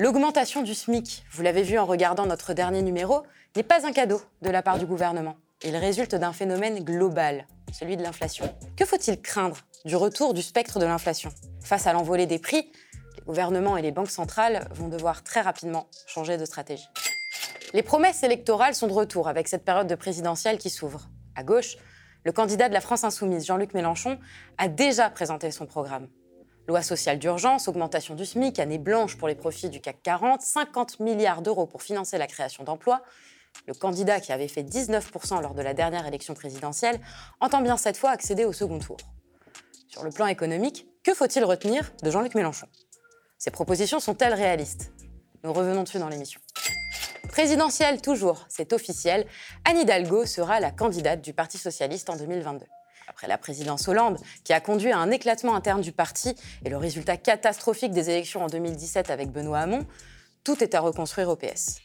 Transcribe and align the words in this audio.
L'augmentation 0.00 0.62
du 0.62 0.74
SMIC, 0.74 1.26
vous 1.30 1.42
l'avez 1.42 1.62
vu 1.62 1.78
en 1.78 1.84
regardant 1.84 2.24
notre 2.24 2.54
dernier 2.54 2.80
numéro, 2.80 3.22
n'est 3.54 3.62
pas 3.62 3.86
un 3.86 3.92
cadeau 3.92 4.22
de 4.40 4.48
la 4.48 4.62
part 4.62 4.78
du 4.78 4.86
gouvernement. 4.86 5.36
Il 5.62 5.76
résulte 5.76 6.14
d'un 6.14 6.32
phénomène 6.32 6.82
global, 6.82 7.46
celui 7.70 7.98
de 7.98 8.02
l'inflation. 8.02 8.50
Que 8.78 8.86
faut-il 8.86 9.20
craindre 9.20 9.58
du 9.84 9.96
retour 9.96 10.32
du 10.32 10.40
spectre 10.40 10.78
de 10.78 10.86
l'inflation? 10.86 11.28
Face 11.62 11.86
à 11.86 11.92
l'envolée 11.92 12.24
des 12.24 12.38
prix, 12.38 12.72
les 13.18 13.22
gouvernements 13.26 13.76
et 13.76 13.82
les 13.82 13.92
banques 13.92 14.10
centrales 14.10 14.66
vont 14.72 14.88
devoir 14.88 15.22
très 15.22 15.42
rapidement 15.42 15.86
changer 16.06 16.38
de 16.38 16.46
stratégie. 16.46 16.88
Les 17.74 17.82
promesses 17.82 18.22
électorales 18.22 18.74
sont 18.74 18.86
de 18.86 18.94
retour 18.94 19.28
avec 19.28 19.48
cette 19.48 19.66
période 19.66 19.86
de 19.86 19.96
présidentielle 19.96 20.56
qui 20.56 20.70
s'ouvre. 20.70 21.10
À 21.36 21.42
gauche, 21.42 21.76
le 22.24 22.32
candidat 22.32 22.70
de 22.70 22.74
la 22.74 22.80
France 22.80 23.04
insoumise, 23.04 23.44
Jean-Luc 23.44 23.74
Mélenchon, 23.74 24.18
a 24.56 24.68
déjà 24.68 25.10
présenté 25.10 25.50
son 25.50 25.66
programme. 25.66 26.08
Loi 26.68 26.82
sociale 26.82 27.18
d'urgence, 27.18 27.68
augmentation 27.68 28.14
du 28.14 28.24
SMIC, 28.24 28.58
année 28.58 28.78
blanche 28.78 29.16
pour 29.16 29.28
les 29.28 29.34
profits 29.34 29.70
du 29.70 29.80
CAC 29.80 30.02
40, 30.02 30.42
50 30.42 31.00
milliards 31.00 31.42
d'euros 31.42 31.66
pour 31.66 31.82
financer 31.82 32.18
la 32.18 32.26
création 32.26 32.64
d'emplois. 32.64 33.02
Le 33.66 33.74
candidat 33.74 34.20
qui 34.20 34.32
avait 34.32 34.46
fait 34.46 34.62
19% 34.62 35.42
lors 35.42 35.54
de 35.54 35.62
la 35.62 35.74
dernière 35.74 36.06
élection 36.06 36.34
présidentielle 36.34 37.00
entend 37.40 37.60
bien 37.60 37.76
cette 37.76 37.96
fois 37.96 38.10
accéder 38.10 38.44
au 38.44 38.52
second 38.52 38.78
tour. 38.78 38.98
Sur 39.88 40.04
le 40.04 40.10
plan 40.10 40.26
économique, 40.26 40.86
que 41.02 41.14
faut-il 41.14 41.44
retenir 41.44 41.92
de 42.02 42.10
Jean-Luc 42.10 42.34
Mélenchon? 42.34 42.68
Ces 43.38 43.50
propositions 43.50 43.98
sont-elles 43.98 44.34
réalistes? 44.34 44.92
Nous 45.42 45.52
revenons 45.52 45.82
dessus 45.82 45.98
dans 45.98 46.08
l'émission. 46.08 46.40
Présidentielle 47.30 48.00
toujours, 48.00 48.46
c'est 48.48 48.72
officiel, 48.72 49.26
Anne 49.64 49.78
Hidalgo 49.78 50.26
sera 50.26 50.60
la 50.60 50.70
candidate 50.70 51.22
du 51.22 51.32
Parti 51.32 51.58
socialiste 51.58 52.10
en 52.10 52.16
2022 52.16 52.66
après 53.10 53.26
la 53.26 53.38
présidence 53.38 53.88
Hollande, 53.88 54.18
qui 54.44 54.52
a 54.52 54.60
conduit 54.60 54.92
à 54.92 54.98
un 54.98 55.10
éclatement 55.10 55.56
interne 55.56 55.80
du 55.80 55.90
parti 55.90 56.36
et 56.64 56.70
le 56.70 56.76
résultat 56.76 57.16
catastrophique 57.16 57.92
des 57.92 58.08
élections 58.08 58.44
en 58.44 58.46
2017 58.46 59.10
avec 59.10 59.30
Benoît 59.30 59.58
Hamon, 59.58 59.84
tout 60.44 60.62
est 60.62 60.74
à 60.74 60.80
reconstruire 60.80 61.28
au 61.28 61.36
PS. 61.36 61.80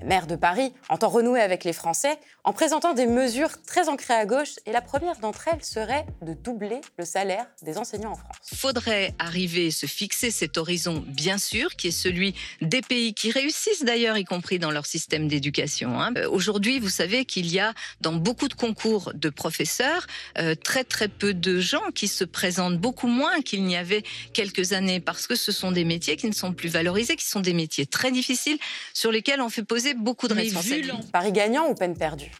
La 0.00 0.06
maire 0.06 0.26
de 0.28 0.36
Paris 0.36 0.72
entend 0.88 1.08
renouer 1.08 1.40
avec 1.40 1.64
les 1.64 1.72
Français 1.72 2.18
en 2.44 2.52
présentant 2.52 2.94
des 2.94 3.06
mesures 3.06 3.60
très 3.66 3.88
ancrées 3.88 4.14
à 4.14 4.26
gauche 4.26 4.54
et 4.64 4.70
la 4.70 4.80
première 4.80 5.16
d'entre 5.16 5.48
elles 5.48 5.64
serait 5.64 6.06
de 6.22 6.34
doubler 6.34 6.80
le 6.98 7.04
salaire 7.04 7.46
des 7.62 7.78
enseignants 7.78 8.12
en 8.12 8.14
France. 8.14 8.36
Faudrait 8.54 9.14
arriver, 9.18 9.72
se 9.72 9.86
fixer 9.86 10.30
cet 10.30 10.56
horizon, 10.56 11.04
bien 11.06 11.36
sûr, 11.36 11.74
qui 11.74 11.88
est 11.88 11.92
celui 11.92 12.34
des 12.62 12.80
pays 12.80 13.12
qui 13.12 13.32
réussissent 13.32 13.84
d'ailleurs, 13.84 14.16
y 14.16 14.24
compris 14.24 14.60
dans 14.60 14.70
leur 14.70 14.86
système 14.86 15.26
d'éducation. 15.26 16.00
Hein. 16.00 16.12
Euh, 16.16 16.30
aujourd'hui, 16.30 16.78
vous 16.78 16.88
savez 16.88 17.24
qu'il 17.24 17.50
y 17.50 17.58
a 17.58 17.74
dans 18.00 18.12
beaucoup 18.12 18.48
de 18.48 18.54
concours 18.54 19.12
de 19.14 19.30
professeurs 19.30 20.06
euh, 20.38 20.54
très 20.54 20.84
très 20.84 21.08
peu 21.08 21.34
de 21.34 21.58
gens 21.58 21.90
qui 21.92 22.06
se 22.06 22.24
présentent, 22.24 22.78
beaucoup 22.78 23.08
moins 23.08 23.40
qu'il 23.40 23.64
n'y 23.64 23.76
avait 23.76 24.04
quelques 24.32 24.72
années, 24.72 25.00
parce 25.00 25.26
que 25.26 25.34
ce 25.34 25.50
sont 25.50 25.72
des 25.72 25.84
métiers 25.84 26.16
qui 26.16 26.28
ne 26.28 26.34
sont 26.34 26.52
plus 26.52 26.68
valorisés, 26.68 27.16
qui 27.16 27.26
sont 27.26 27.40
des 27.40 27.52
métiers 27.54 27.86
très 27.86 28.12
difficiles 28.12 28.58
sur 28.94 29.10
lesquels 29.10 29.40
on 29.40 29.48
fait 29.48 29.64
poser 29.64 29.87
beaucoup 29.94 30.28
de 30.28 30.34
responsabilités. 30.34 30.96
Paris 31.12 31.32
gagnant 31.32 31.68
ou 31.68 31.74
peine 31.74 31.96
perdue? 31.96 32.32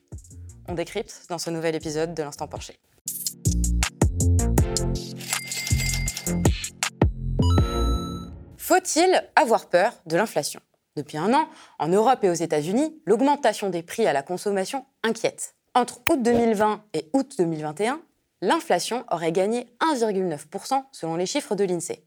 On 0.69 0.75
décrypte 0.75 1.23
dans 1.29 1.39
ce 1.39 1.51
nouvel 1.51 1.75
épisode 1.75 2.15
de 2.15 2.23
l'Instant 2.23 2.47
Porcher. 2.47 2.79
Faut-il 8.59 9.25
avoir 9.35 9.69
peur 9.69 9.95
de 10.07 10.17
l'inflation? 10.17 10.61
Depuis 10.97 11.17
un 11.17 11.33
an, 11.33 11.49
en 11.79 11.89
Europe 11.89 12.23
et 12.23 12.29
aux 12.29 12.35
États-Unis, 12.35 13.01
l'augmentation 13.07 13.71
des 13.71 13.83
prix 13.83 14.07
à 14.07 14.13
la 14.13 14.23
consommation 14.23 14.85
inquiète. 15.03 15.55
Entre 15.75 16.01
août 16.09 16.23
2020 16.23 16.85
et 16.93 17.09
août 17.13 17.35
2021, 17.39 18.03
l'inflation 18.43 19.05
aurait 19.11 19.33
gagné 19.33 19.69
1,9% 19.81 20.83
selon 20.93 21.17
les 21.17 21.27
chiffres 21.27 21.55
de 21.55 21.65
l'INSEE. 21.65 22.05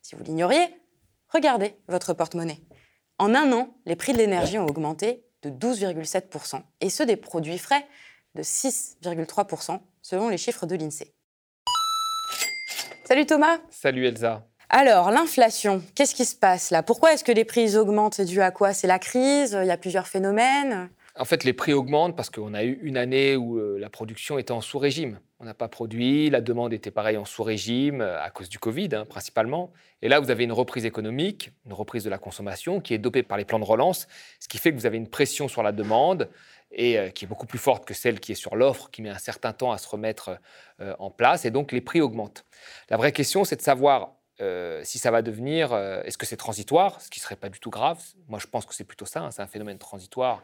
Si 0.00 0.14
vous 0.14 0.24
l'ignoriez, 0.24 0.66
regardez 1.28 1.76
votre 1.88 2.14
porte-monnaie. 2.14 2.60
En 3.18 3.34
un 3.34 3.52
an, 3.52 3.74
les 3.86 3.96
prix 3.96 4.12
de 4.12 4.18
l'énergie 4.18 4.58
ont 4.58 4.66
augmenté 4.66 5.24
de 5.42 5.50
12,7% 5.50 6.62
et 6.80 6.90
ceux 6.90 7.06
des 7.06 7.16
produits 7.16 7.58
frais 7.58 7.86
de 8.34 8.42
6,3% 8.42 9.80
selon 10.00 10.28
les 10.28 10.38
chiffres 10.38 10.66
de 10.66 10.76
l'INSEE. 10.76 11.12
Salut 13.04 13.26
Thomas. 13.26 13.58
Salut 13.70 14.06
Elsa. 14.06 14.46
Alors, 14.68 15.10
l'inflation, 15.10 15.82
qu'est-ce 15.94 16.14
qui 16.14 16.24
se 16.24 16.34
passe 16.34 16.70
là? 16.70 16.82
Pourquoi 16.82 17.12
est-ce 17.12 17.24
que 17.24 17.32
les 17.32 17.44
prix 17.44 17.76
augmentent? 17.76 18.14
C'est 18.14 18.24
dû 18.24 18.40
à 18.40 18.50
quoi? 18.50 18.72
C'est 18.72 18.86
la 18.86 18.98
crise? 18.98 19.56
Il 19.60 19.66
y 19.66 19.70
a 19.70 19.76
plusieurs 19.76 20.06
phénomènes? 20.06 20.88
En 21.18 21.26
fait, 21.26 21.44
les 21.44 21.52
prix 21.52 21.74
augmentent 21.74 22.16
parce 22.16 22.30
qu'on 22.30 22.54
a 22.54 22.64
eu 22.64 22.78
une 22.82 22.96
année 22.96 23.36
où 23.36 23.58
euh, 23.58 23.76
la 23.78 23.90
production 23.90 24.38
était 24.38 24.52
en 24.52 24.62
sous-régime 24.62 25.20
on 25.42 25.44
n'a 25.44 25.54
pas 25.54 25.68
produit, 25.68 26.30
la 26.30 26.40
demande 26.40 26.72
était 26.72 26.92
pareil 26.92 27.16
en 27.16 27.24
sous-régime 27.24 28.00
euh, 28.00 28.22
à 28.22 28.30
cause 28.30 28.48
du 28.48 28.60
Covid 28.60 28.90
hein, 28.92 29.04
principalement. 29.04 29.72
Et 30.00 30.08
là, 30.08 30.20
vous 30.20 30.30
avez 30.30 30.44
une 30.44 30.52
reprise 30.52 30.86
économique, 30.86 31.50
une 31.66 31.72
reprise 31.72 32.04
de 32.04 32.10
la 32.10 32.18
consommation 32.18 32.80
qui 32.80 32.94
est 32.94 32.98
dopée 32.98 33.24
par 33.24 33.36
les 33.36 33.44
plans 33.44 33.58
de 33.58 33.64
relance, 33.64 34.06
ce 34.38 34.46
qui 34.46 34.58
fait 34.58 34.70
que 34.70 34.76
vous 34.76 34.86
avez 34.86 34.96
une 34.96 35.08
pression 35.08 35.48
sur 35.48 35.64
la 35.64 35.72
demande 35.72 36.30
et 36.70 36.96
euh, 36.96 37.10
qui 37.10 37.24
est 37.24 37.28
beaucoup 37.28 37.46
plus 37.46 37.58
forte 37.58 37.84
que 37.84 37.92
celle 37.92 38.20
qui 38.20 38.32
est 38.32 38.36
sur 38.36 38.54
l'offre, 38.54 38.88
qui 38.90 39.02
met 39.02 39.10
un 39.10 39.18
certain 39.18 39.52
temps 39.52 39.72
à 39.72 39.78
se 39.78 39.88
remettre 39.88 40.38
euh, 40.80 40.94
en 41.00 41.10
place, 41.10 41.44
et 41.44 41.50
donc 41.50 41.72
les 41.72 41.80
prix 41.80 42.00
augmentent. 42.00 42.44
La 42.88 42.96
vraie 42.96 43.12
question, 43.12 43.44
c'est 43.44 43.56
de 43.56 43.62
savoir 43.62 44.12
si 44.82 44.98
ça 44.98 45.12
va 45.12 45.22
devenir, 45.22 45.72
est-ce 46.04 46.18
que 46.18 46.26
c'est 46.26 46.36
transitoire, 46.36 47.00
ce 47.00 47.10
qui 47.10 47.20
serait 47.20 47.36
pas 47.36 47.48
du 47.48 47.60
tout 47.60 47.70
grave. 47.70 48.02
Moi, 48.26 48.40
je 48.40 48.48
pense 48.48 48.66
que 48.66 48.74
c'est 48.74 48.82
plutôt 48.82 49.04
ça, 49.04 49.20
hein, 49.20 49.30
c'est 49.30 49.40
un 49.40 49.46
phénomène 49.46 49.78
transitoire 49.78 50.42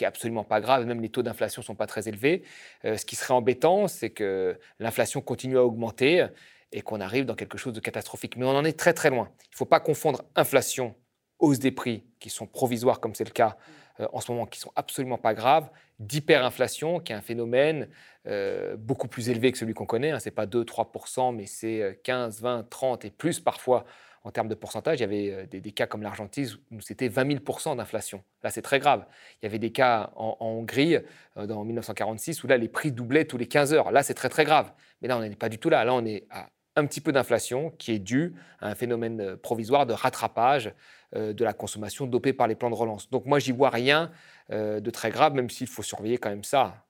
qui 0.00 0.04
est 0.04 0.06
absolument 0.06 0.44
pas 0.44 0.62
grave, 0.62 0.86
même 0.86 1.02
les 1.02 1.10
taux 1.10 1.22
d'inflation 1.22 1.60
sont 1.60 1.74
pas 1.74 1.86
très 1.86 2.08
élevés. 2.08 2.42
Euh, 2.86 2.96
ce 2.96 3.04
qui 3.04 3.16
serait 3.16 3.34
embêtant, 3.34 3.86
c'est 3.86 4.08
que 4.08 4.58
l'inflation 4.78 5.20
continue 5.20 5.58
à 5.58 5.62
augmenter 5.62 6.26
et 6.72 6.80
qu'on 6.80 7.02
arrive 7.02 7.26
dans 7.26 7.34
quelque 7.34 7.58
chose 7.58 7.74
de 7.74 7.80
catastrophique. 7.80 8.38
Mais 8.38 8.46
on 8.46 8.56
en 8.56 8.64
est 8.64 8.78
très 8.78 8.94
très 8.94 9.10
loin. 9.10 9.28
Il 9.42 9.52
ne 9.52 9.56
faut 9.56 9.66
pas 9.66 9.78
confondre 9.78 10.22
inflation, 10.36 10.94
hausse 11.38 11.58
des 11.58 11.70
prix, 11.70 12.02
qui 12.18 12.30
sont 12.30 12.46
provisoires 12.46 12.98
comme 12.98 13.14
c'est 13.14 13.26
le 13.26 13.30
cas 13.30 13.58
euh, 14.00 14.08
en 14.14 14.20
ce 14.20 14.32
moment, 14.32 14.46
qui 14.46 14.58
sont 14.58 14.72
absolument 14.74 15.18
pas 15.18 15.34
graves, 15.34 15.68
d'hyperinflation, 15.98 17.00
qui 17.00 17.12
est 17.12 17.16
un 17.16 17.20
phénomène 17.20 17.90
euh, 18.26 18.76
beaucoup 18.78 19.06
plus 19.06 19.28
élevé 19.28 19.52
que 19.52 19.58
celui 19.58 19.74
qu'on 19.74 19.84
connaît. 19.84 20.12
Hein. 20.12 20.18
Ce 20.18 20.30
n'est 20.30 20.34
pas 20.34 20.46
2-3%, 20.46 21.36
mais 21.36 21.44
c'est 21.44 22.00
15, 22.04 22.40
20, 22.40 22.70
30 22.70 23.04
et 23.04 23.10
plus 23.10 23.38
parfois 23.38 23.84
en 24.22 24.30
termes 24.30 24.48
de 24.48 24.54
pourcentage. 24.54 24.98
Il 24.98 25.02
y 25.02 25.04
avait 25.04 25.32
euh, 25.32 25.46
des, 25.46 25.72
cas 25.72 25.86
comme 25.86 26.02
l'Argentine 26.02 26.48
où 26.70 26.80
c'était 26.80 27.08
20 27.08 27.40
000 27.42 27.74
d'inflation. 27.76 28.22
Là, 28.42 28.50
c'est 28.50 28.62
très 28.62 28.78
grave. 28.78 29.06
Il 29.40 29.46
y 29.46 29.48
avait 29.48 29.58
des 29.58 29.72
cas 29.72 30.10
en, 30.16 30.36
Hongrie 30.40 30.96
euh, 31.36 31.46
dans 31.46 31.64
1946 31.64 32.44
où 32.44 32.46
là, 32.46 32.56
les 32.56 32.68
prix 32.68 32.92
doublaient 32.92 33.24
tous 33.24 33.38
les 33.38 33.46
15 33.46 33.72
heures. 33.74 33.90
Là, 33.90 34.02
c'est 34.02 34.14
très 34.14 34.28
très 34.28 34.44
grave. 34.44 34.72
Mais 35.00 35.08
là, 35.08 35.16
on 35.16 35.20
n'est 35.20 35.34
pas 35.36 35.48
du 35.48 35.58
tout 35.58 35.70
là. 35.70 35.84
Là, 35.84 35.94
on 35.94 36.04
est 36.04 36.26
à 36.30 36.50
un 36.76 36.86
petit 36.86 37.00
peu 37.00 37.12
d'inflation 37.12 37.70
qui 37.70 37.92
est 37.92 37.98
due 37.98 38.34
à 38.60 38.68
un 38.68 38.74
phénomène 38.74 39.20
euh, 39.20 39.36
provisoire 39.36 39.86
de 39.86 39.92
rattrapage 39.92 40.72
de 41.12 41.42
la 41.42 41.52
consommation 41.52 42.06
dopée 42.06 42.32
par 42.32 42.46
les 42.46 42.54
plans 42.54 42.70
de 42.70 42.76
relance. 42.76 43.10
Donc 43.10 43.26
moi, 43.26 43.40
j'y 43.40 43.50
vois 43.50 43.70
rien 43.70 44.12
de 44.48 44.90
très 44.90 45.10
grave, 45.10 45.34
même 45.34 45.50
s'il 45.50 45.66
faut 45.66 45.82
surveiller 45.82 46.18
quand 46.18 46.30
même 46.30 46.44
ça 46.44 46.86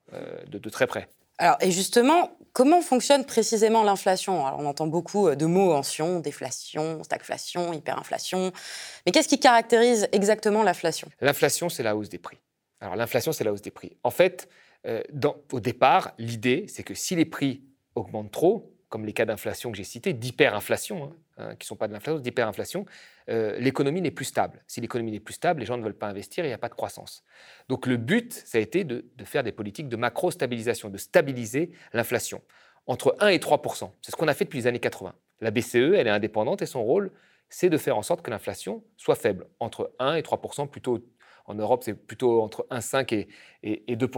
de 0.47 0.69
très 0.69 0.85
près. 0.85 1.07
Alors, 1.41 1.57
et 1.59 1.71
justement, 1.71 2.37
comment 2.53 2.81
fonctionne 2.81 3.25
précisément 3.25 3.81
l'inflation? 3.81 4.43
On 4.43 4.67
entend 4.67 4.85
beaucoup 4.85 5.27
euh, 5.27 5.35
de 5.35 5.47
mots 5.47 5.73
anciens, 5.73 6.19
déflation, 6.19 7.03
stagflation, 7.03 7.73
hyperinflation. 7.73 8.51
Mais 9.05 9.11
qu'est-ce 9.11 9.27
qui 9.27 9.39
caractérise 9.39 10.07
exactement 10.11 10.61
l'inflation? 10.61 11.09
L'inflation, 11.19 11.67
c'est 11.67 11.81
la 11.81 11.95
hausse 11.95 12.09
des 12.09 12.19
prix. 12.19 12.37
Alors, 12.79 12.95
l'inflation, 12.95 13.31
c'est 13.31 13.43
la 13.43 13.51
hausse 13.51 13.63
des 13.63 13.71
prix. 13.71 13.97
En 14.03 14.11
fait, 14.11 14.49
euh, 14.85 15.01
au 15.51 15.59
départ, 15.59 16.13
l'idée, 16.19 16.67
c'est 16.69 16.83
que 16.83 16.93
si 16.93 17.15
les 17.15 17.25
prix 17.25 17.63
augmentent 17.95 18.31
trop, 18.31 18.70
comme 18.91 19.05
les 19.05 19.13
cas 19.13 19.25
d'inflation 19.25 19.71
que 19.71 19.77
j'ai 19.77 19.85
cités, 19.85 20.11
d'hyperinflation, 20.13 21.05
hein, 21.05 21.15
hein, 21.37 21.55
qui 21.55 21.63
ne 21.63 21.67
sont 21.67 21.77
pas 21.77 21.87
de 21.87 21.93
l'inflation, 21.93 22.19
d'hyperinflation, 22.19 22.85
euh, 23.29 23.57
l'économie 23.57 24.01
n'est 24.01 24.11
plus 24.11 24.25
stable. 24.25 24.61
Si 24.67 24.81
l'économie 24.81 25.11
n'est 25.11 25.21
plus 25.21 25.33
stable, 25.33 25.61
les 25.61 25.65
gens 25.65 25.77
ne 25.77 25.83
veulent 25.83 25.97
pas 25.97 26.07
investir, 26.07 26.43
il 26.43 26.49
n'y 26.49 26.53
a 26.53 26.57
pas 26.57 26.67
de 26.67 26.75
croissance. 26.75 27.23
Donc 27.69 27.87
le 27.87 27.95
but, 27.95 28.33
ça 28.33 28.57
a 28.57 28.61
été 28.61 28.83
de, 28.83 29.05
faire 29.23 29.43
des 29.43 29.53
politiques 29.53 29.87
de 29.87 29.95
macro-stabilisation, 29.95 30.89
de 30.89 30.97
stabiliser 30.97 31.71
l'inflation 31.93 32.41
entre 32.85 33.15
1 33.21 33.29
et 33.29 33.39
3 33.39 33.61
C'est 34.01 34.11
ce 34.11 34.15
qu'on 34.17 34.27
a 34.27 34.33
fait 34.33 34.43
depuis 34.43 34.59
les 34.59 34.67
années 34.67 34.79
80. 34.79 35.13
La 35.39 35.51
BCE, 35.51 35.75
elle 35.75 36.07
est 36.07 36.09
indépendante 36.09 36.61
et 36.61 36.65
son 36.65 36.83
rôle, 36.83 37.11
c'est 37.47 37.69
de 37.69 37.77
faire 37.77 37.97
en 37.97 38.01
sorte 38.01 38.21
que 38.21 38.29
l'inflation 38.29 38.83
soit 38.97 39.15
faible, 39.15 39.47
entre 39.61 39.93
1 39.99 40.15
et 40.15 40.23
3 40.23 40.41
plutôt 40.69 40.99
en 41.45 41.55
Europe, 41.55 41.83
c'est 41.85 41.93
plutôt 41.93 42.41
entre 42.41 42.67
1,5 42.69 43.15
et, 43.15 43.27
et, 43.63 43.91
et 43.91 43.95
2 43.95 44.09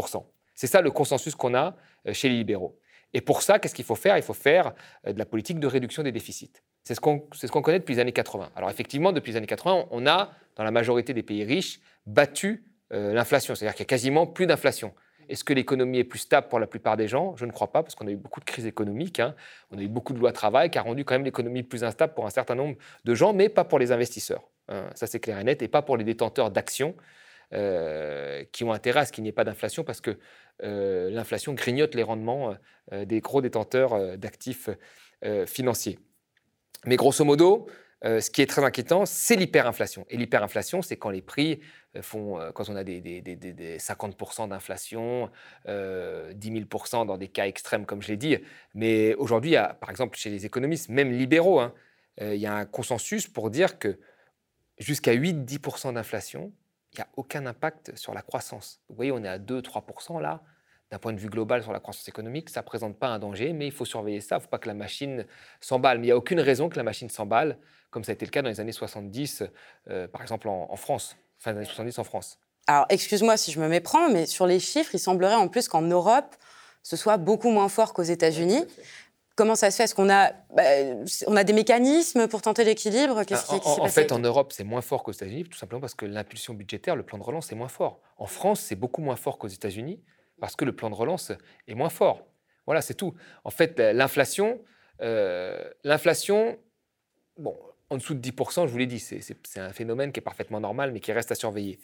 C'est 0.55 0.67
ça 0.67 0.81
le 0.81 0.89
consensus 0.89 1.35
qu'on 1.35 1.53
a 1.53 1.75
euh, 2.07 2.13
chez 2.13 2.27
les 2.29 2.37
libéraux. 2.37 2.79
Et 3.13 3.21
pour 3.21 3.41
ça, 3.41 3.59
qu'est-ce 3.59 3.75
qu'il 3.75 3.85
faut 3.85 3.95
faire? 3.95 4.17
Il 4.17 4.23
faut 4.23 4.33
faire 4.33 4.73
euh, 5.07 5.13
de 5.13 5.19
la 5.19 5.25
politique 5.25 5.59
de 5.59 5.67
réduction 5.67 6.03
des 6.03 6.11
déficits. 6.11 6.51
C'est 6.83 6.95
ce 6.95 6.99
qu'on 6.99 7.27
ce 7.33 7.47
connaît 7.47 7.79
depuis 7.79 7.95
les 7.95 8.01
années 8.01 8.11
80. 8.11 8.51
Alors 8.55 8.69
effectivement, 8.69 9.11
depuis 9.11 9.31
les 9.31 9.37
années 9.37 9.47
80, 9.47 9.85
on 9.91 10.07
a, 10.07 10.31
dans 10.55 10.63
la 10.63 10.71
majorité 10.71 11.13
des 11.13 11.23
pays 11.23 11.43
riches, 11.43 11.79
battu 12.05 12.65
euh, 12.91 13.13
l'inflation. 13.13 13.55
C'est-à-dire 13.55 13.75
qu'il 13.75 13.83
y 13.83 13.87
a 13.87 13.87
quasiment 13.87 14.27
plus 14.27 14.47
d'inflation. 14.47 14.93
Est-ce 15.29 15.43
que 15.43 15.53
l'économie 15.53 15.99
est 15.99 16.03
plus 16.03 16.19
stable 16.19 16.49
pour 16.49 16.59
la 16.59 16.67
plupart 16.67 16.97
des 16.97 17.07
gens? 17.07 17.35
Je 17.37 17.45
ne 17.45 17.51
crois 17.51 17.71
pas, 17.71 17.81
parce 17.81 17.95
qu'on 17.95 18.07
a 18.07 18.11
eu 18.11 18.17
beaucoup 18.17 18.41
de 18.41 18.45
crises 18.45 18.65
économiques. 18.65 19.19
Hein. 19.19 19.35
On 19.71 19.77
a 19.77 19.81
eu 19.81 19.87
beaucoup 19.87 20.13
de 20.13 20.19
lois 20.19 20.33
travail 20.33 20.69
qui 20.69 20.77
a 20.77 20.81
rendu 20.81 21.05
quand 21.05 21.15
même 21.15 21.23
l'économie 21.23 21.63
plus 21.63 21.85
instable 21.85 22.13
pour 22.13 22.25
un 22.25 22.29
certain 22.29 22.55
nombre 22.55 22.75
de 23.05 23.15
gens, 23.15 23.31
mais 23.31 23.47
pas 23.47 23.63
pour 23.63 23.79
les 23.79 23.93
investisseurs. 23.93 24.43
Hein. 24.67 24.89
Ça, 24.95 25.07
c'est 25.07 25.19
clair 25.19 25.39
et 25.39 25.43
net, 25.45 25.61
et 25.61 25.69
pas 25.69 25.81
pour 25.81 25.95
les 25.95 26.03
détenteurs 26.03 26.51
d'actions 26.51 26.93
euh, 27.53 28.43
qui 28.51 28.63
ont 28.63 28.71
intérêt 28.71 29.01
à 29.01 29.05
ce 29.05 29.11
qu'il 29.11 29.23
n'y 29.23 29.29
ait 29.29 29.33
pas 29.33 29.43
d'inflation, 29.43 29.83
parce 29.83 30.01
que 30.01 30.17
euh, 30.63 31.11
l'inflation 31.11 31.53
grignote 31.53 31.93
les 31.93 32.01
rendements 32.01 32.55
euh, 32.91 33.05
des 33.05 33.21
gros 33.21 33.41
détenteurs 33.41 34.17
d'actifs 34.17 34.69
financiers. 35.45 35.99
Mais 36.85 36.97
grosso 36.97 37.23
modo, 37.23 37.67
ce 38.03 38.29
qui 38.29 38.41
est 38.41 38.45
très 38.45 38.61
inquiétant, 38.65 39.05
c'est 39.05 39.37
l'hyperinflation. 39.37 40.05
Et 40.09 40.17
l'hyperinflation, 40.17 40.81
c'est 40.81 40.97
quand 40.97 41.11
les 41.11 41.21
prix 41.21 41.61
font, 42.01 42.37
quand 42.53 42.67
on 42.67 42.75
a 42.75 42.83
des, 42.83 42.99
50% 43.79 44.49
d'inflation, 44.49 45.31
10 45.65 45.71
000% 45.71 47.05
dans 47.05 47.17
des 47.17 47.29
cas 47.29 47.47
extrêmes, 47.47 47.85
comme 47.85 48.01
je 48.01 48.09
l'ai 48.09 48.17
dit. 48.17 48.37
Mais 48.73 49.15
aujourd'hui, 49.15 49.55
par 49.79 49.89
exemple, 49.89 50.17
chez 50.17 50.29
les 50.29 50.45
économistes, 50.45 50.89
même 50.89 51.13
libéraux, 51.13 51.61
hein, 51.61 51.73
il 52.19 52.35
y 52.35 52.45
a 52.45 52.53
un 52.53 52.65
consensus 52.65 53.29
pour 53.29 53.49
dire 53.49 53.79
que 53.79 53.97
jusqu'à 54.77 55.13
8-10% 55.13 55.93
d'inflation, 55.93 56.51
il 56.93 56.97
n'y 56.99 57.03
a 57.03 57.07
aucun 57.17 57.45
impact 57.45 57.95
sur 57.95 58.13
la 58.13 58.21
croissance. 58.21 58.81
Vous 58.89 58.95
voyez, 58.95 59.11
on 59.11 59.23
est 59.23 59.27
à 59.27 59.39
2-3% 59.39 60.21
là 60.21 60.43
d'un 60.93 60.99
point 60.99 61.13
de 61.13 61.19
vue 61.19 61.29
global 61.29 61.63
sur 61.63 61.71
la 61.71 61.79
croissance 61.79 62.07
économique, 62.07 62.51
ça 62.51 62.61
ne 62.61 62.65
présente 62.65 62.99
pas 62.99 63.07
un 63.07 63.17
danger, 63.17 63.51
mais 63.51 63.65
il 63.65 63.71
faut 63.71 63.83
surveiller 63.83 64.21
ça. 64.21 64.35
Il 64.35 64.37
ne 64.37 64.43
faut 64.43 64.49
pas 64.49 64.59
que 64.59 64.67
la 64.67 64.75
machine 64.75 65.25
s'emballe. 65.59 65.97
Mais 65.97 66.05
il 66.05 66.09
n'y 66.09 66.11
a 66.11 66.17
aucune 66.17 66.39
raison 66.39 66.69
que 66.69 66.77
la 66.77 66.83
machine 66.83 67.09
s'emballe, 67.09 67.57
comme 67.89 68.03
ça 68.03 68.11
a 68.11 68.13
été 68.13 68.25
le 68.25 68.29
cas 68.29 68.43
dans 68.43 68.49
les 68.49 68.59
années 68.59 68.71
70, 68.71 69.43
euh, 69.89 70.07
par 70.07 70.21
exemple 70.21 70.47
en, 70.47 70.75
France, 70.75 71.17
fin 71.39 71.51
des 71.51 71.57
années 71.57 71.65
70 71.65 71.97
en 71.97 72.03
France. 72.03 72.37
Alors, 72.67 72.85
excuse-moi 72.89 73.37
si 73.37 73.51
je 73.51 73.59
me 73.59 73.67
méprends, 73.67 74.09
mais 74.11 74.27
sur 74.27 74.45
les 74.45 74.59
chiffres, 74.59 74.91
il 74.93 74.99
semblerait 74.99 75.33
en 75.33 75.47
plus 75.47 75.67
qu'en 75.67 75.81
Europe, 75.81 76.35
ce 76.83 76.95
soit 76.95 77.17
beaucoup 77.17 77.49
moins 77.49 77.69
fort 77.69 77.93
qu'aux 77.93 78.03
États-Unis. 78.03 78.63
Comment 79.35 79.55
ça 79.55 79.71
se 79.71 79.77
fait? 79.77 79.83
Est-ce 79.83 79.95
qu'on 79.95 80.09
a, 80.09 80.31
bah, 80.55 80.63
on 81.27 81.35
a 81.35 81.43
des 81.43 81.53
mécanismes 81.53 82.27
pour 82.27 82.41
tenter 82.41 82.63
l'équilibre? 82.63 83.23
Qu'est-ce 83.23 83.45
qui, 83.45 83.55
En, 83.65 83.83
en 83.83 83.87
fait, 83.87 84.11
en 84.11 84.19
Europe, 84.19 84.53
c'est 84.53 84.63
moins 84.63 84.81
fort 84.81 85.03
qu'aux 85.03 85.11
États-Unis, 85.11 85.45
tout 85.45 85.57
simplement 85.57 85.81
parce 85.81 85.95
que 85.95 86.05
l'impulsion 86.05 86.53
budgétaire, 86.53 86.95
le 86.95 87.03
plan 87.03 87.17
de 87.17 87.23
relance, 87.23 87.51
est 87.51 87.55
moins 87.55 87.67
fort. 87.67 87.99
En 88.17 88.27
France, 88.27 88.59
c'est 88.59 88.75
beaucoup 88.75 89.01
moins 89.01 89.15
fort 89.15 89.39
qu'aux 89.39 89.47
États-Unis, 89.47 90.03
parce 90.39 90.55
que 90.55 90.65
le 90.65 90.75
plan 90.75 90.89
de 90.89 90.95
relance 90.95 91.31
est 91.67 91.73
moins 91.73 91.89
fort. 91.89 92.27
Voilà, 92.67 92.81
c'est 92.81 92.93
tout. 92.93 93.13
En 93.43 93.49
fait, 93.49 93.79
l'inflation, 93.79 94.61
euh, 95.01 95.63
l'inflation, 95.83 96.57
bon, 97.37 97.57
en 97.89 97.97
dessous 97.97 98.13
de 98.13 98.19
10%, 98.19 98.67
je 98.67 98.71
vous 98.71 98.77
l'ai 98.77 98.85
dit, 98.87 98.99
c'est 98.99 99.35
un 99.57 99.73
phénomène 99.73 100.11
qui 100.11 100.19
est 100.19 100.23
parfaitement 100.23 100.59
normal, 100.59 100.91
mais 100.91 100.99
qui 100.99 101.11
reste 101.11 101.31
à 101.31 101.35
surveiller. 101.35 101.79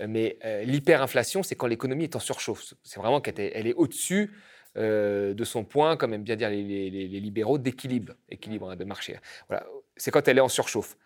Euh, 0.00 0.06
mais 0.08 0.38
euh, 0.44 0.62
l'hyperinflation, 0.64 1.42
c'est 1.42 1.54
quand 1.54 1.66
l'économie 1.66 2.04
est 2.04 2.16
en 2.16 2.20
surchauffe. 2.20 2.74
C'est 2.84 3.00
vraiment 3.00 3.20
qu'elle 3.20 3.40
est, 3.40 3.52
elle 3.54 3.66
est 3.66 3.74
au-dessus 3.74 4.32
de 4.76 5.44
son 5.44 5.64
point, 5.64 5.96
comme 5.96 6.14
aiment 6.14 6.22
bien 6.22 6.36
dire 6.36 6.50
les, 6.50 6.90
libéraux, 6.90 7.58
d'équilibre, 7.58 8.14
équilibre 8.28 8.70
hein, 8.70 8.76
de 8.76 8.84
marché. 8.84 9.18
Voilà. 9.48 9.66
C'est 9.96 10.10
quand 10.10 10.26
elle 10.28 10.38
est 10.38 10.42
en 10.42 10.48
surchauffe. 10.48 10.96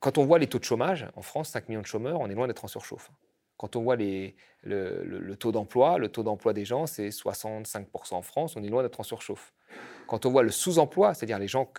quand 0.00 0.18
on 0.18 0.24
voit 0.24 0.38
les 0.38 0.46
taux 0.46 0.58
de 0.58 0.64
chômage, 0.64 1.06
en 1.14 1.22
France, 1.22 1.50
5 1.50 1.68
millions 1.68 1.82
de 1.82 1.86
chômeurs, 1.86 2.20
on 2.20 2.28
est 2.28 2.34
loin 2.34 2.46
d'être 2.46 2.64
en 2.64 2.68
surchauffe. 2.68 3.10
Quand 3.56 3.76
on 3.76 3.82
voit 3.82 3.96
le, 3.96 5.34
taux 5.36 5.52
d'emploi, 5.52 5.98
le 5.98 6.08
taux 6.08 6.22
d'emploi 6.22 6.52
des 6.52 6.64
gens, 6.64 6.86
c'est 6.86 7.08
65% 7.08 8.14
en 8.14 8.22
France, 8.22 8.56
on 8.56 8.64
est 8.64 8.68
loin 8.68 8.82
d'être 8.82 8.98
en 8.98 9.04
surchauffe. 9.04 9.52
Quand 10.08 10.26
on 10.26 10.30
voit 10.30 10.42
le 10.42 10.50
sous-emploi, 10.50 11.14
c'est-à-dire 11.14 11.38
les 11.38 11.48
gens 11.48 11.72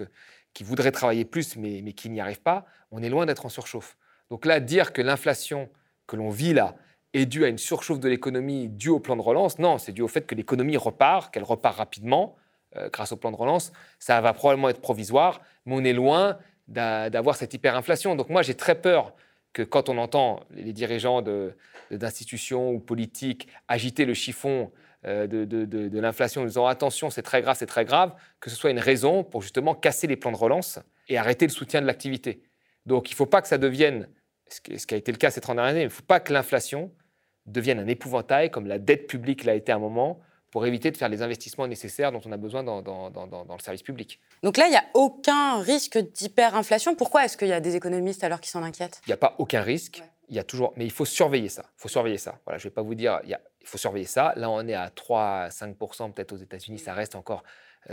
qui 0.53 0.63
voudraient 0.63 0.91
travailler 0.91 1.25
plus 1.25 1.57
mais, 1.57 1.83
qui 1.93 2.09
n'y 2.09 2.21
arrivent 2.21 2.41
pas, 2.41 2.65
on 2.91 3.03
est 3.03 3.09
loin 3.09 3.25
d'être 3.25 3.45
en 3.45 3.49
surchauffe. 3.49 3.97
Donc 4.29 4.45
là, 4.45 4.59
dire 4.59 4.93
que 4.93 5.01
l'inflation 5.01 5.69
que 6.07 6.15
l'on 6.15 6.29
vit 6.29 6.53
là 6.53 6.75
est 7.15 7.25
due 7.25 7.45
à 7.45 7.47
une 7.47 7.57
surchauffe 7.57 7.99
de 7.99 8.09
l'économie 8.09 8.67
due 8.67 8.89
au 8.89 8.99
plan 8.99 9.15
de 9.15 9.21
relance, 9.21 9.59
non, 9.59 9.77
c'est 9.77 9.91
dû 9.91 10.01
au 10.01 10.07
fait 10.07 10.25
que 10.25 10.35
l'économie 10.35 10.77
repart, 10.77 11.33
qu'elle 11.33 11.43
repart 11.43 11.77
rapidement 11.77 12.35
euh, 12.75 12.89
grâce 12.91 13.11
au 13.11 13.17
plan 13.17 13.31
de 13.31 13.37
relance. 13.37 13.71
Ça 13.99 14.19
va 14.21 14.33
probablement 14.33 14.69
être 14.69 14.81
provisoire, 14.81 15.41
mais 15.65 15.75
on 15.75 15.83
est 15.83 15.93
loin 15.93 16.37
d'avoir 16.67 17.35
cette 17.35 17.53
hyperinflation. 17.53 18.15
Donc 18.15 18.29
moi, 18.29 18.41
j'ai 18.41 18.55
très 18.55 18.75
peur 18.75 19.13
que 19.53 19.61
quand 19.61 19.87
on 19.87 19.97
entend 19.97 20.41
les 20.49 20.73
dirigeants 20.73 21.23
d'institutions 21.91 22.71
ou 22.71 22.79
politiques 22.79 23.47
agiter 23.67 24.03
le 24.03 24.13
chiffon 24.13 24.71
euh, 25.05 25.27
de, 25.27 25.99
l'inflation 25.99 26.41
en 26.41 26.45
disant 26.45 26.65
attention, 26.65 27.09
c'est 27.09 27.21
très 27.21 27.41
grave, 27.41 27.55
c'est 27.57 27.65
très 27.65 27.85
grave, 27.85 28.13
que 28.41 28.49
ce 28.49 28.55
soit 28.55 28.71
une 28.71 28.79
raison 28.79 29.23
pour 29.23 29.41
justement 29.41 29.75
casser 29.75 30.07
les 30.07 30.17
plans 30.17 30.31
de 30.31 30.37
relance 30.37 30.79
et 31.07 31.17
arrêter 31.17 31.45
le 31.45 31.51
soutien 31.51 31.79
de 31.79 31.85
l'activité. 31.85 32.41
Donc 32.85 33.09
il 33.09 33.13
ne 33.13 33.17
faut 33.17 33.25
pas 33.27 33.41
que 33.41 33.47
ça 33.47 33.57
devienne, 33.57 34.09
ce 34.49 34.59
qui 34.59 34.93
a 34.93 34.97
été 34.97 35.11
le 35.11 35.17
cas 35.17 35.31
ces 35.31 35.39
30 35.39 35.55
dernières 35.55 35.71
années, 35.71 35.81
il 35.81 35.85
ne 35.85 35.89
faut 35.89 36.03
pas 36.03 36.19
que 36.19 36.33
l'inflation 36.33 36.91
devienne 37.45 37.79
un 37.79 37.87
épouvantail 37.87 38.49
comme 38.49 38.67
la 38.67 38.79
dette 38.79 39.07
publique 39.07 39.43
l'a 39.43 39.55
été 39.55 39.71
à 39.71 39.75
un 39.75 39.79
moment 39.79 40.19
pour 40.51 40.65
éviter 40.65 40.89
de 40.89 40.95
faire 40.95 41.09
les 41.09 41.21
investissements 41.21 41.67
nécessaires 41.67 42.11
dont 42.13 42.21
on 42.25 42.31
a 42.31 42.37
besoin 42.37 42.63
dans, 42.63 42.81
le 42.81 43.61
service 43.61 43.83
public. 43.83 44.21
Donc 44.41 44.55
là, 44.55 44.67
il 44.67 44.71
n'y 44.71 44.77
a 44.77 44.85
aucun 44.93 45.59
risque 45.59 45.97
d'hyperinflation. 45.97 46.95
Pourquoi 46.95 47.25
est-ce 47.25 47.35
qu'il 47.35 47.49
y 47.49 47.53
a 47.53 47.59
des 47.59 47.75
économistes 47.75 48.23
alors 48.23 48.39
qui 48.39 48.49
s'en 48.49 48.63
inquiètent? 48.63 49.01
Il 49.05 49.09
n'y 49.09 49.13
a 49.13 49.17
pas 49.17 49.35
aucun 49.37 49.61
risque. 49.61 50.01
Il 50.29 50.35
y 50.35 50.39
a 50.39 50.43
toujours, 50.43 50.73
mais 50.77 50.85
il 50.85 50.91
faut 50.91 51.05
surveiller 51.05 51.49
ça. 51.49 51.65
Il 51.77 51.81
faut 51.81 51.89
surveiller 51.89 52.17
ça. 52.17 52.39
Voilà, 52.45 52.57
je 52.57 52.65
ne 52.65 52.69
vais 52.69 52.73
pas 52.73 52.81
vous 52.81 52.95
dire, 52.95 53.19
il, 53.25 53.37
il 53.61 53.67
faut 53.67 53.77
surveiller 53.77 54.05
ça. 54.05 54.31
Là, 54.37 54.49
on 54.49 54.65
est 54.67 54.73
à 54.73 54.89
3 54.89 55.49
5 55.49 55.75
peut-être 56.13 56.31
aux 56.31 56.37
États-Unis. 56.37 56.79
Ça 56.79 56.93
reste 56.93 57.15
encore 57.15 57.43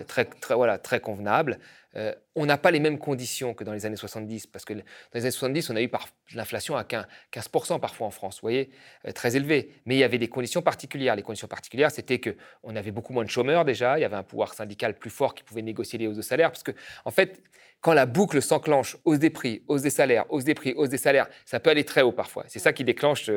très, 0.06 0.24
très, 0.24 0.54
voilà, 0.54 0.78
très 0.78 1.00
convenable. 1.00 1.58
Euh, 1.96 2.14
on 2.34 2.46
n'a 2.46 2.56
pas 2.56 2.70
les 2.70 2.80
mêmes 2.80 2.98
conditions 2.98 3.52
que 3.52 3.64
dans 3.64 3.72
les 3.72 3.84
années 3.84 3.96
70, 3.96 4.46
parce 4.46 4.64
que 4.64 4.72
dans 4.72 4.82
les 5.14 5.22
années 5.22 5.30
70, 5.30 5.70
on 5.70 5.76
a 5.76 5.82
eu 5.82 5.90
l'inflation 6.34 6.76
à 6.76 6.84
15% 6.84 7.80
parfois 7.80 8.06
en 8.06 8.10
France, 8.10 8.36
vous 8.36 8.42
voyez, 8.42 8.70
euh, 9.06 9.12
très 9.12 9.36
élevé. 9.36 9.74
Mais 9.84 9.96
il 9.96 9.98
y 9.98 10.04
avait 10.04 10.18
des 10.18 10.28
conditions 10.28 10.62
particulières. 10.62 11.16
Les 11.16 11.22
conditions 11.22 11.48
particulières, 11.48 11.90
c'était 11.90 12.20
qu'on 12.20 12.76
avait 12.76 12.92
beaucoup 12.92 13.12
moins 13.12 13.24
de 13.24 13.30
chômeurs 13.30 13.64
déjà, 13.64 13.98
il 13.98 14.02
y 14.02 14.04
avait 14.04 14.16
un 14.16 14.22
pouvoir 14.22 14.54
syndical 14.54 14.94
plus 14.94 15.10
fort 15.10 15.34
qui 15.34 15.42
pouvait 15.42 15.62
négocier 15.62 15.98
les 15.98 16.06
hausses 16.06 16.16
de 16.16 16.22
salaire, 16.22 16.50
parce 16.50 16.62
que, 16.62 16.72
en 17.04 17.10
fait, 17.10 17.42
quand 17.80 17.92
la 17.92 18.06
boucle 18.06 18.40
s'enclenche, 18.40 18.96
hausse 19.04 19.18
des 19.18 19.30
prix, 19.30 19.62
hausse 19.68 19.82
des 19.82 19.90
salaires, 19.90 20.24
hausse 20.30 20.44
des 20.44 20.54
prix, 20.54 20.72
hausse 20.74 20.88
des 20.88 20.98
salaires, 20.98 21.28
ça 21.44 21.60
peut 21.60 21.70
aller 21.70 21.84
très 21.84 22.02
haut 22.02 22.12
parfois. 22.12 22.44
C'est 22.46 22.60
ça 22.60 22.72
qui 22.72 22.84
déclenche, 22.84 23.28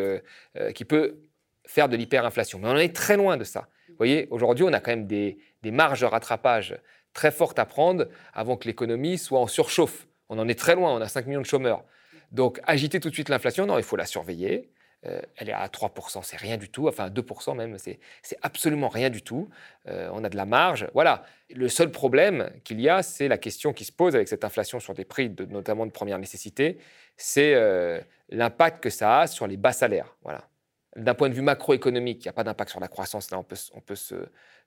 qui 0.75 0.85
peut 0.85 1.23
faire 1.65 1.89
de 1.89 1.97
l'hyperinflation. 1.97 2.59
Mais 2.59 2.67
on 2.67 2.73
en 2.73 2.77
est 2.77 2.95
très 2.95 3.17
loin 3.17 3.37
de 3.37 3.43
ça. 3.43 3.67
Vous 3.89 3.95
voyez, 3.97 4.27
aujourd'hui, 4.31 4.65
on 4.65 4.73
a 4.73 4.79
quand 4.79 4.91
même 4.91 5.07
des, 5.07 5.37
marges 5.63 6.01
de 6.01 6.05
rattrapage 6.05 6.77
très 7.13 7.31
fortes 7.31 7.59
à 7.59 7.65
prendre 7.65 8.07
avant 8.33 8.57
que 8.57 8.67
l'économie 8.67 9.17
soit 9.17 9.39
en 9.39 9.47
surchauffe. 9.47 10.07
On 10.29 10.37
en 10.39 10.47
est 10.47 10.59
très 10.59 10.75
loin, 10.75 10.93
on 10.93 11.01
a 11.01 11.07
5 11.07 11.27
millions 11.27 11.41
de 11.41 11.45
chômeurs. 11.45 11.83
Donc, 12.31 12.59
agiter 12.65 12.99
tout 12.99 13.09
de 13.09 13.13
suite 13.13 13.29
l'inflation, 13.29 13.65
non, 13.65 13.77
il 13.77 13.83
faut 13.83 13.95
la 13.95 14.05
surveiller. 14.05 14.69
Euh, 15.05 15.21
elle 15.37 15.49
est 15.49 15.53
à 15.53 15.67
3%, 15.67 16.23
c'est 16.23 16.37
rien 16.37 16.57
du 16.57 16.69
tout, 16.69 16.87
enfin 16.87 17.09
2% 17.09 17.55
même, 17.55 17.77
c'est 17.77 17.99
absolument 18.41 18.87
rien 18.87 19.11
du 19.11 19.21
tout. 19.21 19.49
Euh, 19.87 20.09
on 20.11 20.23
a 20.23 20.29
de 20.29 20.35
la 20.35 20.45
marge. 20.45 20.87
Voilà. 20.93 21.23
Le 21.53 21.69
seul 21.69 21.91
problème 21.91 22.49
qu'il 22.63 22.81
y 22.81 22.89
a, 22.89 23.03
c'est 23.03 23.27
la 23.27 23.37
question 23.37 23.71
qui 23.71 23.85
se 23.85 23.91
pose 23.91 24.15
avec 24.15 24.27
cette 24.27 24.43
inflation 24.43 24.79
sur 24.79 24.95
des 24.95 25.05
prix, 25.05 25.31
notamment 25.49 25.85
de 25.85 25.91
première 25.91 26.17
nécessité, 26.17 26.79
c'est 27.17 27.53
euh, 27.53 27.99
l'impact 28.29 28.81
que 28.81 28.89
ça 28.89 29.21
a 29.21 29.27
sur 29.27 29.45
les 29.45 29.57
bas 29.57 29.73
salaires. 29.73 30.15
Voilà. 30.23 30.47
D'un 30.95 31.13
point 31.13 31.27
de 31.27 31.33
vue 31.33 31.41
macroéconomique, 31.41 32.23
il 32.23 32.27
n'y 32.27 32.29
a 32.29 32.33
pas 32.33 32.43
d'impact 32.43 32.71
sur 32.71 32.79
la 32.79 32.87
croissance. 32.87 33.29
Là, 33.29 33.37
on 33.37 33.43
peut, 33.43 33.57
on 33.73 33.81
peut 33.81 33.95
se, 33.95 34.15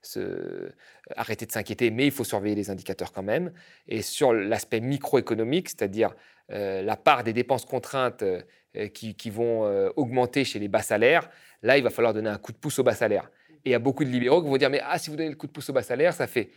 se, 0.01 0.69
arrêter 1.15 1.45
de 1.45 1.51
s'inquiéter, 1.51 1.89
mais 1.89 2.05
il 2.05 2.11
faut 2.11 2.23
surveiller 2.23 2.55
les 2.55 2.69
indicateurs 2.69 3.11
quand 3.11 3.23
même. 3.23 3.51
Et 3.87 4.01
sur 4.01 4.33
l'aspect 4.33 4.79
microéconomique, 4.79 5.69
c'est-à-dire 5.69 6.13
euh, 6.51 6.81
la 6.81 6.95
part 6.95 7.23
des 7.23 7.33
dépenses 7.33 7.65
contraintes 7.65 8.23
euh, 8.23 8.41
qui, 8.93 9.15
qui, 9.15 9.29
vont 9.29 9.65
euh, 9.65 9.89
augmenter 9.95 10.45
chez 10.45 10.59
les 10.59 10.67
bas 10.67 10.81
salaires, 10.81 11.29
là, 11.63 11.77
il 11.77 11.83
va 11.83 11.89
falloir 11.89 12.13
donner 12.13 12.29
un 12.29 12.37
coup 12.37 12.51
de 12.51 12.57
pouce 12.57 12.77
aux 12.79 12.83
bas 12.83 12.93
salaires. 12.93 13.29
Et 13.65 13.69
il 13.69 13.71
y 13.71 13.75
a 13.75 13.79
beaucoup 13.79 14.03
de 14.03 14.09
libéraux 14.09 14.41
qui 14.41 14.49
vont 14.49 14.57
dire, 14.57 14.69
mais 14.69 14.81
ah, 14.83 14.97
si 14.97 15.09
vous 15.09 15.15
donnez 15.15 15.29
le 15.29 15.35
coup 15.35 15.47
de 15.47 15.51
pouce 15.51 15.69
aux 15.69 15.73
bas 15.73 15.83
salaires, 15.83 16.13
ça 16.13 16.27
fait 16.27 16.49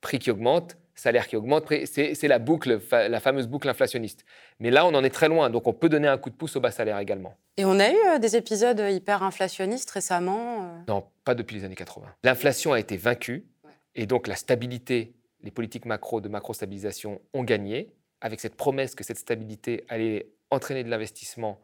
prix 0.00 0.18
qui 0.18 0.30
augmente, 0.30 0.76
salaire 0.94 1.26
qui 1.26 1.36
augmente. 1.36 1.64
C'est 1.84 2.28
la 2.28 2.38
boucle, 2.38 2.80
la 2.90 3.20
fameuse 3.20 3.46
boucle 3.46 3.68
inflationniste. 3.68 4.24
Mais 4.60 4.70
là, 4.70 4.86
on 4.86 4.94
en 4.94 5.04
est 5.04 5.10
très 5.10 5.28
loin, 5.28 5.50
donc 5.50 5.66
on 5.66 5.72
peut 5.72 5.88
donner 5.88 6.08
un 6.08 6.18
coup 6.18 6.30
de 6.30 6.34
pouce 6.34 6.56
au 6.56 6.60
bas 6.60 6.70
salaire 6.70 6.98
également. 6.98 7.36
Et 7.56 7.64
on 7.64 7.78
a 7.78 7.90
eu 7.90 7.96
euh, 8.14 8.18
des 8.18 8.36
épisodes 8.36 8.82
hyper 8.90 9.22
inflationnistes 9.22 9.90
récemment 9.90 10.64
euh 10.64 10.78
Non, 10.88 11.04
pas 11.24 11.34
depuis 11.34 11.56
les 11.56 11.64
années 11.64 11.74
80. 11.74 12.06
L'inflation 12.24 12.72
a 12.72 12.80
été 12.80 12.96
vaincue, 12.96 13.46
et 13.94 14.06
donc 14.06 14.26
la 14.26 14.36
stabilité, 14.36 15.14
les 15.42 15.50
politiques 15.50 15.84
macro 15.84 16.20
de 16.20 16.28
macro-stabilisation 16.28 17.20
ont 17.34 17.44
gagné, 17.44 17.92
avec 18.20 18.40
cette 18.40 18.56
promesse 18.56 18.94
que 18.94 19.04
cette 19.04 19.18
stabilité 19.18 19.84
allait 19.88 20.30
entraîner 20.50 20.84
de 20.84 20.88
l'investissement 20.90 21.60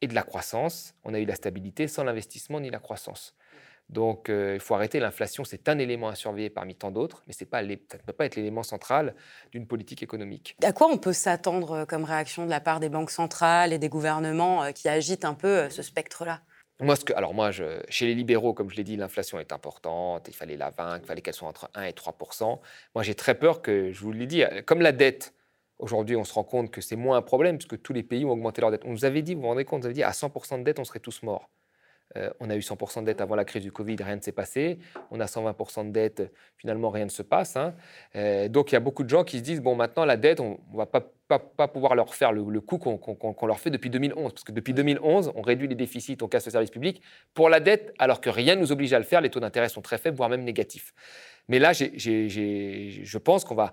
et 0.00 0.06
de 0.06 0.14
la 0.14 0.22
croissance. 0.22 0.94
On 1.04 1.14
a 1.14 1.18
eu 1.18 1.24
la 1.24 1.34
stabilité 1.34 1.88
sans 1.88 2.04
l'investissement 2.04 2.60
ni 2.60 2.70
la 2.70 2.78
croissance. 2.78 3.34
Donc, 3.90 4.28
euh, 4.28 4.54
il 4.54 4.60
faut 4.60 4.74
arrêter. 4.74 4.98
L'inflation, 4.98 5.44
c'est 5.44 5.68
un 5.68 5.78
élément 5.78 6.08
à 6.08 6.14
surveiller 6.14 6.50
parmi 6.50 6.74
tant 6.74 6.90
d'autres, 6.90 7.22
mais 7.26 7.46
pas 7.46 7.60
ça 7.60 7.66
ne 7.66 7.76
peut 7.76 8.12
pas 8.12 8.26
être 8.26 8.36
l'élément 8.36 8.62
central 8.62 9.14
d'une 9.52 9.66
politique 9.66 10.02
économique. 10.02 10.56
À 10.62 10.72
quoi 10.72 10.88
on 10.90 10.98
peut 10.98 11.12
s'attendre 11.12 11.72
euh, 11.72 11.84
comme 11.84 12.04
réaction 12.04 12.44
de 12.44 12.50
la 12.50 12.60
part 12.60 12.80
des 12.80 12.88
banques 12.88 13.10
centrales 13.10 13.72
et 13.72 13.78
des 13.78 13.88
gouvernements 13.88 14.64
euh, 14.64 14.72
qui 14.72 14.88
agitent 14.88 15.24
un 15.24 15.34
peu 15.34 15.68
ce 15.70 15.82
spectre-là? 15.82 16.40
Moi, 16.80 16.96
ce 16.96 17.04
que, 17.04 17.12
alors 17.12 17.34
moi, 17.34 17.50
chez 17.52 18.06
les 18.06 18.14
libéraux, 18.16 18.52
comme 18.52 18.68
je 18.68 18.74
l'ai 18.74 18.82
dit, 18.82 18.96
l'inflation 18.96 19.38
est 19.38 19.52
importante, 19.52 20.26
il 20.26 20.34
fallait 20.34 20.56
la 20.56 20.70
vaincre, 20.70 21.04
il 21.04 21.06
fallait 21.06 21.22
qu'elle 21.22 21.34
soit 21.34 21.46
entre 21.46 21.70
1 21.74 21.84
et 21.84 21.92
3% 21.92 22.58
Moi, 22.96 23.04
j'ai 23.04 23.14
très 23.14 23.36
peur 23.36 23.62
que, 23.62 23.92
je 23.92 24.00
vous 24.00 24.10
l'ai 24.10 24.26
dit, 24.26 24.42
comme 24.66 24.80
la 24.80 24.90
dette, 24.90 25.34
aujourd'hui, 25.78 26.16
on 26.16 26.24
se 26.24 26.32
rend 26.32 26.42
compte 26.42 26.72
que 26.72 26.80
c'est 26.80 26.96
moins 26.96 27.16
un 27.16 27.22
problème, 27.22 27.58
puisque 27.58 27.80
tous 27.80 27.92
les 27.92 28.02
pays 28.02 28.24
ont 28.24 28.32
augmenté 28.32 28.60
leur 28.60 28.72
dette. 28.72 28.82
On 28.84 28.90
nous 28.90 29.04
avait 29.04 29.22
dit, 29.22 29.34
vous 29.34 29.42
vous 29.42 29.46
rendez 29.46 29.64
compte, 29.64 29.76
on 29.76 29.78
nous 29.82 29.86
avait 29.86 29.94
dit, 29.94 30.02
à 30.02 30.12
100 30.12 30.58
de 30.58 30.64
dette, 30.64 30.80
on 30.80 30.84
serait 30.84 30.98
tous 30.98 31.22
morts. 31.22 31.48
Euh, 32.16 32.30
on 32.40 32.48
a 32.50 32.56
eu 32.56 32.60
100% 32.60 33.00
de 33.00 33.06
dette 33.06 33.20
avant 33.20 33.34
la 33.34 33.44
crise 33.44 33.62
du 33.62 33.72
Covid, 33.72 33.96
rien 34.00 34.16
ne 34.16 34.20
s'est 34.20 34.32
passé. 34.32 34.78
On 35.10 35.20
a 35.20 35.26
120% 35.26 35.88
de 35.88 35.90
dette, 35.90 36.32
finalement, 36.56 36.90
rien 36.90 37.04
ne 37.04 37.10
se 37.10 37.22
passe. 37.22 37.56
Hein. 37.56 37.74
Euh, 38.14 38.48
donc, 38.48 38.70
il 38.70 38.74
y 38.74 38.76
a 38.76 38.80
beaucoup 38.80 39.02
de 39.02 39.08
gens 39.08 39.24
qui 39.24 39.38
se 39.38 39.42
disent, 39.42 39.60
bon, 39.60 39.74
maintenant, 39.74 40.04
la 40.04 40.16
dette, 40.16 40.40
on 40.40 40.58
ne 40.72 40.76
va 40.76 40.86
pas, 40.86 41.02
pas, 41.28 41.68
pouvoir 41.68 41.94
leur 41.94 42.14
faire 42.14 42.32
le, 42.32 42.60
coup 42.60 42.78
qu'on 42.78 43.46
leur 43.46 43.58
fait 43.58 43.70
depuis 43.70 43.90
2011. 43.90 44.32
Parce 44.32 44.44
que 44.44 44.52
depuis 44.52 44.74
2011, 44.74 45.32
on 45.34 45.42
réduit 45.42 45.68
les 45.68 45.74
déficits, 45.74 46.18
on 46.22 46.28
casse 46.28 46.46
le 46.46 46.52
service 46.52 46.70
public. 46.70 47.02
Pour 47.34 47.48
la 47.48 47.60
dette, 47.60 47.92
alors 47.98 48.20
que 48.20 48.30
rien 48.30 48.54
ne 48.54 48.60
nous 48.60 48.72
oblige 48.72 48.92
à 48.92 48.98
le 48.98 49.04
faire, 49.04 49.20
les 49.20 49.30
taux 49.30 49.40
d'intérêt 49.40 49.68
sont 49.68 49.82
très 49.82 49.98
faibles, 49.98 50.16
voire 50.16 50.28
même 50.28 50.44
négatifs. 50.44 50.94
Mais 51.48 51.58
là, 51.58 51.72
je 51.72 53.18
pense 53.18 53.44
qu'on 53.44 53.54
va 53.54 53.72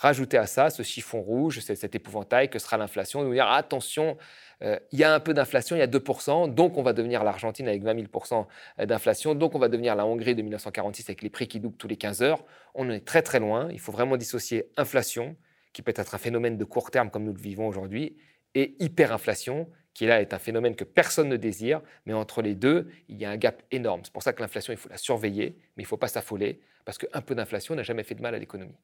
rajouter 0.00 0.38
à 0.38 0.46
ça 0.46 0.70
ce 0.70 0.82
chiffon 0.82 1.20
rouge, 1.20 1.60
cet 1.60 1.94
épouvantail 1.94 2.48
que 2.48 2.58
sera 2.58 2.78
l'inflation, 2.78 3.22
de 3.22 3.26
nous 3.26 3.34
dire 3.34 3.50
attention, 3.50 4.16
euh, 4.62 4.78
il 4.92 4.98
y 4.98 5.04
a 5.04 5.14
un 5.14 5.20
peu 5.20 5.32
d'inflation, 5.34 5.76
il 5.76 5.78
y 5.78 5.82
a 5.82 5.86
2%, 5.86 6.52
donc 6.52 6.76
on 6.76 6.82
va 6.82 6.92
devenir 6.92 7.24
l'Argentine 7.24 7.66
avec 7.66 7.82
20 7.82 7.94
000% 7.94 8.46
d'inflation, 8.86 9.34
donc 9.34 9.54
on 9.54 9.58
va 9.58 9.68
devenir 9.68 9.94
la 9.94 10.06
Hongrie 10.06 10.34
de 10.34 10.42
1946 10.42 11.08
avec 11.08 11.22
les 11.22 11.30
prix 11.30 11.48
qui 11.48 11.60
doublent 11.60 11.76
tous 11.76 11.88
les 11.88 11.96
15 11.96 12.22
heures. 12.22 12.44
On 12.74 12.90
est 12.90 13.04
très 13.04 13.22
très 13.22 13.40
loin. 13.40 13.68
Il 13.72 13.80
faut 13.80 13.92
vraiment 13.92 14.16
dissocier 14.16 14.70
inflation, 14.76 15.36
qui 15.72 15.82
peut 15.82 15.92
être 15.96 16.14
un 16.14 16.18
phénomène 16.18 16.56
de 16.56 16.64
court 16.64 16.90
terme 16.90 17.10
comme 17.10 17.24
nous 17.24 17.32
le 17.32 17.40
vivons 17.40 17.66
aujourd'hui, 17.66 18.16
et 18.54 18.74
hyperinflation, 18.80 19.68
qui 19.94 20.06
là 20.06 20.20
est 20.20 20.34
un 20.34 20.38
phénomène 20.38 20.76
que 20.76 20.84
personne 20.84 21.28
ne 21.28 21.36
désire, 21.36 21.80
mais 22.06 22.12
entre 22.12 22.42
les 22.42 22.54
deux, 22.54 22.88
il 23.08 23.18
y 23.18 23.24
a 23.24 23.30
un 23.30 23.36
gap 23.36 23.62
énorme. 23.70 24.02
C'est 24.04 24.12
pour 24.12 24.22
ça 24.22 24.32
que 24.32 24.40
l'inflation, 24.40 24.72
il 24.72 24.76
faut 24.76 24.88
la 24.88 24.96
surveiller, 24.96 25.56
mais 25.76 25.82
il 25.82 25.86
ne 25.86 25.88
faut 25.88 25.96
pas 25.96 26.08
s'affoler, 26.08 26.60
parce 26.84 26.98
qu'un 26.98 27.20
peu 27.20 27.34
d'inflation 27.34 27.74
n'a 27.74 27.82
jamais 27.82 28.02
fait 28.02 28.14
de 28.14 28.22
mal 28.22 28.34
à 28.34 28.38
l'économie. 28.38 28.76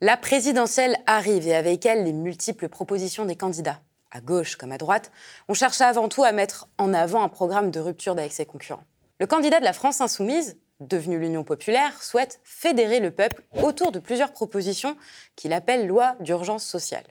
La 0.00 0.16
présidentielle 0.16 0.96
arrive 1.06 1.46
et 1.46 1.54
avec 1.54 1.86
elle 1.86 2.04
les 2.04 2.12
multiples 2.12 2.68
propositions 2.68 3.24
des 3.24 3.36
candidats, 3.36 3.80
à 4.10 4.20
gauche 4.20 4.56
comme 4.56 4.72
à 4.72 4.78
droite, 4.78 5.12
on 5.48 5.54
cherche 5.54 5.80
avant 5.80 6.08
tout 6.08 6.24
à 6.24 6.32
mettre 6.32 6.68
en 6.78 6.92
avant 6.92 7.22
un 7.22 7.28
programme 7.28 7.70
de 7.70 7.78
rupture 7.78 8.12
avec 8.12 8.32
ses 8.32 8.44
concurrents. 8.44 8.82
Le 9.20 9.26
candidat 9.26 9.60
de 9.60 9.64
la 9.64 9.72
France 9.72 10.00
insoumise, 10.00 10.58
devenu 10.80 11.20
l'Union 11.20 11.44
populaire, 11.44 12.02
souhaite 12.02 12.40
fédérer 12.42 12.98
le 12.98 13.12
peuple 13.12 13.44
autour 13.62 13.92
de 13.92 14.00
plusieurs 14.00 14.32
propositions 14.32 14.96
qu'il 15.36 15.52
appelle 15.52 15.86
loi 15.86 16.16
d'urgence 16.18 16.64
sociale. 16.64 17.06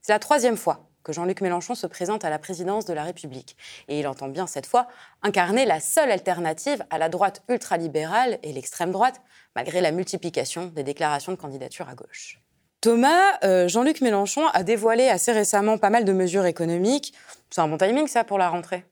C'est 0.00 0.12
la 0.12 0.18
troisième 0.18 0.56
fois 0.56 0.88
que 1.06 1.12
Jean-Luc 1.12 1.40
Mélenchon 1.40 1.76
se 1.76 1.86
présente 1.86 2.24
à 2.24 2.30
la 2.30 2.40
présidence 2.40 2.84
de 2.84 2.92
la 2.92 3.04
République. 3.04 3.56
Et 3.86 4.00
il 4.00 4.08
entend 4.08 4.26
bien 4.26 4.48
cette 4.48 4.66
fois 4.66 4.88
incarner 5.22 5.64
la 5.64 5.78
seule 5.78 6.10
alternative 6.10 6.84
à 6.90 6.98
la 6.98 7.08
droite 7.08 7.44
ultralibérale 7.48 8.40
et 8.42 8.52
l'extrême 8.52 8.90
droite, 8.90 9.20
malgré 9.54 9.80
la 9.80 9.92
multiplication 9.92 10.66
des 10.66 10.82
déclarations 10.82 11.30
de 11.30 11.36
candidature 11.36 11.88
à 11.88 11.94
gauche. 11.94 12.40
Thomas, 12.80 13.38
euh, 13.44 13.68
Jean-Luc 13.68 14.00
Mélenchon 14.00 14.48
a 14.48 14.64
dévoilé 14.64 15.08
assez 15.08 15.30
récemment 15.30 15.78
pas 15.78 15.90
mal 15.90 16.04
de 16.04 16.12
mesures 16.12 16.44
économiques. 16.44 17.14
C'est 17.50 17.60
un 17.60 17.68
bon 17.68 17.78
timing, 17.78 18.08
ça, 18.08 18.24
pour 18.24 18.38
la 18.38 18.48
rentrée? 18.48 18.82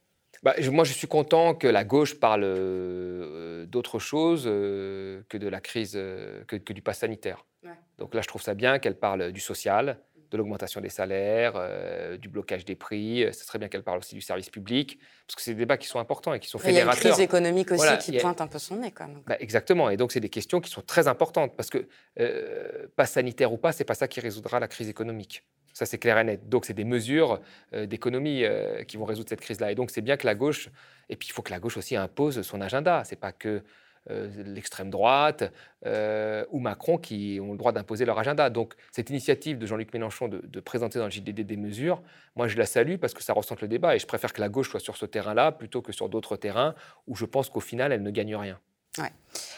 Bah, 0.44 0.54
moi, 0.70 0.84
je 0.84 0.92
suis 0.92 1.08
content 1.08 1.56
que 1.56 1.66
la 1.66 1.82
gauche 1.82 2.20
parle 2.20 2.44
euh, 2.44 3.66
d'autre 3.66 3.98
chose 3.98 4.44
euh, 4.46 5.22
que 5.28 5.36
de 5.36 5.48
la 5.48 5.60
crise, 5.60 5.98
que, 6.46 6.72
du 6.72 6.80
pass 6.80 7.00
sanitaire. 7.00 7.44
Donc 7.98 8.14
là, 8.14 8.20
je 8.22 8.28
trouve 8.28 8.42
ça 8.42 8.54
bien 8.54 8.78
qu'elle 8.78 8.98
parle 8.98 9.32
du 9.32 9.40
social, 9.40 9.98
de 10.34 10.38
l'augmentation 10.38 10.80
des 10.80 10.88
salaires, 10.88 11.52
euh, 11.56 12.16
du 12.16 12.28
blocage 12.28 12.64
des 12.64 12.74
prix. 12.74 13.24
Ce 13.32 13.44
serait 13.44 13.58
bien 13.58 13.68
qu'elle 13.68 13.84
parle 13.84 13.98
aussi 13.98 14.14
du 14.14 14.20
service 14.20 14.50
public, 14.50 14.98
parce 15.26 15.36
que 15.36 15.42
c'est 15.42 15.52
des 15.52 15.60
débats 15.60 15.76
qui 15.76 15.86
sont 15.86 16.00
importants 16.00 16.34
et 16.34 16.40
qui 16.40 16.48
sont 16.48 16.58
fédérateurs. 16.58 16.94
Il 16.94 17.04
y 17.04 17.06
a 17.06 17.08
une 17.08 17.14
crise 17.14 17.24
économique 17.24 17.70
aussi 17.70 17.98
qui 18.00 18.18
pointe 18.18 18.40
un 18.40 18.48
peu 18.48 18.58
son 18.58 18.76
nez, 18.76 18.90
quand 18.90 19.06
même. 19.06 19.22
Bah, 19.26 19.36
exactement. 19.38 19.90
Et 19.90 19.96
donc, 19.96 20.12
c'est 20.12 20.20
des 20.20 20.28
questions 20.28 20.60
qui 20.60 20.70
sont 20.70 20.82
très 20.82 21.06
importantes, 21.08 21.56
parce 21.56 21.70
que, 21.70 21.86
euh, 22.18 22.86
pas 22.96 23.06
sanitaire 23.06 23.52
ou 23.52 23.56
pas, 23.56 23.72
c'est 23.72 23.84
pas 23.84 23.94
ça 23.94 24.08
qui 24.08 24.20
résoudra 24.20 24.58
la 24.58 24.68
crise 24.68 24.88
économique. 24.88 25.44
Ça, 25.72 25.86
c'est 25.86 25.98
clair 25.98 26.18
et 26.18 26.24
net. 26.24 26.48
Donc, 26.48 26.66
c'est 26.66 26.74
des 26.74 26.84
mesures 26.84 27.40
euh, 27.72 27.86
d'économie 27.86 28.44
qui 28.86 28.96
vont 28.96 29.04
résoudre 29.04 29.28
cette 29.28 29.40
crise-là. 29.40 29.72
Et 29.72 29.74
donc, 29.74 29.90
c'est 29.90 30.02
bien 30.02 30.16
que 30.16 30.26
la 30.26 30.34
gauche, 30.34 30.68
et 31.08 31.16
puis 31.16 31.28
il 31.28 31.32
faut 31.32 31.42
que 31.42 31.50
la 31.50 31.60
gauche 31.60 31.76
aussi 31.76 31.96
impose 31.96 32.42
son 32.42 32.60
agenda. 32.60 33.02
C'est 33.04 33.16
pas 33.16 33.32
que 33.32 33.48
euh, 33.48 33.60
l'extrême 34.10 34.90
droite 34.90 35.50
euh, 35.86 36.44
ou 36.50 36.60
Macron 36.60 36.98
qui 36.98 37.38
ont 37.42 37.52
le 37.52 37.58
droit 37.58 37.72
d'imposer 37.72 38.04
leur 38.04 38.18
agenda. 38.18 38.50
Donc 38.50 38.74
cette 38.92 39.10
initiative 39.10 39.58
de 39.58 39.66
Jean-Luc 39.66 39.92
Mélenchon 39.92 40.28
de, 40.28 40.60
présenter 40.60 40.98
dans 40.98 41.06
le 41.06 41.10
JDD 41.10 41.40
des 41.40 41.56
mesures, 41.56 42.02
moi 42.36 42.48
je 42.48 42.56
la 42.56 42.66
salue 42.66 42.96
parce 42.96 43.14
que 43.14 43.22
ça 43.22 43.32
ressente 43.32 43.60
le 43.60 43.68
débat 43.68 43.96
et 43.96 43.98
je 43.98 44.06
préfère 44.06 44.32
que 44.32 44.40
la 44.40 44.48
gauche 44.48 44.70
soit 44.70 44.80
sur 44.80 44.96
ce 44.96 45.06
terrain-là 45.06 45.52
plutôt 45.52 45.82
que 45.82 45.92
sur 45.92 46.08
d'autres 46.08 46.36
terrains 46.36 46.74
où 47.06 47.16
je 47.16 47.24
pense 47.24 47.50
qu'au 47.50 47.60
final 47.60 47.92
elle 47.92 48.02
ne 48.02 48.10
gagne 48.10 48.36
rien. 48.36 48.58
Ouais. 48.98 49.10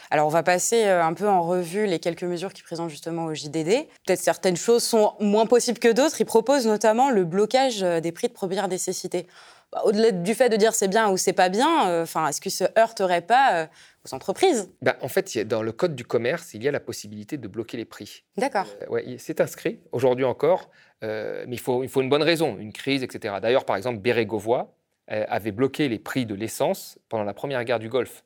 Alors 0.09 0.27
on 0.27 0.31
va 0.31 0.43
passer 0.43 0.85
euh, 0.85 1.03
un 1.03 1.13
peu 1.13 1.27
en 1.27 1.43
revue 1.43 1.85
les 1.85 1.99
quelques 1.99 2.23
mesures 2.23 2.53
qu'il 2.53 2.63
présente 2.63 2.89
justement 2.89 3.25
au 3.25 3.33
JDD. 3.33 3.87
Peut-être 4.05 4.19
certaines 4.19 4.57
choses 4.57 4.83
sont 4.83 5.13
moins 5.19 5.45
possibles 5.45 5.79
que 5.79 5.91
d'autres. 5.91 6.19
Il 6.19 6.25
propose 6.25 6.65
notamment 6.65 7.09
le 7.09 7.23
blocage 7.23 7.81
des 7.81 8.11
prix 8.11 8.27
de 8.27 8.33
première 8.33 8.67
nécessité. 8.67 9.27
Bah, 9.71 9.81
au-delà 9.83 10.11
du 10.11 10.33
fait 10.33 10.49
de 10.49 10.55
dire 10.55 10.73
c'est 10.73 10.87
bien 10.87 11.09
ou 11.09 11.17
c'est 11.17 11.33
pas 11.33 11.49
bien, 11.49 12.03
est-ce 12.03 12.41
que 12.41 12.49
se 12.49 12.63
heurterait 12.77 13.21
pas 13.21 13.67
entreprises 14.13 14.71
bah, 14.81 14.97
En 15.01 15.07
fait, 15.07 15.37
dans 15.39 15.61
le 15.61 15.71
code 15.71 15.95
du 15.95 16.05
commerce, 16.05 16.53
il 16.53 16.63
y 16.63 16.67
a 16.67 16.71
la 16.71 16.79
possibilité 16.79 17.37
de 17.37 17.47
bloquer 17.47 17.77
les 17.77 17.85
prix. 17.85 18.23
D'accord. 18.37 18.67
Euh, 18.81 18.87
ouais, 18.87 19.15
c'est 19.17 19.41
inscrit, 19.41 19.79
aujourd'hui 19.91 20.25
encore, 20.25 20.69
euh, 21.03 21.45
mais 21.47 21.55
il 21.55 21.59
faut, 21.59 21.83
il 21.83 21.89
faut 21.89 22.01
une 22.01 22.09
bonne 22.09 22.23
raison, 22.23 22.57
une 22.57 22.73
crise, 22.73 23.03
etc. 23.03 23.35
D'ailleurs, 23.41 23.65
par 23.65 23.75
exemple, 23.75 23.99
Bérégovoy 23.99 24.73
euh, 25.11 25.25
avait 25.27 25.51
bloqué 25.51 25.89
les 25.89 25.99
prix 25.99 26.25
de 26.25 26.35
l'essence 26.35 26.99
pendant 27.09 27.23
la 27.23 27.33
première 27.33 27.63
guerre 27.63 27.79
du 27.79 27.89
Golfe. 27.89 28.23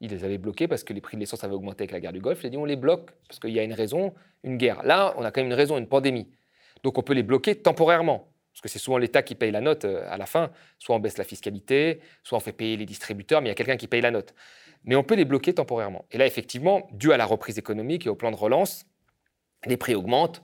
Il 0.00 0.10
les 0.10 0.24
avait 0.24 0.38
bloqués 0.38 0.66
parce 0.66 0.82
que 0.82 0.92
les 0.92 1.00
prix 1.00 1.16
de 1.16 1.20
l'essence 1.20 1.44
avaient 1.44 1.54
augmenté 1.54 1.82
avec 1.82 1.92
la 1.92 2.00
guerre 2.00 2.12
du 2.12 2.20
Golfe. 2.20 2.42
Il 2.42 2.46
a 2.46 2.50
dit 2.50 2.56
on 2.56 2.64
les 2.64 2.76
bloque 2.76 3.10
parce 3.28 3.38
qu'il 3.38 3.50
y 3.50 3.58
a 3.58 3.62
une 3.62 3.74
raison, 3.74 4.14
une 4.44 4.56
guerre. 4.56 4.82
Là, 4.82 5.14
on 5.18 5.24
a 5.24 5.30
quand 5.30 5.40
même 5.40 5.50
une 5.50 5.56
raison, 5.56 5.76
une 5.76 5.88
pandémie. 5.88 6.26
Donc 6.82 6.96
on 6.96 7.02
peut 7.02 7.12
les 7.12 7.22
bloquer 7.22 7.54
temporairement. 7.54 8.28
Parce 8.52 8.62
que 8.62 8.68
c'est 8.68 8.78
souvent 8.78 8.98
l'État 8.98 9.22
qui 9.22 9.34
paye 9.34 9.52
la 9.52 9.60
note 9.60 9.84
à 9.84 10.16
la 10.16 10.26
fin. 10.26 10.50
Soit 10.78 10.96
on 10.96 10.98
baisse 10.98 11.18
la 11.18 11.24
fiscalité, 11.24 12.00
soit 12.24 12.36
on 12.38 12.40
fait 12.40 12.52
payer 12.52 12.76
les 12.76 12.86
distributeurs, 12.86 13.42
mais 13.42 13.48
il 13.48 13.50
y 13.50 13.52
a 13.52 13.54
quelqu'un 13.54 13.76
qui 13.76 13.86
paye 13.86 14.00
la 14.00 14.10
note 14.10 14.34
mais 14.84 14.96
on 14.96 15.02
peut 15.02 15.14
les 15.14 15.24
bloquer 15.24 15.54
temporairement. 15.54 16.04
Et 16.10 16.18
là, 16.18 16.26
effectivement, 16.26 16.88
dû 16.92 17.12
à 17.12 17.16
la 17.16 17.26
reprise 17.26 17.58
économique 17.58 18.06
et 18.06 18.08
au 18.08 18.14
plan 18.14 18.30
de 18.30 18.36
relance, 18.36 18.86
les 19.66 19.76
prix 19.76 19.94
augmentent. 19.94 20.42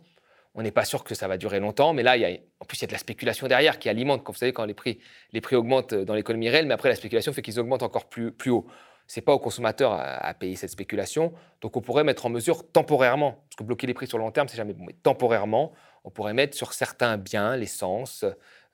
On 0.54 0.62
n'est 0.62 0.70
pas 0.70 0.84
sûr 0.84 1.04
que 1.04 1.14
ça 1.14 1.28
va 1.28 1.36
durer 1.36 1.60
longtemps, 1.60 1.92
mais 1.92 2.02
là, 2.02 2.16
il 2.16 2.22
y 2.22 2.24
a, 2.24 2.30
en 2.60 2.64
plus, 2.64 2.78
il 2.78 2.82
y 2.82 2.84
a 2.84 2.86
de 2.88 2.92
la 2.92 2.98
spéculation 2.98 3.46
derrière 3.46 3.78
qui 3.78 3.88
alimente, 3.88 4.24
comme 4.24 4.34
vous 4.34 4.38
savez, 4.38 4.52
quand 4.52 4.64
les 4.64 4.74
prix, 4.74 4.98
les 5.32 5.40
prix 5.40 5.54
augmentent 5.56 5.94
dans 5.94 6.14
l'économie 6.14 6.48
réelle, 6.48 6.66
mais 6.66 6.74
après, 6.74 6.88
la 6.88 6.94
spéculation 6.94 7.32
fait 7.32 7.42
qu'ils 7.42 7.60
augmentent 7.60 7.82
encore 7.82 8.06
plus, 8.06 8.32
plus 8.32 8.50
haut. 8.50 8.66
Ce 9.06 9.20
n'est 9.20 9.24
pas 9.24 9.34
aux 9.34 9.38
consommateurs 9.38 9.92
à, 9.92 10.34
payer 10.34 10.56
cette 10.56 10.70
spéculation. 10.70 11.32
Donc, 11.60 11.76
on 11.76 11.80
pourrait 11.80 12.04
mettre 12.04 12.26
en 12.26 12.30
mesure 12.30 12.70
temporairement, 12.72 13.32
parce 13.32 13.56
que 13.58 13.64
bloquer 13.64 13.86
les 13.86 13.94
prix 13.94 14.06
sur 14.06 14.18
le 14.18 14.24
long 14.24 14.32
terme, 14.32 14.48
c'est 14.48 14.56
jamais 14.56 14.72
bon, 14.72 14.84
mais 14.86 14.94
temporairement, 14.94 15.72
on 16.04 16.10
pourrait 16.10 16.34
mettre 16.34 16.56
sur 16.56 16.72
certains 16.72 17.16
biens, 17.16 17.56
l'essence 17.56 18.24